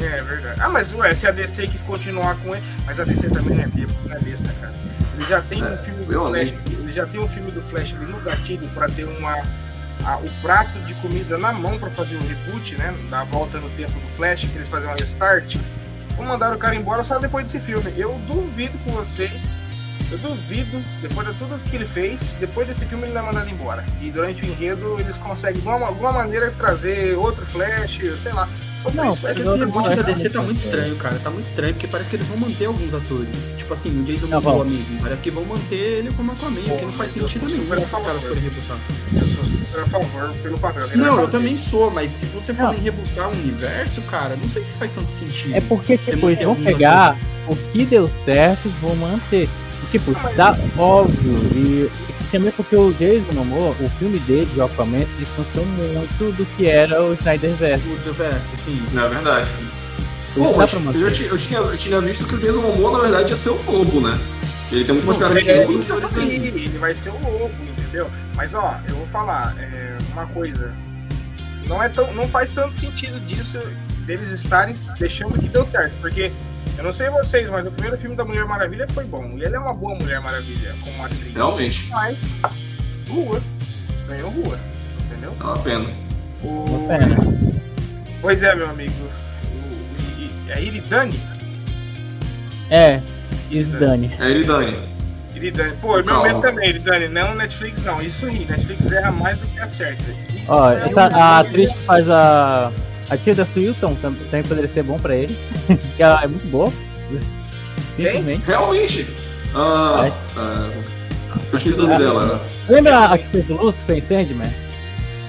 [0.00, 0.60] É verdade.
[0.60, 2.64] Ah, mas ué, se a DC quis continuar com ele.
[2.86, 3.66] Mas a DC também não é
[4.06, 4.74] não é besta cara.
[5.16, 6.54] Ele já tem um filme do Flash.
[6.78, 9.32] Ele já tem um filme do Flash ali no gatilho pra ter uma.
[10.04, 12.94] a- o prato de comida na mão pra fazer o reboot, né?
[13.10, 15.56] Dar a volta no tempo do Flash, que eles fazem um restart.
[16.16, 17.92] Vão mandar o cara embora só depois desse filme.
[17.96, 19.42] Eu duvido com vocês.
[20.10, 23.50] Eu duvido, depois de tudo que ele fez, depois desse filme ele vai mandar ele
[23.52, 23.84] embora.
[24.00, 28.48] E durante o enredo eles conseguem de alguma, alguma maneira trazer outro Flash, sei lá.
[28.82, 31.18] Só por Não, isso, É esse reboot da não, DC tá muito estranho, cara.
[31.18, 33.52] Tá muito estranho, porque parece que eles vão manter alguns atores.
[33.58, 34.64] Tipo assim, o Jason Momoa vão.
[34.66, 35.00] mesmo.
[35.02, 37.94] Parece que vão manter ele como Aquaman, Pô, que não faz eu sentido nenhum se
[37.94, 38.78] os caras forem rebutar.
[39.20, 40.84] Eu sou super a favor pelo papel.
[40.86, 41.30] Ele Não, eu fazer.
[41.32, 42.66] também sou, mas se você Não.
[42.72, 45.56] for em rebutar o universo, cara, não sei se faz tanto sentido.
[45.56, 47.24] É porque, Você tipo, eles vão pegar atores.
[47.48, 49.48] o que deu certo e vão manter.
[49.90, 51.32] Tipo, dá óbvio.
[51.54, 56.36] E, e também porque o Jason Momoa, o filme dele de Aquaman, se distanciou muito
[56.36, 57.86] do que era o Snyderverse.
[57.88, 58.82] O universo, sim.
[58.94, 59.48] É verdade.
[60.36, 63.48] Eu, ti- eu tinha, eu tinha visto que o Jason Momoa, na verdade, ia ser
[63.50, 64.18] o lobo, né?
[64.70, 66.22] Ele tem muito mais cara de É, lobo do que ele, Aquaman.
[66.32, 68.10] ele vai ser o lobo, entendeu?
[68.36, 70.70] Mas ó, eu vou falar é, uma coisa.
[71.66, 73.58] Não é tão, não faz tanto sentido disso
[74.06, 76.30] deles estarem deixando que deu certo, porque
[76.78, 79.56] eu não sei vocês, mas o primeiro filme da Mulher Maravilha foi bom e ele
[79.56, 81.34] é uma boa Mulher Maravilha como atriz.
[81.34, 82.20] Realmente, Mas
[83.08, 83.42] rua,
[84.06, 84.58] ganhou rua,
[85.04, 85.34] entendeu?
[85.38, 85.90] é uma pena.
[86.42, 86.64] O...
[86.70, 87.16] Uma pena.
[88.20, 88.92] Pois é, meu amigo.
[89.52, 91.20] O, é Iridani?
[92.70, 93.00] É,
[93.50, 94.14] Isdani.
[94.18, 94.88] É ele, Dani.
[95.34, 95.76] Iridani.
[95.80, 96.28] Pô, meu Calma.
[96.28, 97.08] medo também, Iridani.
[97.08, 98.00] Não Netflix, não.
[98.00, 98.44] Isso ri.
[98.44, 100.04] Netflix erra mais do que acerta.
[100.32, 102.72] Isso Ó, é essa, a atriz que faz a.
[103.10, 105.36] A tia da Swilton tam- também poderia ser bom pra ele.
[105.96, 106.72] que ela é muito boa.
[107.96, 108.42] Simplesmente.
[108.46, 109.08] Realmente.
[109.54, 110.12] Ah, É.
[110.36, 110.70] ah,
[111.52, 112.46] eu esqueci o nome dela.
[112.68, 114.50] Lembra a que fez o Lucifer em Sandman?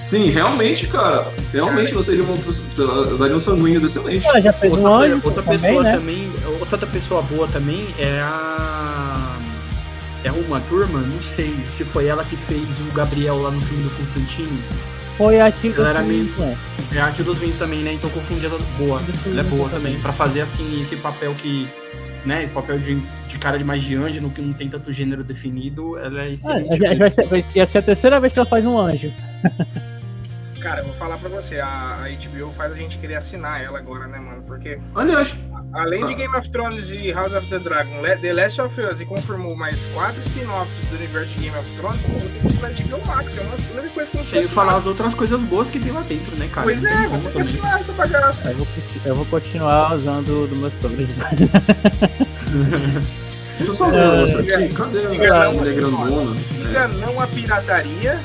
[0.06, 1.26] Sim, realmente, cara.
[1.52, 4.26] Realmente, você seria uma você daria um sanguíneos excelente.
[4.26, 5.92] Ela já fez um Outra, anjo outra também, pessoa né?
[5.96, 9.36] também, outra pessoa boa também é a.
[10.24, 13.84] É uma turma, não sei se foi ela que fez o Gabriel lá no filme
[13.84, 14.58] do Constantino.
[15.20, 16.30] Foi a Tilda Ela era meio-.
[16.94, 17.92] É a arte dos vinhos também, né?
[17.92, 19.02] Então confundi ela boa.
[19.26, 21.68] Ela é boa também, pra fazer assim esse papel que.
[22.24, 25.22] Né, papel de, de cara de mais de anjo, no que não tem tanto gênero
[25.24, 26.76] definido, ela é Ah, excelente.
[26.78, 29.10] já- vai ser, vai, ia ser a terceira vez que ela faz um anjo.
[30.60, 31.58] Cara, eu vou falar pra você.
[31.60, 31.66] A,
[32.04, 34.42] a HBO faz a gente querer assinar ela agora, né, mano?
[34.42, 35.34] Porque Aliás,
[35.72, 36.14] além de.
[36.14, 39.86] Game of Thrones e House of the Dragon, The Last of Us e confirmou mais
[39.86, 43.36] quatro spin-offs do universo de Game of Thrones, pô, tem que ir na HBO Max.
[43.36, 45.70] É uma a única coisa que eu não sei Sem falar as outras coisas boas
[45.70, 46.64] que tem lá dentro, né, cara?
[46.64, 48.50] Pois é, vou ter que assinar essa bagaça.
[48.50, 48.66] Eu vou,
[49.04, 50.72] eu vou continuar usando do meus
[53.60, 53.86] eu só.
[53.90, 56.36] Cadê a não, mulher grandona?
[56.56, 58.18] Diga não a pirataria,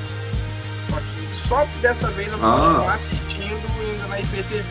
[0.89, 2.57] só que só dessa vez eu vou Ah.
[2.57, 4.63] continuar assistindo ainda na IPTV,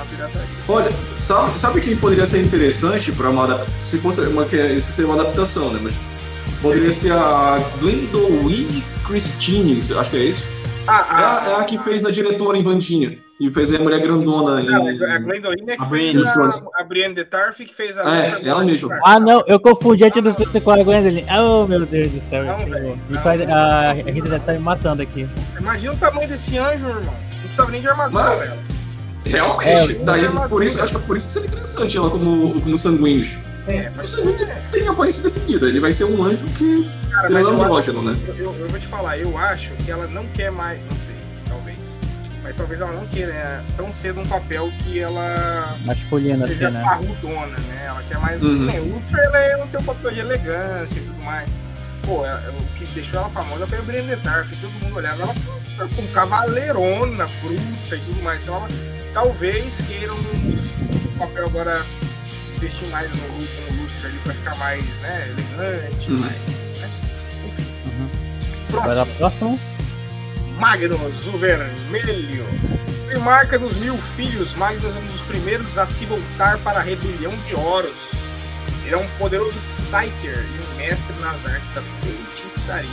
[0.00, 0.48] a pirataria.
[0.68, 4.92] Olha, sabe, sabe quem poderia ser interessante para uma adap- se fosse uma que isso
[4.92, 5.80] seria uma adaptação, né?
[5.82, 5.94] Mas
[6.62, 10.44] poderia ser a Gwendoline Christine, acho que é isso.
[10.44, 14.00] É Ah, a, é a que fez a diretora em Vandinha e fez a mulher
[14.00, 15.04] grandona Não, em.
[15.04, 18.02] a Gwendoline é que A fez Brienne a, a Brienne de Tarth que fez a
[18.18, 18.90] É, ela mesma.
[19.04, 21.24] Ah, não, eu confundi a Tilda Swinton com a Gwendolyn.
[21.38, 22.44] Oh, meu Deus do céu.
[22.44, 23.20] Não, velho, não.
[23.20, 25.28] faz- a Rita já tá me matando aqui.
[25.58, 27.02] Imagina o tamanho desse anjo, irmão.
[27.04, 28.52] Não precisava nem de armadura, velho.
[29.24, 30.48] Realmente, É, daí armadura.
[30.48, 33.30] por isso, acho que por isso seria interessante ela como, como sanguíneos.
[33.68, 37.30] É, O mas, sanguíneo tem a aparência definida, ele vai ser um anjo que cara,
[37.30, 38.16] mas eu, acho, né?
[38.28, 41.14] eu, eu- eu vou te falar, eu acho que ela não quer mais, não sei,
[41.46, 41.78] talvez.
[42.42, 46.70] Mas talvez ela não queira é, tão cedo um papel que ela Masculina, assim, seja
[46.70, 46.82] né?
[46.82, 47.84] parrudona, né?
[47.86, 48.42] Ela quer mais.
[48.42, 48.66] Uhum.
[48.66, 51.50] O Ultra ela é, não tem um papel de elegância e tudo mais.
[52.02, 55.22] Pô, ela- o que deixou ela famosa foi a Brienne de Tarth, todo mundo olhava
[55.24, 55.34] ela
[55.94, 58.40] com cavaleirona, bruta e tudo mais.
[58.40, 58.68] Então ela
[59.12, 61.84] talvez queiram um papel agora
[62.56, 66.18] investir mais no Hulk como Lucifer ali pra ficar mais né, elegante, Uhum.
[66.18, 66.32] mais.
[66.78, 66.90] Né?
[67.48, 67.66] Enfim.
[67.86, 68.08] Uhum.
[68.68, 69.06] Próximo.
[69.16, 69.60] Próximo.
[70.58, 72.46] Magnus, o vermelho.
[73.06, 77.32] Primarca dos mil filhos, Magnus é um dos primeiros a se voltar para a rebelião
[77.48, 78.12] de Horus.
[78.84, 82.90] Ele é um poderoso Psyker e um mestre nas artes da feitiçaria.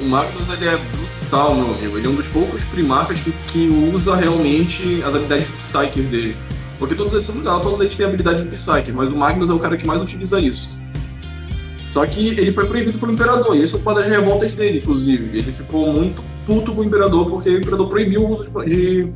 [0.00, 0.76] O Magnus ele é
[1.28, 1.98] brutal, meu amigo.
[1.98, 6.36] Ele é um dos poucos primarcas que, que usa realmente as habilidades Psyker dele.
[6.78, 9.58] Porque todos eles são todos eles têm habilidade de Psyker, mas o Magnus é o
[9.58, 10.76] cara que mais utiliza isso.
[11.90, 15.38] Só que ele foi proibido pelo Imperador, e isso é uma das revoltas dele, inclusive.
[15.38, 19.08] Ele ficou muito puto com o Imperador, porque o Imperador proibiu o uso de,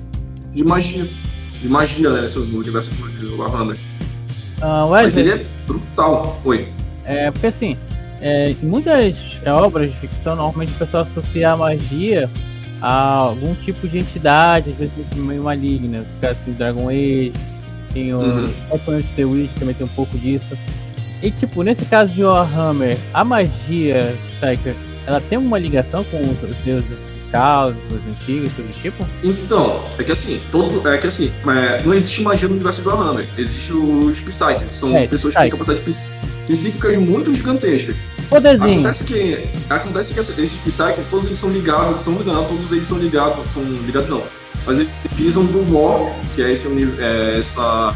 [0.53, 1.09] de magia.
[1.61, 3.77] De magia, né, no universo do Warhammer.
[4.61, 6.41] Ah, Mas ele é brutal.
[6.45, 6.69] Oi.
[7.05, 7.77] é porque assim,
[8.23, 9.17] é, em muitas
[9.47, 12.31] obras de ficção, normalmente o pessoal associa a magia
[12.81, 15.99] a algum tipo de entidade, às vezes meio maligna.
[16.01, 17.33] No caso do Dragon Age,
[17.93, 18.45] tem o Uhum.
[19.17, 20.57] The Witch também tem um pouco disso.
[21.23, 24.75] E tipo, nesse caso de Warhammer, a magia, Psyker,
[25.07, 26.89] ela tem uma ligação com os deuses
[27.31, 29.07] caos, os antigos, tudo do tipo?
[29.23, 32.89] Então, é que assim, todo, é que assim, é, não existe magia no universo do
[32.91, 33.27] Warhammer.
[33.39, 36.15] Existe os Psychics, são É, pessoas que têm capacidades psí-
[36.49, 37.95] psíquicas muito gigantescas.
[38.73, 42.99] Acontece que, acontece que esses Psychics, todos eles são ligados, são ligados, todos eles são
[42.99, 44.23] ligados, são ligados não.
[44.67, 46.69] Mas eles utilizam do War, que é, esse,
[46.99, 47.95] é essa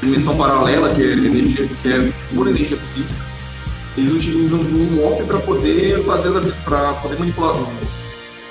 [0.00, 3.24] dimensão paralela, que é energia, que é pura energia psíquica.
[3.96, 6.30] Eles utilizam do Warp para poder fazer
[6.64, 7.56] para poder manipular,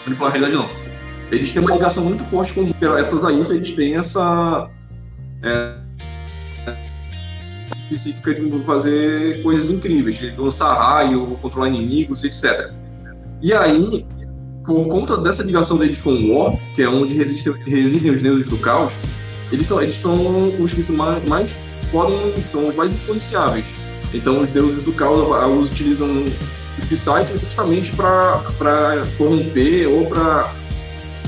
[0.06, 0.70] manipular a realidade não.
[1.32, 4.70] Eles têm uma ligação muito forte com essas aí, eles têm essa
[5.42, 5.76] é,
[7.94, 12.72] psíquica de fazer coisas incríveis, de lançar raio, controlar inimigos, etc.
[13.42, 14.06] E aí,
[14.66, 18.48] por conta dessa ligação deles com o War, que é onde resistem, residem os deuses
[18.48, 18.94] do caos,
[19.52, 20.14] eles são, eles são
[20.60, 21.56] os que são mais, mais
[21.92, 23.66] podem, são os mais influenciáveis.
[24.14, 26.24] Então, os deuses do caos ah, os utilizam
[26.78, 30.54] os Psychers justamente para corromper ou para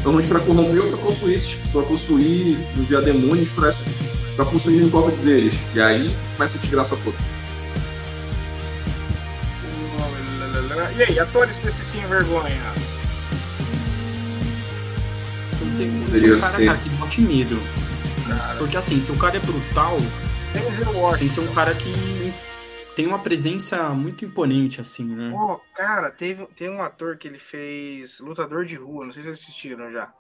[0.04, 3.74] normalmente para corromper ou para possuir, para possuir, enviar demônios para
[4.44, 5.53] possuir o corpo deles.
[5.74, 7.18] E aí começa a desgraça toda.
[10.98, 12.74] E aí, atores pra esse sem vergonha?
[15.72, 16.66] Ser, tem que ser Poderia um cara, ser.
[16.66, 17.60] cara que bote medo.
[18.28, 19.98] Cara, Porque assim, se o cara é brutal,
[20.53, 20.64] tem
[21.18, 22.34] que ser um cara que
[22.95, 25.32] tem uma presença muito imponente, assim, né?
[25.32, 29.30] Pô, cara, teve, tem um ator que ele fez Lutador de Rua, não sei se
[29.30, 30.14] vocês assistiram já.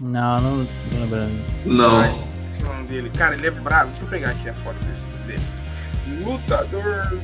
[0.00, 1.44] Não, não tô lembrando.
[1.64, 2.04] Não.
[2.04, 3.10] Esse o nome dele.
[3.16, 3.90] Cara, ele é brabo.
[3.90, 5.42] Deixa eu pegar aqui a foto desse dele.
[6.24, 7.18] Lutador.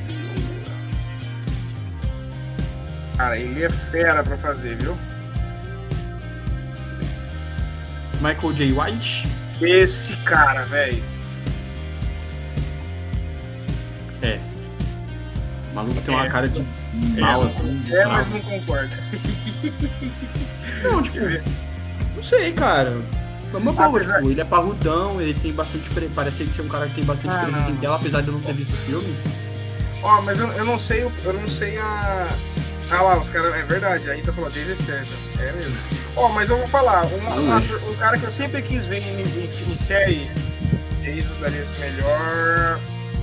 [3.17, 4.97] Cara, ele é fera pra fazer, viu?
[8.21, 8.71] Michael J.
[8.73, 9.27] White,
[9.61, 11.03] Esse cara, velho.
[14.21, 14.39] é.
[15.71, 16.29] O maluco tem uma É.
[16.29, 16.65] cara de
[17.19, 17.79] mal, É, assim.
[17.81, 18.31] de É, mas bravo.
[18.49, 18.95] não concordo.
[20.83, 21.17] Não, tipo,
[22.15, 22.97] não sei, cara.
[23.53, 25.89] É uma boa, Apesar- tipo, ele é parrudão, ele tem bastante.
[25.91, 27.71] pre- Parece ser um cara que tem bastante Ah, presença não.
[27.71, 29.15] em tela, apesar de eu não ter visto o filme.
[30.01, 32.27] Ó, mas eu, eu não sei, eu não sei a.
[32.91, 33.53] Ah lá, os caras.
[33.55, 35.17] É verdade, a Rita falou, Jason Statham.
[35.39, 35.75] É mesmo.
[36.15, 38.97] Ó, mas eu vou falar, um, um, ator- um cara que eu sempre quis ver
[38.99, 40.29] em, em, em série,
[41.01, 42.79] e aí daria esse melhor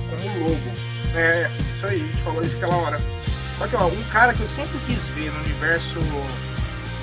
[0.09, 0.71] como lobo.
[1.15, 3.01] É, isso aí, a gente falou isso aquela hora.
[3.57, 6.50] Só que, ó, um cara que eu sempre quis ver no universo de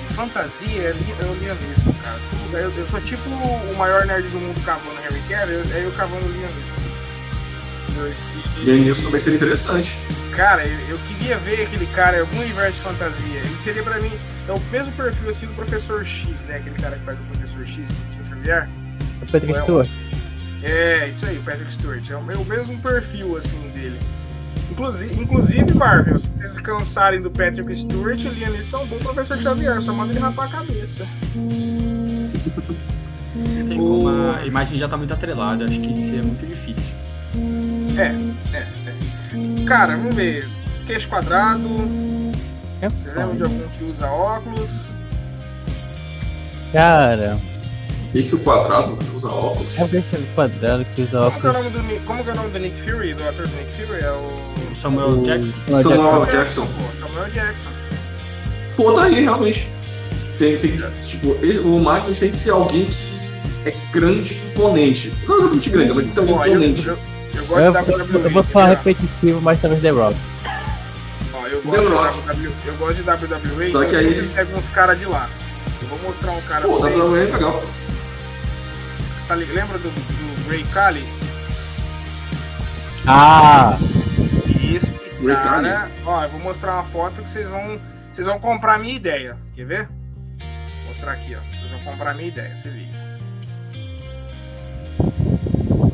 [0.09, 2.19] fantasia é Li- é o Liam Neeson, cara.
[2.53, 6.25] Eu, eu sou tipo o maior nerd do mundo cavando Harry Cavill, aí eu cavando
[6.25, 6.89] o Liam Neeson.
[8.65, 9.95] E aí isso também seria interessante.
[10.35, 13.39] Cara, eu, eu queria ver aquele cara em algum universo de fantasia.
[13.39, 14.11] Ele seria pra mim
[14.47, 16.57] é o mesmo perfil assim do Professor X, né?
[16.57, 18.69] Aquele cara que faz o Professor X do Tio Xavier.
[19.21, 19.89] O Patrick Ué, Stewart.
[20.63, 22.09] É, isso aí, o Patrick Stewart.
[22.09, 23.99] É o, é o mesmo perfil assim dele.
[24.71, 28.97] Inclusive, inclusive, Marvel, se vocês cansarem do Patrick Stewart, o Liam Neeson é um bom
[28.99, 31.07] Professor Xavier, só manda ele rapar a cabeça.
[33.67, 36.93] Tem como, a imagem já tá muito atrelada, acho que seria muito difícil.
[39.67, 40.47] Cara, vamos ver.
[40.85, 41.67] Queixo quadrado.
[42.81, 44.87] É Vocês lembram de algum que usa óculos?
[46.71, 47.39] Cara,
[48.13, 49.77] Eixo quadrado, usa óculos.
[49.77, 51.73] é o bicho quadrado que usa Como que é o óculos.
[51.75, 53.99] nome do, como que é o nome do Nick Fury, do ator do Nick Fury?
[54.03, 54.71] É o.
[54.71, 55.51] O Samuel O- Jackson.
[55.67, 56.37] Samuel Samuel Jackson.
[56.37, 56.67] Jackson.
[56.67, 57.69] Pô, Samuel Jackson.
[58.75, 59.67] Pô, tá aí, realmente.
[60.39, 65.13] Tem, tem, tipo, ele- o Magnus tem que ser alguém que é grande e imponente.
[65.27, 66.87] Não exatamente grande, mas tem que ser alguém eu, imponente.
[66.87, 66.99] eu, eu
[67.41, 68.23] Eu, gosto de eu, WWE.
[68.25, 70.15] eu vou falar repetitivo, mas talvez The Rock.
[71.33, 72.17] Ó, eu, gosto Rock.
[72.27, 75.29] WWE, eu gosto de WWE, Só que eu aí- pego uns caras de lá.
[75.81, 76.95] Eu vou mostrar um cara Pô, pra vocês.
[76.99, 77.61] pra ver legal.
[79.29, 81.03] Tá lembra do, do Ray Kali?
[83.05, 83.77] Ah!
[84.73, 85.91] Esse Ray cara.
[86.03, 87.79] Ó, eu vou mostrar uma foto que vocês vão.
[88.11, 89.37] Vocês vão comprar a minha ideia.
[89.55, 89.87] Quer ver?
[89.87, 91.39] Vou mostrar aqui, ó.
[91.55, 92.97] Vocês vão comprar a minha ideia, se liga.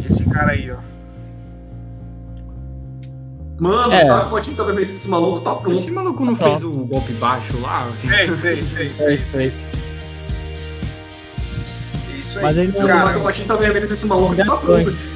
[0.09, 0.77] Esse cara aí, ó.
[3.59, 4.05] Mano, É.
[4.05, 5.71] tá com a tinta vermelha desse maluco, tá pronto.
[5.77, 6.45] Esse maluco não Tá.
[6.45, 7.89] fez o golpe baixo lá?
[8.13, 9.53] É isso aí, isso aí,
[12.35, 12.45] isso É aí.
[12.45, 12.47] é.
[12.47, 14.45] Mas ele não- Eu cara, tô com a tinta vermelha desse maluco, tá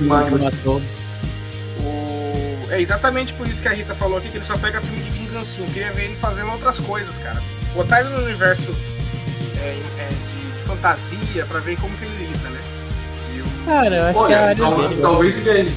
[0.02, 0.44] Magnus.
[0.46, 0.82] ator.
[1.82, 5.04] O- É exatamente por isso que a Rita falou aqui que ele só pega filme
[5.04, 5.68] de vingancinha.
[5.68, 7.42] Eu queria ver ele fazendo outras coisas, cara.
[7.74, 8.76] Botar ele no universo
[9.62, 12.60] é, é, de fantasia pra ver como que ele lida, né?
[13.36, 15.02] E o- Cara, eu acho que é a Olha, área tal- dele.
[15.02, 15.76] talvez ele,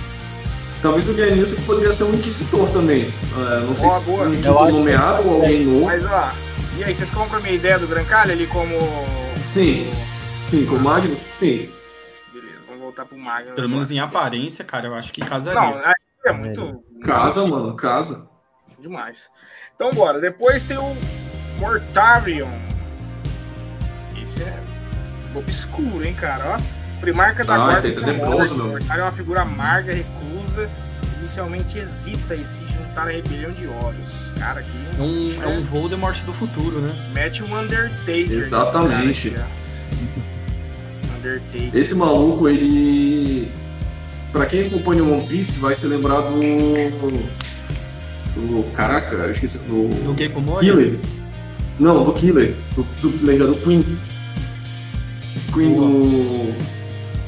[0.82, 3.02] Talvez o Guian Nilsson poderia ser um inquisitor também.
[3.36, 4.18] É, não sei Boa, se boa.
[4.18, 5.84] um Eu inquisitor nomeado ou alguém novo.
[5.86, 6.30] Mas ó,
[6.76, 8.76] e aí, vocês compram a minha ideia do Grancalha ali como.
[9.46, 9.86] Sim.
[9.88, 9.92] Sim,
[10.66, 11.70] com o Magnus, sim.
[12.32, 13.54] Beleza, vamos voltar pro Magnus.
[13.54, 15.60] Pelo menos em aparência, cara, eu acho que casaria.
[15.60, 15.92] Não, aí
[16.26, 16.82] é muito.
[17.02, 18.28] Casa, mano, casa.
[18.78, 19.28] Demais.
[19.74, 20.20] Então bora.
[20.20, 20.96] Depois tem o
[21.58, 22.48] Mortarion.
[24.22, 24.58] Esse é
[25.34, 26.56] obscuro, hein, cara?
[26.58, 26.82] Ó.
[27.00, 27.88] Primarca da Ah, guarda.
[27.88, 28.12] aí é.
[28.26, 30.70] Mortarion é uma figura amarga, reclusa.
[31.18, 34.32] Inicialmente hesita em se juntar à rebelião de Horus.
[34.38, 36.92] Cara, aqui É um, é um Voldemort do futuro, né?
[37.12, 38.32] mete o Undertaker.
[38.32, 39.32] Exatamente.
[41.22, 41.76] Undertaker.
[41.76, 43.50] Esse maluco, ele.
[44.32, 46.40] Pra quem acompanha o One Piece, vai se lembrar do.
[48.34, 48.72] Do.
[48.74, 49.58] Caraca, eu esqueci.
[49.58, 49.88] Do.
[49.88, 50.72] Do Gecko Moria.
[50.72, 50.98] Killer.
[51.78, 52.54] Não, do Killer.
[52.74, 53.98] Do, do Killer, do Queen.
[55.52, 56.52] Queen do.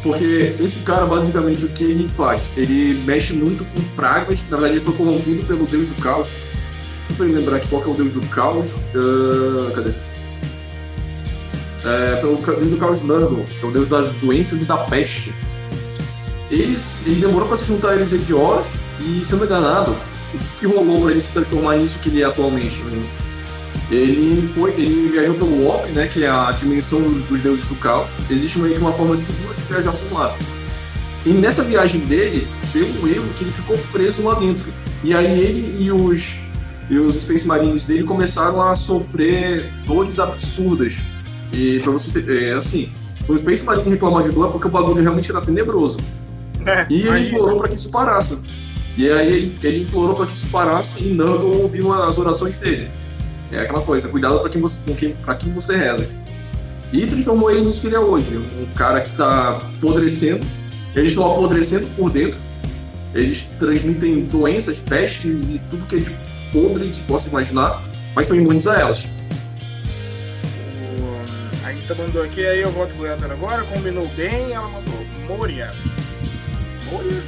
[0.02, 2.42] Porque esse cara, basicamente, o que ele faz?
[2.56, 4.38] Ele mexe muito com pragas.
[4.50, 6.28] Na verdade, ele foi corrompido pelo Deus do Caos.
[7.08, 8.70] Deixa eu lembrar aqui qual que é o Deus do Caos.
[8.94, 9.94] Ah, cadê?
[11.84, 15.34] É, pelo Deus do Caos Nurgle, que é o Deus das doenças e da peste.
[16.50, 18.66] Ele, ele demorou para se juntar a eles de Horus
[19.00, 22.08] e, se eu não me enganado, o que rolou para ele se transformar nisso que
[22.08, 22.76] ele é atualmente?
[22.82, 23.06] né?
[23.90, 28.10] Ele foi, ele viajou pelo Warp, né, que é a dimensão dos deuses do caos.
[28.30, 30.36] Existe meio que uma forma segura de viajar por lá.
[31.26, 34.72] E nessa viagem dele, deu um erro que ele ficou preso lá dentro.
[35.02, 36.34] E aí ele e os,
[36.88, 40.96] e os Space Marines dele começaram a sofrer dores absurdas.
[41.54, 42.90] E pra você ter, é assim,
[43.28, 45.96] o Space Marine reclamar de dor é porque o bagulho realmente era tenebroso.
[46.66, 48.38] É, E ele implorou para que isso parasse.
[48.96, 52.88] E aí ele, ele implorou para que isso parasse e Nando ouviu as orações dele.
[53.50, 56.08] É aquela coisa, cuidado para quem você, com quem, pra quem você reza.
[56.92, 58.36] E transformou ele nisso que ele é hoje.
[58.36, 60.46] Um cara que tá apodrecendo.
[60.94, 62.38] Eles estão apodrecendo por dentro.
[63.14, 66.10] Eles transmitem doenças, pestes e tudo que é de
[66.52, 67.82] podre que possa imaginar,
[68.14, 69.06] mas são imunes a elas.
[71.74, 74.94] O- A Rita mandou aqui, aí eu volto pro Elton agora, combinou bem, ela mandou
[75.26, 75.72] Moria.
[76.90, 77.22] Moria?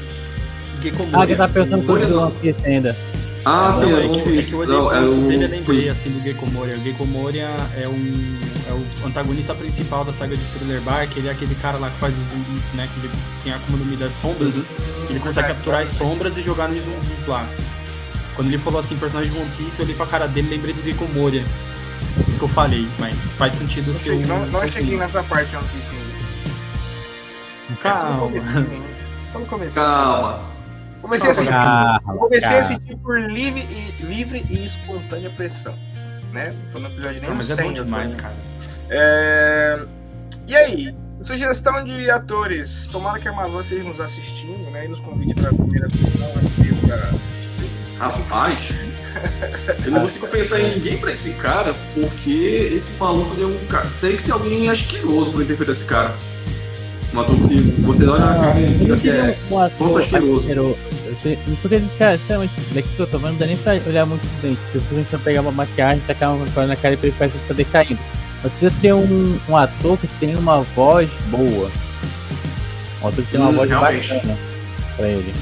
[0.83, 1.27] Gecko Ah, Moria.
[1.27, 2.31] que tá pensando coisa do não.
[2.33, 2.97] Piece ainda.
[3.45, 4.43] Ah, não, sim, é, eu que, não é vi.
[4.45, 6.47] que eu olhei Não, o é rosto o- dele e lembrei foi- assim do Gecko
[6.51, 6.75] Moria.
[6.75, 11.29] O Gecko Moria é um é o antagonista principal da saga de Thriller Bark, ele
[11.29, 12.89] é aquele cara lá que faz os zumbis, né?
[12.93, 13.15] Que ele
[13.45, 14.57] tem a como nome das sombras.
[14.57, 14.65] Uhum.
[15.11, 17.47] Ele consegue capturar as sombras e jogar nos zumbis lá.
[18.35, 20.75] Quando ele falou assim, personagem de One Piece, eu olhei pra cara dele e lembrei
[20.75, 21.45] do Gecko Moria.
[22.29, 24.27] Isso que eu falei, mas faz sentido sei, um.
[24.27, 26.07] não, não cheguei nessa parte One Piece ainda.
[27.81, 28.31] Calma.
[29.33, 29.75] Tô no começo.
[29.77, 30.43] Calma.
[31.03, 31.53] Comecei a assistir.
[31.53, 32.65] Calma, Eu comecei a calma.
[32.65, 35.75] assistir por livre e, livre e espontânea pressão.
[36.33, 36.55] Né?
[36.73, 38.35] Tô no episódio nem mas é 100, bom eu tô demais, cara.
[38.91, 39.87] É,
[40.47, 42.89] E aí, sugestão de atores.
[42.89, 44.85] Tomara que a Amazon esteja nos assistindo, né?
[44.85, 47.11] E nos convide para a primeira sessão aqui pra.
[47.99, 48.69] Rapaz,
[49.85, 53.89] eu não consigo pensar em ninguém pra esse cara, porque esse maluco deu um cara.
[54.01, 56.15] Tem que ser alguém asqueroso pra interpretar esse cara.
[57.15, 59.39] Um ator que você olha na cara e não que queria é.
[59.51, 60.77] um ator asqueroso.
[61.63, 64.43] Porque eles, cara, sinceramente, daqui que eu tô falando, não dá nem pra olhar muito
[64.43, 64.57] bem.
[64.73, 67.47] Se a gente pegar uma maquiagem, tacar uma coisa na cara e ele parece que
[67.49, 67.99] tá decaindo.
[68.43, 71.71] Mas precisa ter um, um ator que tem uma voz boa.
[73.03, 74.09] Um ator que tem uma Hum, voz realmente.
[74.15, 74.39] bacana
[74.97, 75.33] pra ele.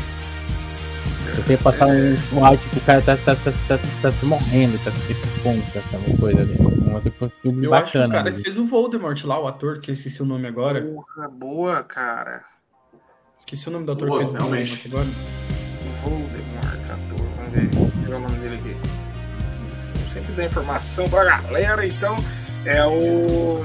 [1.37, 4.79] Você passar um, um ar, tipo, o cara tá, tá, tá, tá, tá, tá morrendo,
[4.85, 6.57] tá tipo, pum, tá uma coisa ali.
[6.61, 8.15] Um ator com um filme Eu acho que o bacana.
[8.15, 8.37] cara ali.
[8.37, 10.81] que fez o Voldemort lá, o ator, que eu esqueci o nome agora.
[10.83, 12.45] Porra, boa, cara.
[13.39, 14.47] Esqueci o nome do ator Boa, que fez o.
[14.47, 15.07] Voldemort agora.
[16.03, 17.27] Voldemort, ator.
[17.37, 17.69] Vamos ver.
[18.07, 20.11] Ver o nome dele aqui.
[20.11, 22.17] Sempre dá informação pra galera, então.
[22.65, 23.63] É o.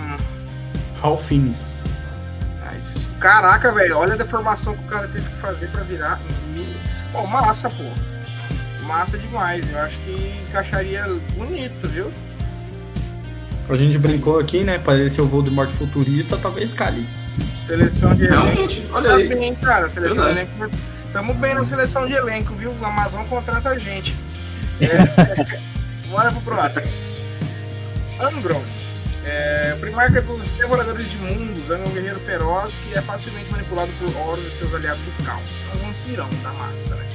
[0.99, 1.83] Ralph Fiennes.
[3.19, 6.21] Caraca, velho, olha a deformação que o cara teve que fazer pra virar.
[7.11, 7.83] Pô, massa, pô.
[8.85, 9.69] Massa demais.
[9.71, 11.05] Eu acho que encaixaria
[11.37, 12.11] bonito, viu?
[13.69, 14.79] A gente brincou aqui, né?
[14.79, 17.05] Parecer o Voldemort futurista, talvez cale.
[17.67, 18.41] Seleção de elenco.
[18.47, 19.27] Realmente, olha Tá aí.
[19.29, 19.87] bem, cara.
[19.89, 20.51] Seleção de elenco.
[21.13, 22.73] Tamo bem na seleção de elenco, viu?
[22.81, 24.15] A Amazon contrata a gente.
[24.81, 25.59] É,
[26.09, 26.85] Bora pro próximo.
[28.19, 28.61] Angron.
[29.29, 33.91] É, o primarca dos devoradores de mundos é um guerreiro feroz que é facilmente manipulado
[33.99, 35.43] por Horus e seus aliados do caos.
[35.71, 37.05] É um vampirão da massa, né?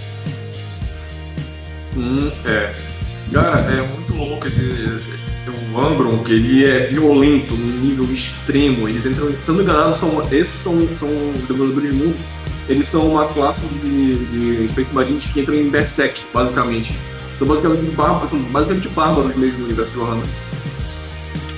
[1.96, 2.72] Hum, é.
[3.32, 4.60] Cara, é muito louco esse.
[5.72, 8.88] O Angron, que ele é violento num nível extremo.
[8.88, 9.32] Eles entram.
[9.42, 11.08] Se não me engano, são, esses são, são
[11.48, 12.16] devoradores de mundo.
[12.68, 16.96] Eles são uma classe de, de Space Marines que entram em Berserk, basicamente.
[17.38, 20.43] São basicamente os bárbaros, são basicamente bárbaros mesmo no universo de Warhammer.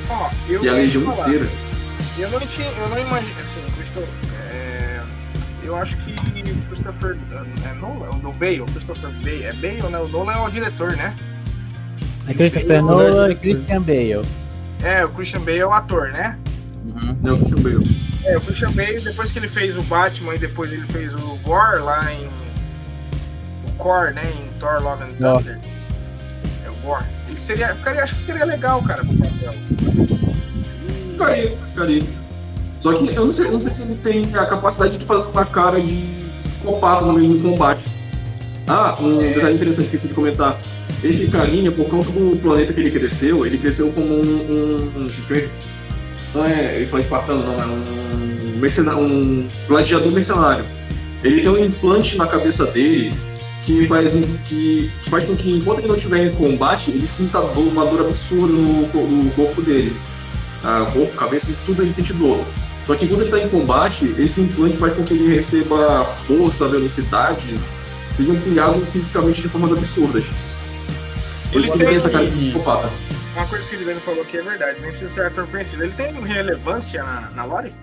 [0.08, 1.48] Ó, eu E a legião falar, inteira.
[2.18, 4.08] Eu não tinha, eu não imagino, assim, Cristo,
[4.50, 5.00] é,
[5.62, 6.16] eu acho que
[6.66, 7.16] Christopher.
[7.64, 9.44] É Nolan, do Bale, Christopher Bale.
[9.44, 9.98] É Bale, né?
[9.98, 11.16] O Nolan é o diretor, né?
[12.28, 14.22] É Christopher Nolan e Christian Bale.
[14.82, 16.38] É, o Christian Bale é o ator, né?
[16.84, 17.16] Uhum.
[17.22, 18.00] Não, Christian Bale.
[18.24, 21.36] É, o Christian Bale, depois que ele fez o Batman e depois ele fez o
[21.42, 22.28] Gore lá em.
[23.68, 24.22] O Core, né?
[24.24, 25.14] Em Thor Love and.
[25.18, 25.58] Thunder.
[26.64, 27.04] É o Gore.
[27.36, 27.74] Seria.
[27.74, 29.52] Ficaria, acho que ficaria legal, cara, pro papel.
[31.12, 32.02] Ficaria, ficaria.
[32.80, 35.44] Só que eu não sei, não sei se ele tem a capacidade de fazer uma
[35.44, 37.90] cara de psicopata no meio do combate.
[38.68, 40.60] Ah, um detalhe interessante que esqueci de comentar.
[41.02, 44.20] Esse carinha, por conta do planeta que ele cresceu, ele cresceu como um.
[44.20, 45.10] um, um
[46.34, 46.76] não é.
[46.76, 50.64] Ele foi espartano, não, é um, mercenário, um gladiador mercenário.
[51.22, 53.12] Ele tem um implante na cabeça dele
[53.66, 57.40] que faz, que, que faz com que, enquanto ele não estiver em combate, ele sinta
[57.40, 59.94] dor, uma dor absurda no, no corpo dele.
[60.62, 62.44] Ah, corpo, cabeça, tudo ele sente dor.
[62.86, 66.68] Só que enquanto ele está em combate, esse implante faz com que ele receba força,
[66.68, 67.58] velocidade,
[68.16, 70.24] sejam criados fisicamente de formas absurdas.
[71.50, 72.88] Por isso que ele tem essa cara de psicopata.
[73.34, 75.82] Uma coisa que o Guilherme falou que é verdade, nem precisa ser ator conhecido.
[75.82, 77.74] Ele tem relevância na, na lore?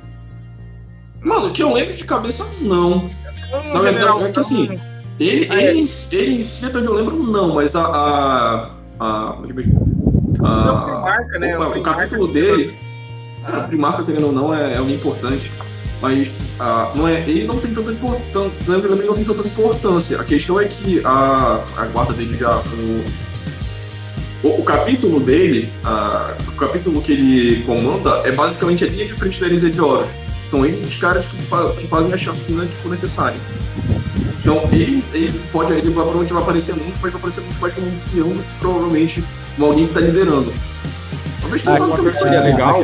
[1.21, 3.11] Mano, que eu lembro de cabeça, não.
[3.53, 4.79] Um Na verdade, é que assim,
[5.19, 5.69] Ele, Ah, é.
[5.69, 7.81] ele, em- ele em si, até onde eu lembro, não, mas a.
[7.83, 8.69] a,
[8.99, 11.57] a, é a primarca, né?
[11.57, 12.73] opa, O o capítulo dele,
[13.45, 13.59] Ah.
[13.59, 15.51] o primarca, querendo ou não, é, é alguém importante.
[16.01, 16.29] Mas
[16.59, 18.73] ah, não é, ele não tem tanta importância.
[18.73, 20.19] Ele também não tem tanta importância.
[20.19, 22.57] A questão é que a, a guarda dele já.
[22.57, 23.03] O,
[24.47, 29.13] o, o capítulo dele, ah, o capítulo que ele comanda, é basicamente a linha de
[29.13, 30.09] frente da heresia de Horus.
[30.53, 33.39] São eles os caras que, fa- que fazem a chacina que for necessário.
[34.39, 37.87] Então ele, ele pode, ele provavelmente vai aparecer muito, mas vai aparecer muito mais como
[37.87, 39.23] um peão do que provavelmente
[39.55, 40.53] como alguém que está liderando.
[41.41, 42.79] Talvez Ah, basicamente coisa que seria legal,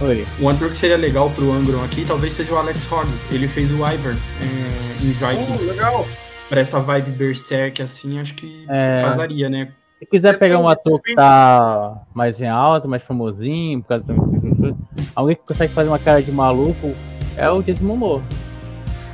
[0.00, 0.26] Oi.
[0.40, 3.06] um ator que seria legal pro Angron aqui, talvez seja o Alex Hogg.
[3.30, 5.70] Ele fez o Ivern é, em Vikings.
[5.72, 6.06] legal.
[6.48, 9.00] Pra essa vibe berserk, assim, acho que É.
[9.02, 9.72] casaria, né?
[9.98, 14.37] Se quiser pegar um ator que tá mais em alta, mais famosinho, por causa também.
[15.14, 16.94] Alguém que consegue fazer uma cara de maluco
[17.36, 18.22] é o Jason Momoa.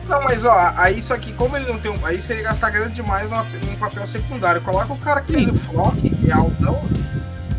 [0.09, 2.07] Não, mas ó, aí isso aqui, como ele não tem um.
[2.07, 4.61] Aí seria gastar grana demais num papel secundário.
[4.61, 6.83] Coloca o cara que fez o Flock, que é altão,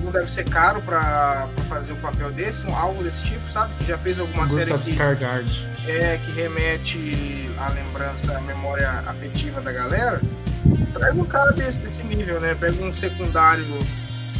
[0.03, 3.73] não deve ser caro pra, pra fazer um papel desse, um, algo desse tipo, sabe?
[3.79, 9.71] Que já fez alguma série que, é, que remete à lembrança, à memória afetiva da
[9.71, 10.21] galera.
[10.93, 12.55] Traz um cara desse, desse nível, né?
[12.59, 13.65] Pega um secundário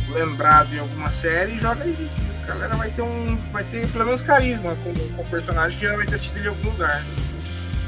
[0.10, 2.10] lembrado em alguma série e joga aí.
[2.46, 3.38] A galera vai ter um.
[3.52, 6.46] Vai ter pelo menos carisma com, com o personagem que já vai ter assistido ele
[6.46, 7.04] em algum lugar.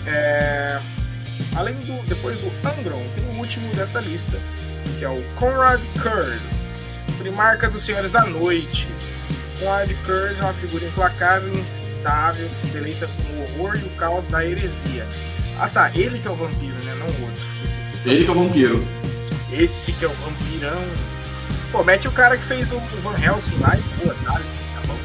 [0.08, 0.80] É,
[1.56, 2.02] Além do.
[2.08, 4.40] Depois do Angron, tem o último dessa lista,
[4.98, 8.88] que é o Conrad Kurz, primarca dos Senhores da Noite.
[9.60, 13.84] Conrad Kurz é uma figura implacável e instável que se deleita com o horror e
[13.86, 15.06] o caos da heresia.
[15.60, 16.96] Ah tá, ele que é o vampiro, né?
[17.00, 17.44] Não o outro.
[17.64, 18.88] Esse aqui Ele que é o vampiro.
[19.52, 20.84] esse que é o vampirão.
[21.72, 24.40] Pô, mete o cara que fez o Van Helsing lá e pô, tá, tá
[24.88, 24.98] bom.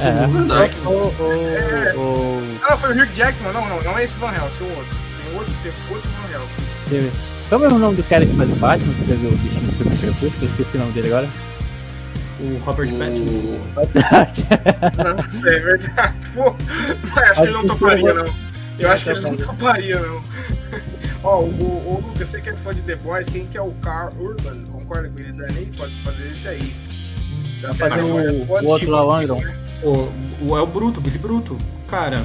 [0.00, 0.76] É, verdade.
[0.84, 0.90] o,
[1.98, 4.76] o, Ah, foi o Hugh Jackman, não, não, não é esse Van Helsing, é o
[4.76, 4.96] outro.
[5.24, 7.08] Tem outro, tem outro Van Helsing.
[7.08, 7.12] o-
[7.48, 9.72] Como é o nome do cara que faz o Batman, que fez o bichinho do
[9.72, 10.32] Filme Crepúsculo?
[10.42, 11.28] Eu esqueci o nome dele agora.
[12.40, 13.58] O Robert O- Pattinson.
[15.02, 16.14] Nossa, é verdade.
[16.34, 16.56] Pô,
[17.14, 18.34] mas acho que ele não toparia, não.
[18.78, 20.24] Eu acho que ele não toparia, não.
[21.24, 23.62] Ó, o, o, o Lucas, você que é fã de The Boys, quem que é
[23.62, 24.62] o Carl Urban?
[24.70, 25.66] Concorda com ele, Dani?
[25.76, 26.74] Pode fazer esse aí.
[27.62, 28.32] Vai série fazer Folha.
[28.32, 29.40] o- o outro lá, o Angron.
[29.40, 29.56] né?
[29.82, 30.08] O,
[30.50, 31.56] o El Bruto, Billy Bruto.
[31.88, 32.22] Cara,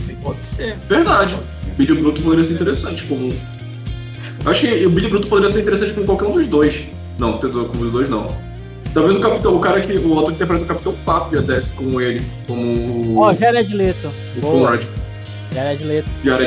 [0.00, 0.16] Sim.
[0.24, 0.76] pode ser.
[0.88, 1.34] Verdade.
[1.36, 3.28] O Billy Bruto poderia ser interessante como.
[4.44, 6.84] Eu Acho que o Billy Bruto poderia ser interessante com qualquer um dos dois.
[7.18, 8.26] Não, com os dois não.
[8.92, 9.92] Talvez o capitão, o cara que.
[9.94, 14.10] O ator que interpreta o Capitão Papo já desce como ele, como Ó, Jared Leto.
[14.36, 14.82] o Conrad.
[15.52, 16.08] Jared Leto.
[16.24, 16.44] Já era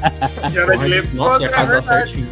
[0.00, 1.10] Porra, letra.
[1.14, 2.00] Nossa, ia é casar verdade.
[2.10, 2.28] certinho.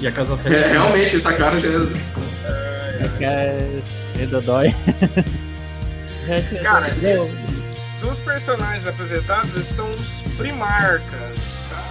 [0.00, 0.70] Ia casar É, certinho.
[0.70, 3.04] realmente, essa cara já é.
[3.04, 3.80] É que é.
[4.20, 4.74] É Dodói.
[6.62, 7.30] Cara, Meu,
[8.00, 11.38] dos personagens apresentados, eles são os primarcas,
[11.70, 11.84] tá?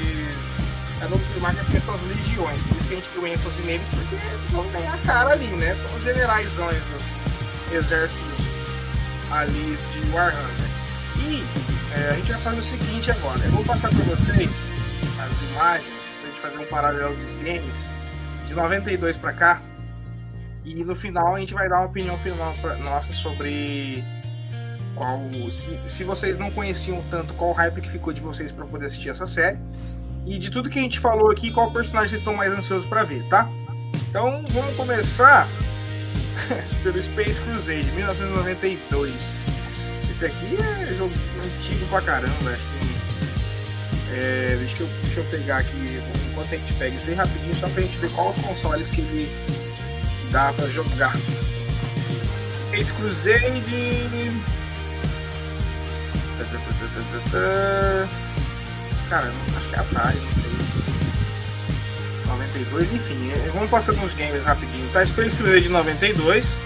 [0.00, 1.04] Eles.
[1.12, 4.14] Um dos primarcas tem suas legiões, por isso que a gente deu ênfase neles, porque
[4.14, 5.74] eles vão ganhar a cara ali, né?
[5.74, 8.48] São os generais dos exércitos
[9.30, 10.70] ali de Warhammer.
[11.18, 11.44] E
[11.94, 14.50] é, a gente vai fazer o seguinte agora: eu vou passar para vocês
[15.20, 17.86] as imagens, pra gente fazer um paralelo dos games,
[18.46, 19.62] de 92 para cá.
[20.64, 24.02] E no final a gente vai dar uma opinião final nossa sobre
[24.94, 25.20] qual
[25.52, 29.10] se, se vocês não conheciam tanto qual hype que ficou de vocês para poder assistir
[29.10, 29.58] essa série.
[30.26, 33.04] E de tudo que a gente falou aqui qual personagem vocês estão mais ansiosos para
[33.04, 33.46] ver tá?
[34.08, 35.46] Então vamos começar
[36.82, 39.53] pelo Space Crusade 1992
[40.14, 41.12] Esse aqui é jogo
[41.44, 44.14] antigo pra caramba, acho que.
[44.14, 46.00] É, deixa, eu, deixa eu pegar aqui,
[46.30, 49.28] enquanto a gente pega isso aí rapidinho, só pra gente ver qual consoles que ele
[50.30, 51.16] dá pra jogar.
[52.68, 54.40] Space Crusade.
[59.10, 60.54] Cara, acho que é Atari, não sei.
[62.28, 64.88] 92, enfim, é, vamos passando uns games rapidinho.
[64.92, 66.56] Tá, Space Crusade de 92.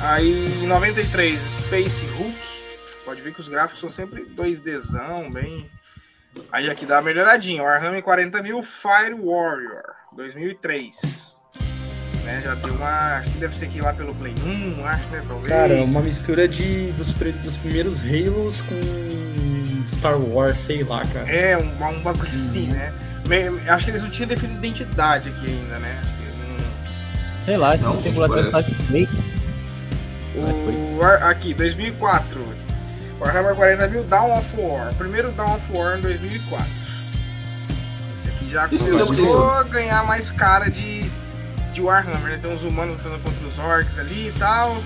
[0.00, 2.67] Aí em 93, Space Hulk.
[3.08, 5.66] Pode ver que os gráficos são sempre 2Dzão, bem.
[6.52, 7.62] Aí aqui dá uma melhoradinha.
[7.62, 9.82] Warhammer 40.000 Fire Warrior
[10.14, 11.40] 2003.
[12.22, 13.16] Né, já deu uma.
[13.16, 15.24] Acho que deve ser aqui lá pelo Play 1, acho, né?
[15.26, 15.48] Talvez.
[15.48, 21.30] Cara, uma mistura de, dos, dos primeiros Halos com Star Wars, sei lá, cara.
[21.32, 22.92] É, um, um bagulho assim, né?
[23.26, 25.98] Me- Acho que eles não tinham definido identidade aqui ainda, né?
[26.46, 27.42] Não.
[27.46, 28.70] Sei lá, Não, esse simulador parece.
[28.70, 29.38] tá fake.
[30.36, 32.47] O, aqui, 2004.
[33.20, 34.94] Warhammer 40 mil Dawn of War.
[34.94, 36.66] Primeiro Dawn of War em 2004.
[38.16, 41.10] Esse aqui já começou é a ganhar mais cara de,
[41.72, 42.38] de Warhammer, né?
[42.40, 44.76] Tem uns humanos lutando contra os orcs ali e tal.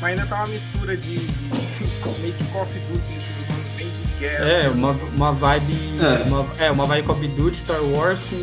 [0.00, 3.24] Mas ainda tá uma mistura de, de meio que Call of Duty, né?
[3.30, 4.44] os humanos bem de guerra.
[4.44, 5.74] É, uma, uma vibe.
[6.00, 6.28] É.
[6.28, 8.36] Uma, é, uma vibe Call of Duty, Star Wars com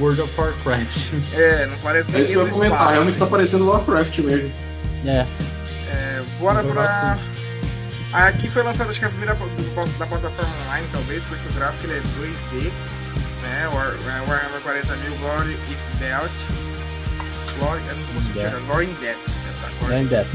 [0.00, 1.12] World of Warcraft.
[1.32, 4.52] É, não parece É isso que eu ia comentar, realmente tá parecendo Warcraft mesmo.
[5.06, 5.26] É.
[5.90, 7.18] É, bora pra.
[8.16, 11.98] Aqui foi lançada acho que a primeira da plataforma online, talvez, porque o gráfico ele
[11.98, 12.72] é 2D,
[13.42, 13.68] né?
[13.68, 16.30] War, é, Warhammer 40 mil Glory e Belt.
[17.58, 18.48] Glory, não consigo Death.
[18.48, 19.28] tirar, Glory in Death.
[19.28, 19.68] né, tá?
[19.68, 20.30] Não Glory- em depth.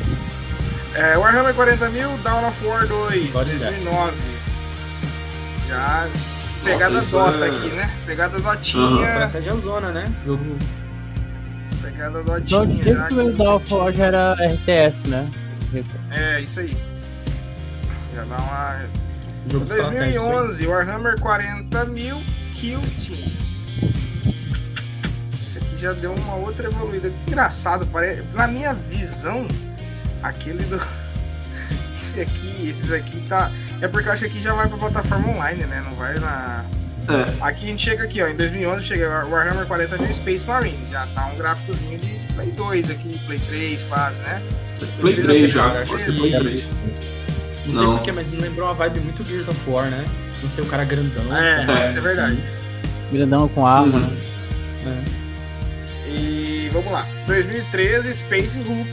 [0.93, 3.71] É, Warhammer 40 mil, Dawn of War 2, Glory in Death.
[3.83, 4.17] 2009.
[5.67, 6.07] Já
[6.63, 7.97] pegada Nossa, Dota é- aqui, né?
[8.05, 8.39] Pegada.
[8.39, 10.13] Dotinha, Estratégia zona, né?
[10.25, 10.57] Jogo.
[11.81, 12.65] pegada Não, Dotinha.
[12.83, 15.31] desde já que o Dawn of War já era RTS, né?
[16.11, 16.77] É, isso aí.
[18.22, 18.85] Já dá uma
[19.48, 20.03] Jogo estratégico.
[20.03, 20.14] isso aí.
[20.14, 22.18] 2011, Warhammer 40 mil
[22.56, 23.31] Kill Team.
[25.48, 27.11] Esse aqui já deu uma outra evoluída.
[27.27, 28.23] Engraçado, parece.
[28.34, 29.48] Na minha visão,
[30.22, 30.80] aquele do.
[32.02, 33.49] Esse aqui, esses aqui tá.
[33.80, 35.81] É porque eu acho que aqui já vai pra plataforma online, né?
[35.81, 36.65] Não vai na.
[37.07, 38.27] É, Aqui a gente chega aqui, ó.
[38.27, 40.85] Em 2011 chega o Warhammer 40 mil Space Marine.
[40.91, 44.41] Já tá um gráficozinho de Play 2 aqui, Play 3 quase, né?
[44.99, 46.68] Play 3 já, Play 3.
[47.65, 47.95] Não sei Não.
[47.95, 50.03] porquê, mas me lembrou uma vibe muito Gears of War, né?
[50.41, 51.35] Não sei, o cara grandão.
[51.35, 52.43] É, com- isso é verdade.
[53.11, 54.17] Grandão com arma, Uhum.
[54.85, 55.03] né?
[56.07, 56.09] É.
[56.09, 57.05] E vamos lá.
[57.27, 58.89] 2013, Space Hulk.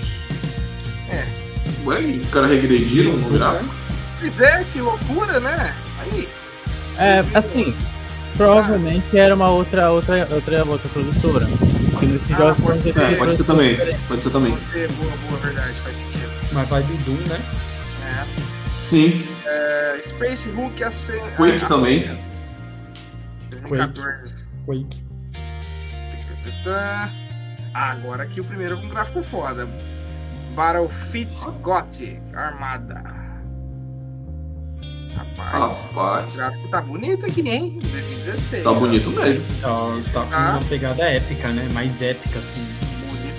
[1.86, 3.74] Ué, o cara regrediram no gráfico?
[4.20, 5.74] Pois é, que loucura, né?
[6.00, 6.28] Aí.
[6.98, 7.74] É, assim,
[8.36, 11.46] provavelmente era uma outra, outra, outra, outra produtora.
[11.46, 13.76] Porque Ah, pode É, pode ser também.
[14.06, 14.52] Pode ser também.
[14.52, 16.28] Pode ser boa, boa, verdade, faz sentido.
[16.52, 17.40] Uma vibe Doom, né?
[18.88, 18.90] É.
[18.90, 19.24] Sim.
[19.46, 21.20] É, Space Hulk a ser.
[21.36, 22.18] Quake a- também.
[23.50, 24.46] 2014.
[24.66, 25.08] Quake.
[26.66, 27.08] Ah,
[27.74, 29.68] agora aqui o primeiro com gráfico foda.
[30.54, 33.02] Battlefit Gothic Armada.
[35.14, 37.78] Rapaz, o Rapaz, gráfico tá bonito aqui, hein?
[37.80, 38.64] 2016.
[38.64, 39.44] tá bonito mesmo.
[39.60, 39.78] Tá,
[40.12, 40.50] tá com Ah.
[40.58, 41.68] uma pegada épica, né?
[41.72, 42.64] Mais épica, assim.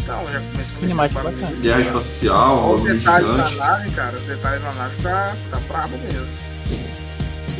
[0.10, 1.52] Já começou Cinemática bacana.
[1.62, 3.56] Guerra espacial, os detalhes da gigante.
[3.58, 4.18] nave, cara.
[4.18, 6.28] Os detalhes da nave tá, tá brabo mesmo.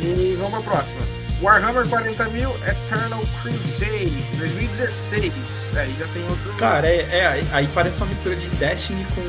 [0.02, 1.00] E vamos pra próxima.
[1.42, 5.70] Warhammer 40 mil Eternal Crusade 2016.
[5.76, 6.52] Aí já tem outro.
[6.58, 9.22] Cara, é, é, aí- parece uma mistura de Destiny com,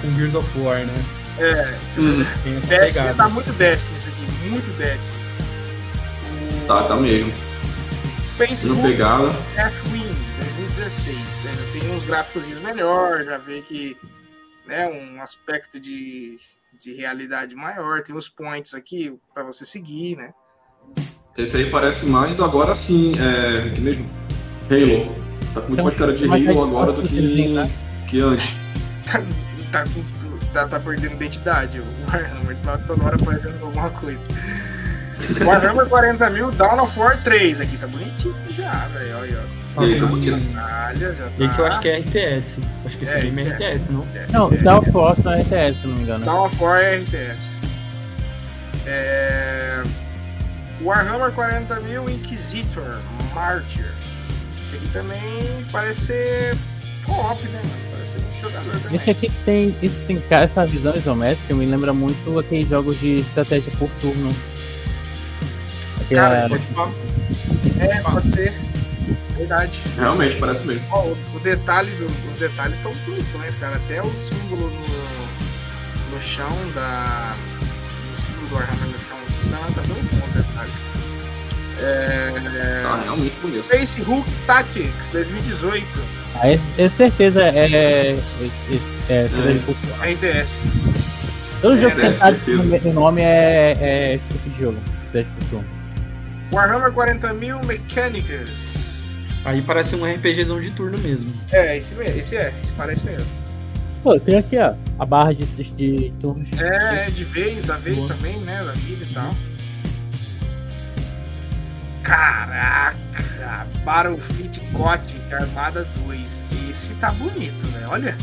[0.00, 1.04] com Gears of War, né?
[1.38, 2.24] é, Hum,
[2.66, 5.20] Destiny tá muito Destiny isso aqui, muito Destiny.
[6.66, 7.32] Tá, tá mesmo.
[8.26, 9.28] Space Não Hulk pegava.
[9.54, 10.09] Deathwing
[10.80, 11.44] 2016.
[11.44, 11.52] né?
[11.72, 13.96] Tem uns gráficos melhor, já vê que
[14.66, 16.38] né, um aspecto de,
[16.80, 18.02] de realidade maior.
[18.02, 20.32] Tem os points aqui pra você seguir, né?
[21.36, 23.70] Esse aí parece mais agora sim, é.
[23.70, 24.08] que mesmo?
[24.70, 25.30] Halo.
[25.54, 27.70] Tá com muito mais cara de Halo agora do que, né?
[28.08, 28.56] que antes.
[29.06, 29.20] tá,
[29.70, 29.84] tá,
[30.52, 31.80] tá, tá perdendo identidade.
[31.80, 34.26] O Warhammer tá toda hora fazendo alguma coisa.
[35.44, 39.18] Warhammer 40 mil, Dawn of War 3 aqui, tá bonitinho já, velho.
[39.18, 39.59] Olha, ó.
[39.82, 40.06] Esse é
[40.54, 40.92] tá.
[41.38, 42.58] Esse eu acho que é RTS.
[42.84, 43.48] Acho que esse É, game é é.
[43.50, 44.06] RTS, não?
[44.14, 46.24] É, Não, é- of War não é RTS, se não me engano.
[46.60, 47.50] War é RTS.
[48.86, 49.82] É...
[50.82, 53.00] Warhammer 40 mil, Inquisitor,
[53.34, 53.92] Martyr.
[54.62, 55.20] Esse aqui também
[55.70, 56.56] parece ser
[57.04, 57.60] co-op, né?
[57.62, 57.74] mano?
[57.92, 58.96] Parece ser muito jogador também.
[58.96, 63.16] Esse aqui que tem, esse tem essa visão isométrica me lembra muito aqueles jogos de
[63.16, 64.30] estratégia por turno.
[66.00, 66.92] Aquela, Cara, Pode falar.
[67.78, 68.69] É, pode ser.
[69.40, 69.80] Verdade.
[69.96, 70.82] Realmente, parece mesmo.
[70.90, 73.76] Ó, o, o detalhe do- os detalhes estão bonitões, cara.
[73.76, 77.34] Até o símbolo no, no chão da,
[78.38, 79.10] do do Warhammer muito.
[79.50, 80.74] Não, tá bem bom, detalhes.
[81.82, 82.82] É...
[82.82, 83.64] Tá realmente bonito.
[83.64, 85.86] Space Hulk Tactics 2018,
[86.34, 87.48] Ah, esse, esse certeza é.
[87.48, 88.18] é, é,
[89.08, 89.28] é, É.
[90.02, 90.60] é RDS.
[91.62, 92.78] Todo É, jogo né, pensado certeza.
[92.84, 94.78] no nome é, é esse tipo de jogo.
[95.48, 95.64] Turno.
[96.52, 98.69] Warhammer 40 mil Mechanics.
[99.44, 101.32] Aí parece um RPGzão de turno mesmo.
[101.50, 103.26] É, esse, mesmo, esse é, esse parece mesmo.
[104.02, 106.48] Pô, tem aqui, ó, a barra de, de, de turnos.
[106.58, 108.08] É, é de vez, da vez Boa.
[108.08, 108.64] também, né?
[108.64, 109.30] Da vida e tal.
[112.02, 113.66] Caraca!
[113.84, 116.46] Battlefield Gothic Armada 2.
[116.70, 117.86] Esse tá bonito, né?
[117.88, 118.16] Olha.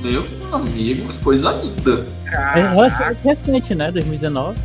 [0.00, 2.06] Meu amigo, coisa linda.
[2.26, 3.90] É Caraca, relativamente recente, né?
[3.92, 4.58] 2019.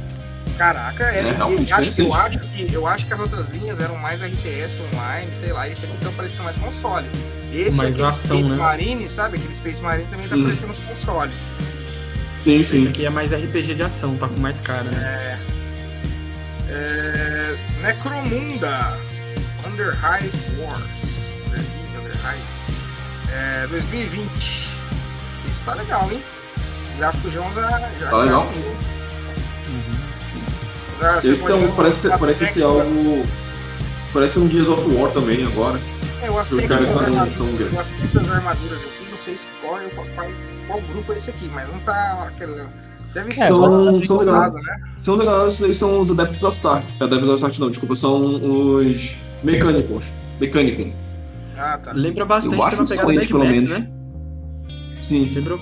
[0.57, 3.79] Caraca é, É, realmente acho, que- eu, acho que, eu acho que as outras linhas
[3.79, 7.07] eram mais RTS online, sei lá, esse aqui tá parecendo mais console.
[7.53, 8.57] Esse Mais aquele ação, Space né?
[8.57, 9.37] Marine, sabe?
[9.37, 10.43] Aquele Space Marine também tá Hum.
[10.43, 11.31] parecendo console.
[12.43, 12.87] Sim, Esse sim.
[12.89, 15.39] aqui é mais RPG de ação, tá com mais cara, né?
[16.69, 18.97] É, Necromunda
[19.65, 20.29] Under High
[20.59, 21.07] Wars
[23.33, 24.67] é, 2020
[25.49, 26.21] Esse tá legal, hein?
[26.95, 28.51] O gráfico já já, já Tá legal.
[28.53, 29.96] já-
[31.19, 33.23] Esse chegou é um, parece, as parece ser algo.
[34.13, 35.79] Parece um Gears of War também agora.
[36.21, 39.37] É, o Os aspecto caras das são armaduras, o aspecto das armaduras aqui, não sei
[39.37, 40.27] se qual, qual, qual,
[40.67, 42.63] qual grupo é esse aqui, mas não tá aquele.
[43.13, 44.53] Deve ser É, são- um são legais.
[44.53, 44.61] né?
[45.03, 46.83] São legais, esses aí são os Adeptos da Star.
[46.99, 48.25] É Adeptos da Star não, desculpa, são
[48.75, 50.03] os mecânicos.
[50.39, 50.93] Mecânico.
[51.57, 51.91] Ah, tá.
[51.93, 53.69] Lembra bastante, Eu tem acho uma pegada excelente, Mad pelo Max, menos.
[53.79, 53.89] né?
[55.07, 55.31] Sim.
[55.35, 55.57] Lembra...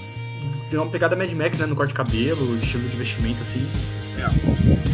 [0.69, 1.65] Tem uma pegada Mad Max, né?
[1.65, 3.69] No corte de cabelo, estilo de vestimento, assim.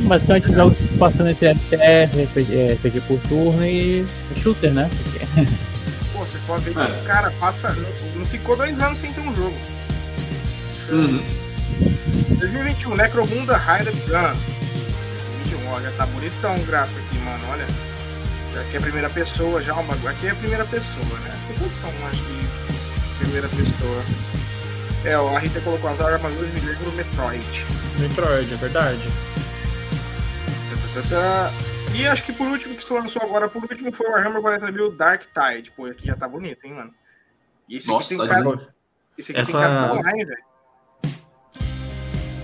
[0.08, 2.78] Basicamente jogos passando entre RTS, RPG, é,
[3.08, 4.06] por turno e
[4.42, 4.90] shooter, né?
[5.04, 5.48] Porque-
[6.12, 6.84] Pô, você pode ver que É.
[7.02, 7.76] o cara passa.
[8.16, 9.56] Não, ficou dois anos sem ter um jogo.
[10.92, 11.24] Uhum.
[12.38, 14.38] 2021, Necromunda Hired Gun.
[15.46, 17.66] 2021, ó, já tá bonitão o gráfico aqui, mano, olha.
[18.62, 20.10] Aqui é a primeira pessoa já, o bagulho.
[20.10, 21.32] Aqui é a primeira pessoa, né?
[21.48, 24.04] Tem todos são, acho que, primeira pessoa.
[25.04, 27.66] É, a Rita colocou as armaduras me lembra o Metroid.
[28.00, 29.08] Metroid, é verdade.
[31.94, 34.96] E acho que por último que se lançou agora, por último foi o Warhammer 40.000
[34.96, 35.72] Dark Tide.
[35.72, 36.94] Pô, aqui já tá bonito, hein, mano.
[37.68, 38.68] E esse Nossa, aqui tem tá cara, demais.
[39.18, 40.44] esse aqui Essa- tem cara de online, velho.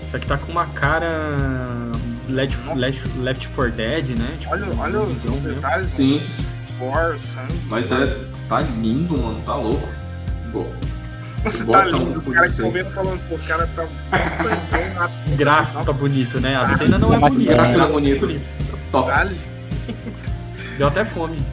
[0.06, 1.36] Isso aqui tá com uma cara
[2.28, 4.36] Left, Left, Left 4 Dead, né?
[4.40, 6.20] Tipo, Olha, olha os detalhes, Sim.
[6.80, 7.52] War, sangue.
[7.66, 8.24] Mas é.
[8.48, 9.42] Tá lindo, mano.
[9.44, 9.86] Tá louco.
[10.52, 10.64] Pô,
[11.44, 13.86] Você Bota tá lindo, um os caras que vendo falando, pô, os caras tá
[14.30, 16.56] sangrando na O gráfico tá bonito, né?
[16.56, 17.52] A cena não é Tá bonita.
[17.52, 18.20] o gráfico bonito.
[18.20, 18.48] tá bonito.
[18.90, 19.10] top.
[20.78, 21.38] Deu até fome.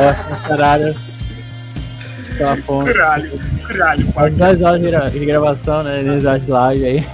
[0.00, 0.12] É,
[0.48, 0.94] caralho.
[2.34, 2.92] Aquela fome.
[2.92, 6.02] Caralho, caralho, Faz 10 horas de gra- de gravação, né?
[6.02, 7.08] 10 horas de live aí.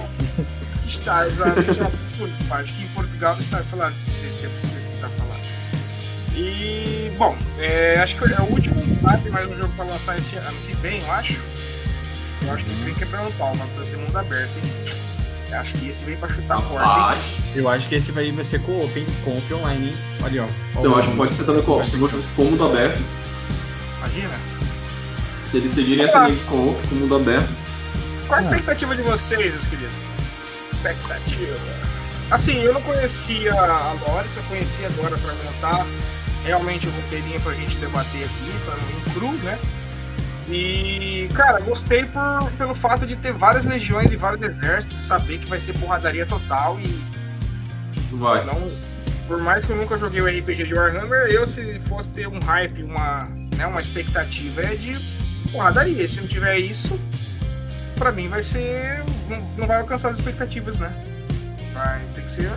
[0.85, 1.79] está exatamente
[2.51, 4.72] acho que em Portugal não está falando desse jeito que é possível.
[6.35, 10.35] E, bom, é, acho que é o último sabe, mais um jogo para lançar esse
[10.35, 11.39] ano que vem, eu acho.
[12.41, 14.99] Eu acho que esse vem quebrando o pau, mas pra ser mundo aberto, hein?
[15.51, 17.17] Eu acho que esse vem pra chutar a porta,
[17.55, 19.05] Eu acho que esse vai, vai ser co-op, hein?
[19.23, 19.97] Co-op online, hein?
[20.23, 20.83] Olha, ó.
[20.83, 22.99] eu acho que pode ser também co Se você for mundo aberto,
[23.99, 24.33] Imagina.
[25.51, 27.49] se eles decidirem essa linha de co-op com mundo aberto,
[28.27, 30.03] Qual a expectativa de vocês, meus queridos?
[30.73, 31.57] Expectativa.
[32.31, 35.85] Assim, eu não conhecia a Lore, só conhecia agora pra montar
[36.43, 39.59] realmente o roteirinho pra gente debater aqui, pra ir cru, né?
[40.49, 45.47] E, cara, gostei por, pelo fato de ter várias legiões e vários exércitos, saber que
[45.47, 47.01] vai ser porradaria total e
[48.11, 48.45] vai.
[48.45, 48.67] não.
[49.27, 52.39] Por mais que eu nunca joguei o RPG de Warhammer, eu se fosse ter um
[52.39, 53.25] hype, uma,
[53.55, 54.99] né, uma expectativa é de
[55.49, 56.05] porradaria.
[56.07, 56.99] Se não tiver isso,
[57.95, 59.01] pra mim vai ser.
[59.29, 60.93] Não, não vai alcançar as expectativas, né?
[61.73, 62.51] Vai ter que ser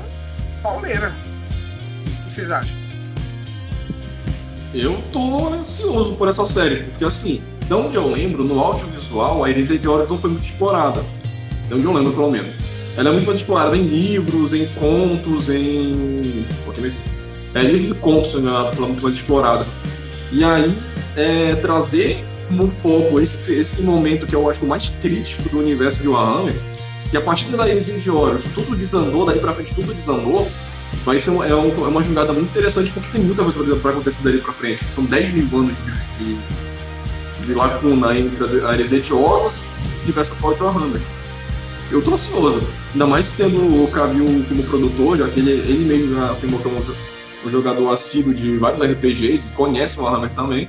[0.61, 1.15] pauleira.
[2.09, 2.86] O que vocês acham?
[4.79, 9.49] Eu tô ansioso por essa série, porque assim, de onde eu lembro, no audiovisual, a
[9.49, 11.03] Heresia de Oregon foi muito explorada.
[11.67, 12.55] De onde eu lembro, pelo menos.
[12.95, 16.45] Ela é muito mais explorada em livros, em contos, em.
[17.55, 18.51] É livro de contos, né?
[18.51, 19.67] ela é muito mais explorada.
[20.31, 20.77] E aí,
[21.17, 26.09] é, trazer como foco esse, esse momento que eu acho mais crítico do universo de
[26.09, 26.55] Warhammer,
[27.11, 30.47] que a partir da Heresia de Horus tudo desandou, daí pra frente tudo desandou,
[31.05, 33.91] vai ser um- é, um- é uma jogada muito interessante porque tem muita coisa pra
[33.93, 34.85] acontecer dali pra frente.
[34.95, 35.75] São 10 mil anos
[36.19, 39.61] de, de, de lacuna entre de Horus
[40.07, 40.19] e de
[40.63, 41.01] Warhammer.
[41.91, 46.15] Eu tô ansioso, ainda mais tendo o Cavill como produtor, já que ele, ele mesmo
[46.17, 50.31] já afirmou que é um, um jogador assíduo de vários RPGs e conhece o Warhammer
[50.35, 50.69] também.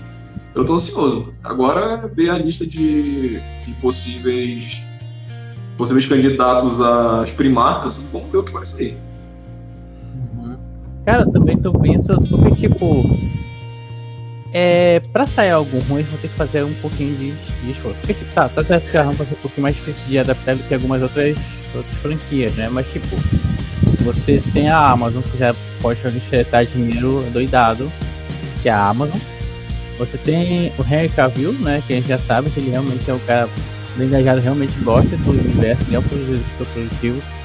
[0.54, 1.34] Eu tô ansioso.
[1.44, 4.66] Agora ver a lista de, de possíveis
[5.78, 8.98] possíveis candidatos às primarcas, vamos ver o que vai sair.
[11.08, 13.18] Cara, também tô pensando, porque tipo.
[14.52, 17.98] É, pra sair algo ruim, vão ter que fazer um pouquinho de, de esforço.
[18.00, 20.58] Porque, tipo, tá, tá certo que a rampa é um pouquinho mais difícil de adaptar
[20.58, 21.38] do que algumas outras,
[21.74, 22.68] outras franquias, né?
[22.70, 23.08] Mas, tipo,
[24.04, 27.90] você tem a Amazon, que já pode injetar dinheiro doidado,
[28.62, 29.20] que é a Amazon.
[30.00, 31.82] Você tem o Henry Cavill, né?
[31.88, 33.48] Que a gente já sabe que ele realmente é o cara
[33.98, 37.37] engajado, realmente gosta do universo, ele é um produtor produtivo.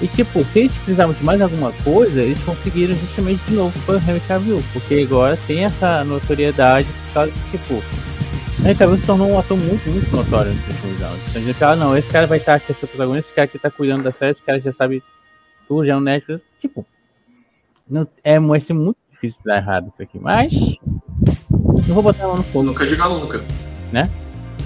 [0.00, 3.96] E tipo, se eles precisavam de mais alguma coisa, eles conseguiram justamente de novo foi
[3.96, 7.82] o Henry Cavill, porque agora tem essa notoriedade por causa que, tipo,
[8.60, 11.20] Henry Cavill se tornou um ator muito, muito notório nos últimos anos.
[11.28, 13.58] Então a gente fala, não, esse cara vai estar aqui, esse protagonista, esse cara aqui
[13.58, 15.02] tá cuidando da série, esse cara já sabe
[15.66, 16.42] tudo, já é um Netflix.
[16.60, 16.86] Tipo,
[17.88, 20.52] não, é, vai ser muito difícil dar errado isso aqui, mas.
[21.50, 22.66] Não vou botar lá no fogo.
[22.66, 23.44] Nunca diga nunca.
[23.90, 24.08] Né?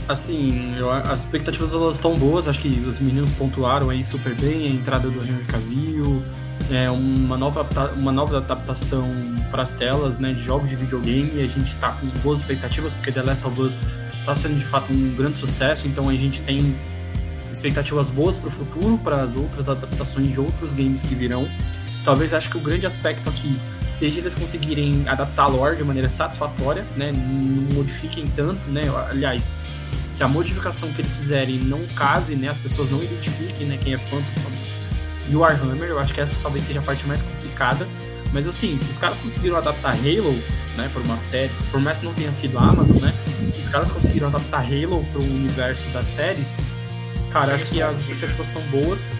[0.08, 4.66] Assim, eu, as expectativas elas estão boas, acho que os meninos pontuaram aí super bem,
[4.66, 6.22] a entrada do Henry Cavill,
[6.70, 7.66] é uma nova,
[7.96, 9.08] uma nova adaptação
[9.50, 13.12] para as telas né, de jogos de videogame, a gente está com boas expectativas, porque
[13.12, 13.80] The Last of Us
[14.20, 16.76] está sendo de fato um grande sucesso, então a gente tem
[17.50, 21.48] expectativas boas para o futuro, para as outras adaptações de outros games que virão.
[22.04, 23.58] Talvez acho que o grande aspecto aqui
[23.90, 27.12] seja eles conseguirem adaptar a lore de maneira satisfatória, né?
[27.12, 28.82] Não modifiquem tanto, né?
[29.08, 29.52] Aliás,
[30.16, 32.48] que a modificação que eles fizerem não case, né?
[32.48, 33.78] As pessoas não identifiquem, né?
[33.82, 34.72] Quem é fã principalmente.
[35.28, 37.86] E o Warhammer, eu acho que essa talvez seja a parte mais complicada.
[38.32, 40.32] Mas assim, se os caras conseguiram adaptar Halo,
[40.76, 43.14] né, por uma série, por mais que não tenha sido a Amazon, né,
[43.52, 46.56] se os caras conseguiram adaptar Halo para o universo das séries,
[47.30, 49.12] cara, acho que as expectativas estão boas.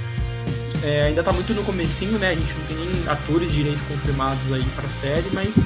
[0.83, 4.53] É, ainda tá muito no comecinho, né, a gente não tem nem atores direito confirmados
[4.53, 5.57] aí para a série, mas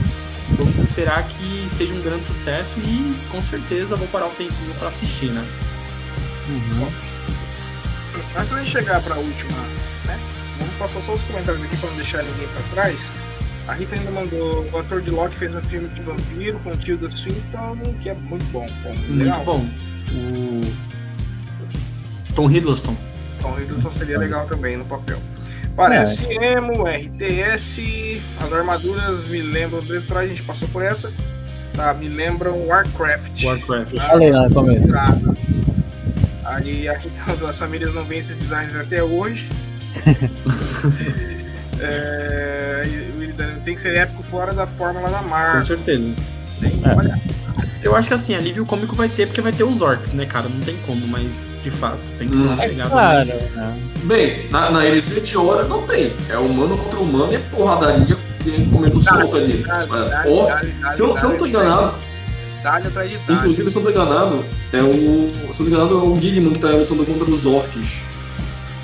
[0.50, 4.88] vamos esperar que seja um grande sucesso e com certeza vou parar um tempinho para
[4.88, 5.46] assistir, né.
[6.48, 6.88] Uhum.
[8.36, 9.58] Antes de chegar para a última,
[10.04, 10.20] né,
[10.58, 13.00] vamos passar só os comentários aqui para não deixar ninguém para trás.
[13.68, 14.64] A Rita ainda mandou.
[14.72, 18.08] O ator de Loki fez um filme de vampiro com o tio da Swinton, que
[18.08, 18.66] é muito bom.
[18.84, 19.44] bom legal.
[19.44, 20.70] Muito bom.
[22.28, 22.96] O Tom Hiddleston.
[23.46, 25.18] Tom Hiddleston seria legal também no papel.
[25.76, 26.54] Parece é.
[26.54, 31.12] emo, RTS, as armaduras me lembram do Detroit, a gente passou por essa.
[31.72, 33.44] Tá, me lembram Warcraft.
[33.44, 33.96] Warcraft.
[33.98, 34.88] Falei lá no começo.
[36.44, 37.10] Ali aqui
[37.46, 39.48] as famílias não veem esses designs até hoje.
[41.80, 42.82] é,
[43.64, 45.60] tem que ser épico fora da fórmula da Marvel.
[45.60, 46.14] Com certeza.
[46.58, 46.94] Tem, é.
[46.94, 47.20] olha.
[47.86, 50.48] Eu acho que assim, alívio cômico vai ter, porque vai ter os orcs, né, cara?
[50.48, 52.56] Não tem como, mas de fato, tem que ser uma hum.
[52.56, 53.50] pegada claro, mais...
[53.52, 53.78] Né?
[54.02, 56.12] Bem, na, na heresia de horas não tem.
[56.28, 58.16] É humano contra humano e é porradaria
[58.72, 59.64] comendo solto ali.
[60.92, 61.94] se, eu, se eu não tô enganado.
[63.32, 64.92] Inclusive, se eu não tô enganado, é o.
[64.92, 67.88] Se eu não tô enganado, é o Gilliman que tá lutando contra os orcs.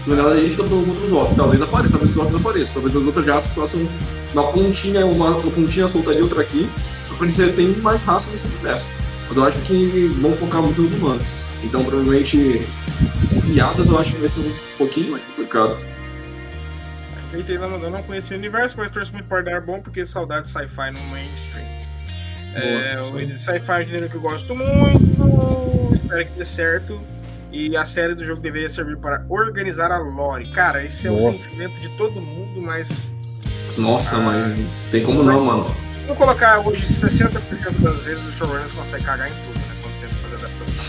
[0.07, 1.37] Na verdade, a gente tá lutando contra os orcs.
[1.37, 2.73] Talvez apareça, talvez os orcs apareçam.
[2.75, 3.89] Talvez as outras raças façam
[4.33, 6.71] uma pontinha, uma, uma pontinha solta ali, outra aqui.
[7.23, 8.87] Pra tem mais raça nesse universo.
[9.29, 11.21] Mas eu acho que vão focar muito no humano.
[11.63, 12.67] Então, provavelmente,
[13.47, 15.79] piadas eu acho que vai ser um pouquinho mais complicado.
[17.33, 20.91] Eu não conheci o universo, mas torço muito para dar bom, porque saudade de sci-fi
[20.91, 21.65] no mainstream.
[22.55, 27.01] É, o sci-fi é um gênero que eu gosto muito, espero que dê certo.
[27.53, 30.51] E a série do jogo deveria servir para organizar a lore.
[30.51, 31.31] Cara, esse é Boa.
[31.31, 33.15] o sentimento de todo mundo, mas
[33.79, 35.92] nossa, ah, mas tem como não, mano.
[36.07, 39.77] Vou colocar hoje 60% das vezes os showrunners conseguem cagar em tudo, né?
[39.83, 40.85] Quando tenta fazer adaptação.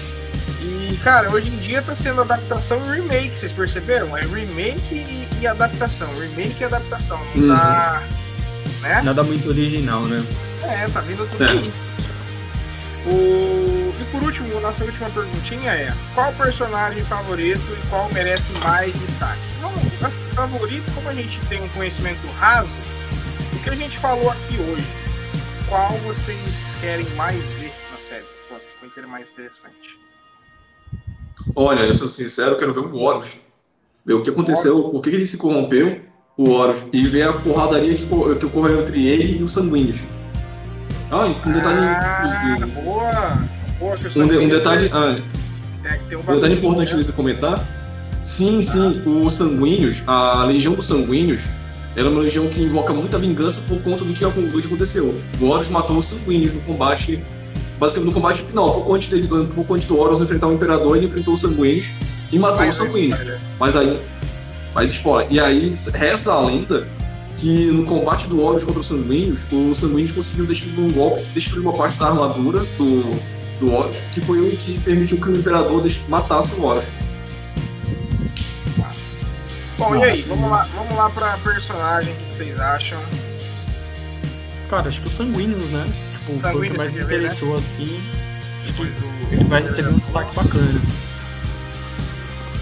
[0.61, 4.17] E, cara, hoje em dia tá sendo adaptação e remake, vocês perceberam?
[4.17, 6.07] É remake e, e adaptação.
[6.19, 7.19] Remake e adaptação.
[7.35, 7.53] Não uhum.
[7.53, 8.03] dá.
[8.81, 9.01] Né?
[9.01, 10.23] Nada muito original, né?
[10.63, 11.49] É, tá vindo tudo é.
[11.49, 11.73] aí.
[13.05, 13.93] O...
[13.99, 19.41] E por último, nossa última perguntinha é: qual personagem favorito e qual merece mais destaque?
[19.61, 19.71] Não,
[20.01, 22.71] mas favorito, como a gente tem um conhecimento raso,
[23.51, 24.87] o que a gente falou aqui hoje,
[25.73, 28.25] qual vocês querem mais ver na série?
[28.47, 29.99] Vai mais interessante?
[31.55, 33.25] Olha, eu sou sincero, quero ver o Horus.
[34.05, 35.99] Ver o que aconteceu, por que ele se corrompeu,
[36.37, 39.99] o Horus, e ver a porradaria que, que ocorreu entre ele e os sanguíneos.
[41.09, 41.79] Ah, um detalhe.
[41.79, 43.39] Ah, boa!
[43.79, 44.91] boa um, de, um detalhe.
[44.93, 45.19] Ah,
[45.85, 47.57] é, um, um detalhe importante de comentar.
[48.23, 48.71] Sim, ah.
[48.71, 51.41] sim, os sanguíneos, a legião dos sanguíneos,
[51.95, 55.19] era uma legião que invoca muita vingança por conta do que, aconteceu.
[55.39, 57.23] O Horus matou os sanguíneos no combate,
[57.79, 58.73] basicamente no combate final.
[58.73, 61.85] Pouco antes, dele, pouco antes do Horus enfrentar o Imperador, ele enfrentou os sanguíneos
[62.31, 63.39] e matou os sanguíneos.
[63.59, 63.99] Mas aí.
[64.73, 65.27] Mas spoiler.
[65.31, 66.87] E aí reza a lenda
[67.37, 71.33] que no combate do Horus contra os Sanguíneos, os Sanguíneos conseguiram destruir um golpe que
[71.33, 73.19] destruiu uma parte da armadura do,
[73.59, 76.85] do Horus, que foi o que permitiu que o Imperador matasse o Horus.
[79.83, 80.21] Bom, e aí?
[80.23, 82.99] Vamos lá, vamos lá pra personagem, o que vocês acham?
[84.69, 85.85] Cara, acho que os sanguíneos, né?
[86.13, 87.25] Tipo, foi o que mais me quer ver, né?
[87.25, 88.01] interessou, assim.
[88.65, 89.33] Depois do.
[89.33, 90.81] Ele vai receber um destaque bacana.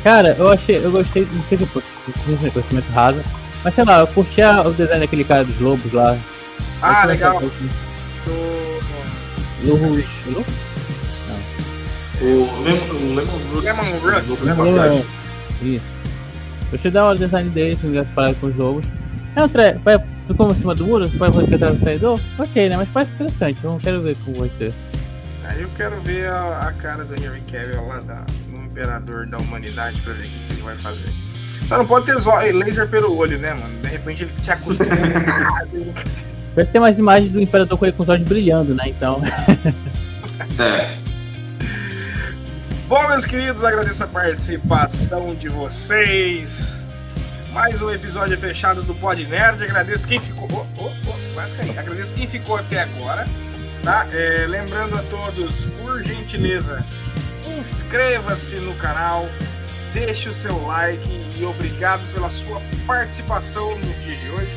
[0.03, 1.83] Cara, eu achei, eu gostei, não sei se foi
[2.27, 3.21] um conhecimento raso,
[3.63, 6.17] mas sei lá, eu curti a- o design daquele cara dos lobos lá.
[6.81, 7.39] Ah, Eu legal.
[7.39, 7.51] Do.
[9.63, 10.03] Lobos.
[10.25, 10.53] Lobos?
[12.21, 13.15] O Lemon, o
[13.59, 13.91] Lemon
[14.21, 15.05] do Farsight.
[15.61, 16.00] Isso.
[16.71, 18.85] Eu achei da hora o design dele, se não parado com os lobos.
[19.35, 19.73] É um tre...
[19.83, 19.97] vai
[20.37, 22.19] como em cima do muro, vai fazer atrás do traidor?
[22.39, 22.77] Ok, né?
[22.77, 24.73] Mas parece interessante, eu quero ver como vai ser.
[25.43, 29.37] Aí eu quero ver a, a cara do Henry Cavill lá da, no Imperador da
[29.37, 31.09] Humanidade pra ver o que, que ele vai fazer.
[31.67, 33.81] Só não pode ter zo- laser pelo olho, né, mano?
[33.81, 34.89] De repente ele se acostuma.
[36.55, 38.83] Vai ter mais imagens do Imperador com ele com os olhos brilhando, né?
[38.87, 39.21] Então.
[40.59, 40.97] É.
[42.91, 46.85] Bom, meus queridos, agradeço a participação de vocês.
[47.53, 49.63] Mais um episódio fechado do Pod Nerd.
[49.63, 50.45] Agradeço quem ficou.
[50.51, 51.79] Oh, oh, oh, quase caí.
[51.79, 53.25] Agradeço quem ficou até agora.
[53.81, 54.05] Tá?
[54.11, 56.83] É, lembrando a todos, por gentileza,
[57.57, 59.25] inscreva-se no canal,
[59.93, 61.07] deixe o seu like
[61.39, 64.51] e obrigado pela sua participação no dia de hoje.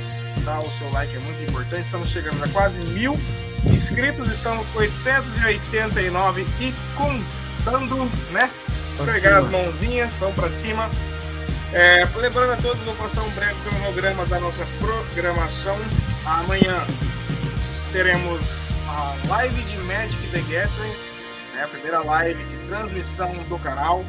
[0.44, 0.59] Tá?
[0.59, 1.85] O seu like é muito importante.
[1.85, 3.16] Estamos chegando a quase mil
[3.65, 7.44] inscritos, estamos com 889 e contando,
[8.31, 8.51] né?
[8.97, 9.59] Pra Pegar as cima.
[9.59, 10.91] mãozinhas, são pra cima.
[11.73, 15.77] É, lembrando a todos, vou passar um breve cronograma da nossa programação.
[16.24, 16.86] Amanhã
[17.93, 18.41] teremos
[18.86, 20.95] a live de Magic the Gathering,
[21.55, 24.05] né, a primeira live de transmissão do canal.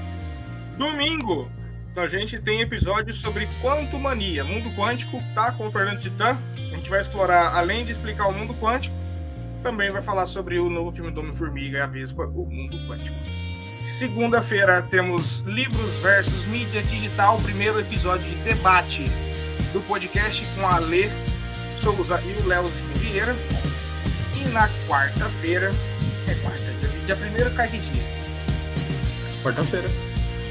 [0.77, 1.49] Domingo,
[1.95, 5.51] a gente tem episódio sobre Quantumania, mundo quântico, tá?
[5.53, 6.37] Com o Fernando Titã.
[6.55, 8.95] A gente vai explorar, além de explicar o mundo quântico,
[9.65, 13.17] também vai falar sobre o novo filme do Homem-Formiga e a Vespa, o mundo quântico.
[13.97, 19.05] Segunda-feira temos Livros versus Mídia Digital, primeiro episódio de debate
[19.73, 21.09] do podcast com a Lê
[21.75, 23.35] Souza e o Leozinho Vieira.
[24.35, 25.71] E na quarta-feira,
[26.27, 26.61] é quarta,
[27.07, 28.03] dia, primeiro cai que dia?
[29.41, 29.89] Quarta-feira.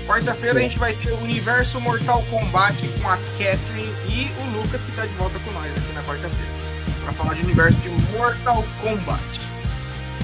[0.08, 4.82] Quarta-feira a gente vai ter o Universo Mortal Kombat com a Catherine e o Lucas
[4.82, 6.63] que tá de volta com nós aqui na quarta-feira.
[7.04, 9.40] Pra falar de universo de Mortal Kombat.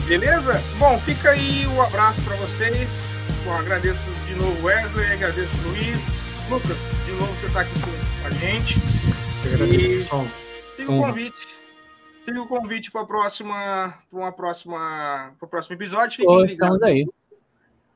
[0.07, 0.61] Beleza?
[0.79, 3.13] Bom, fica aí o abraço pra vocês.
[3.45, 6.07] Bom, agradeço de novo Wesley, agradeço o Luiz.
[6.49, 8.77] Lucas, de novo você tá aqui com a gente.
[9.45, 10.27] Eu agradeço, E- pessoal.
[10.77, 11.49] Fica o convite.
[12.25, 13.55] Fica o convite para próxima,
[14.11, 16.17] para uma próxima, para o próximo episódio.
[16.17, 16.53] Fiquem ligados.
[16.53, 17.07] estamos aí.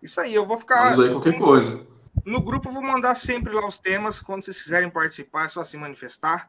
[0.02, 1.80] Isso aí, eu vou ficar Vamos aí qualquer coisa.
[2.24, 2.68] no grupo.
[2.68, 4.20] eu Vou mandar sempre lá os temas.
[4.20, 6.48] Quando vocês quiserem participar, é só se manifestar.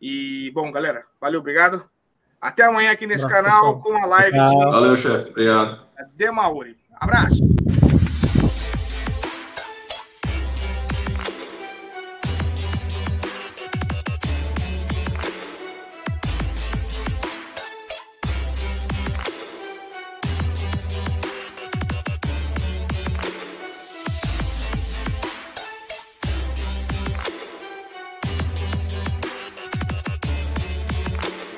[0.00, 1.84] E bom, galera, valeu, obrigado.
[2.40, 3.80] Até amanhã aqui nesse Abraço, canal pessoal.
[3.98, 5.30] com a live de Valeu, chefe.
[5.30, 5.80] Obrigado.
[6.14, 6.76] Demauri.
[7.00, 7.97] Abraço.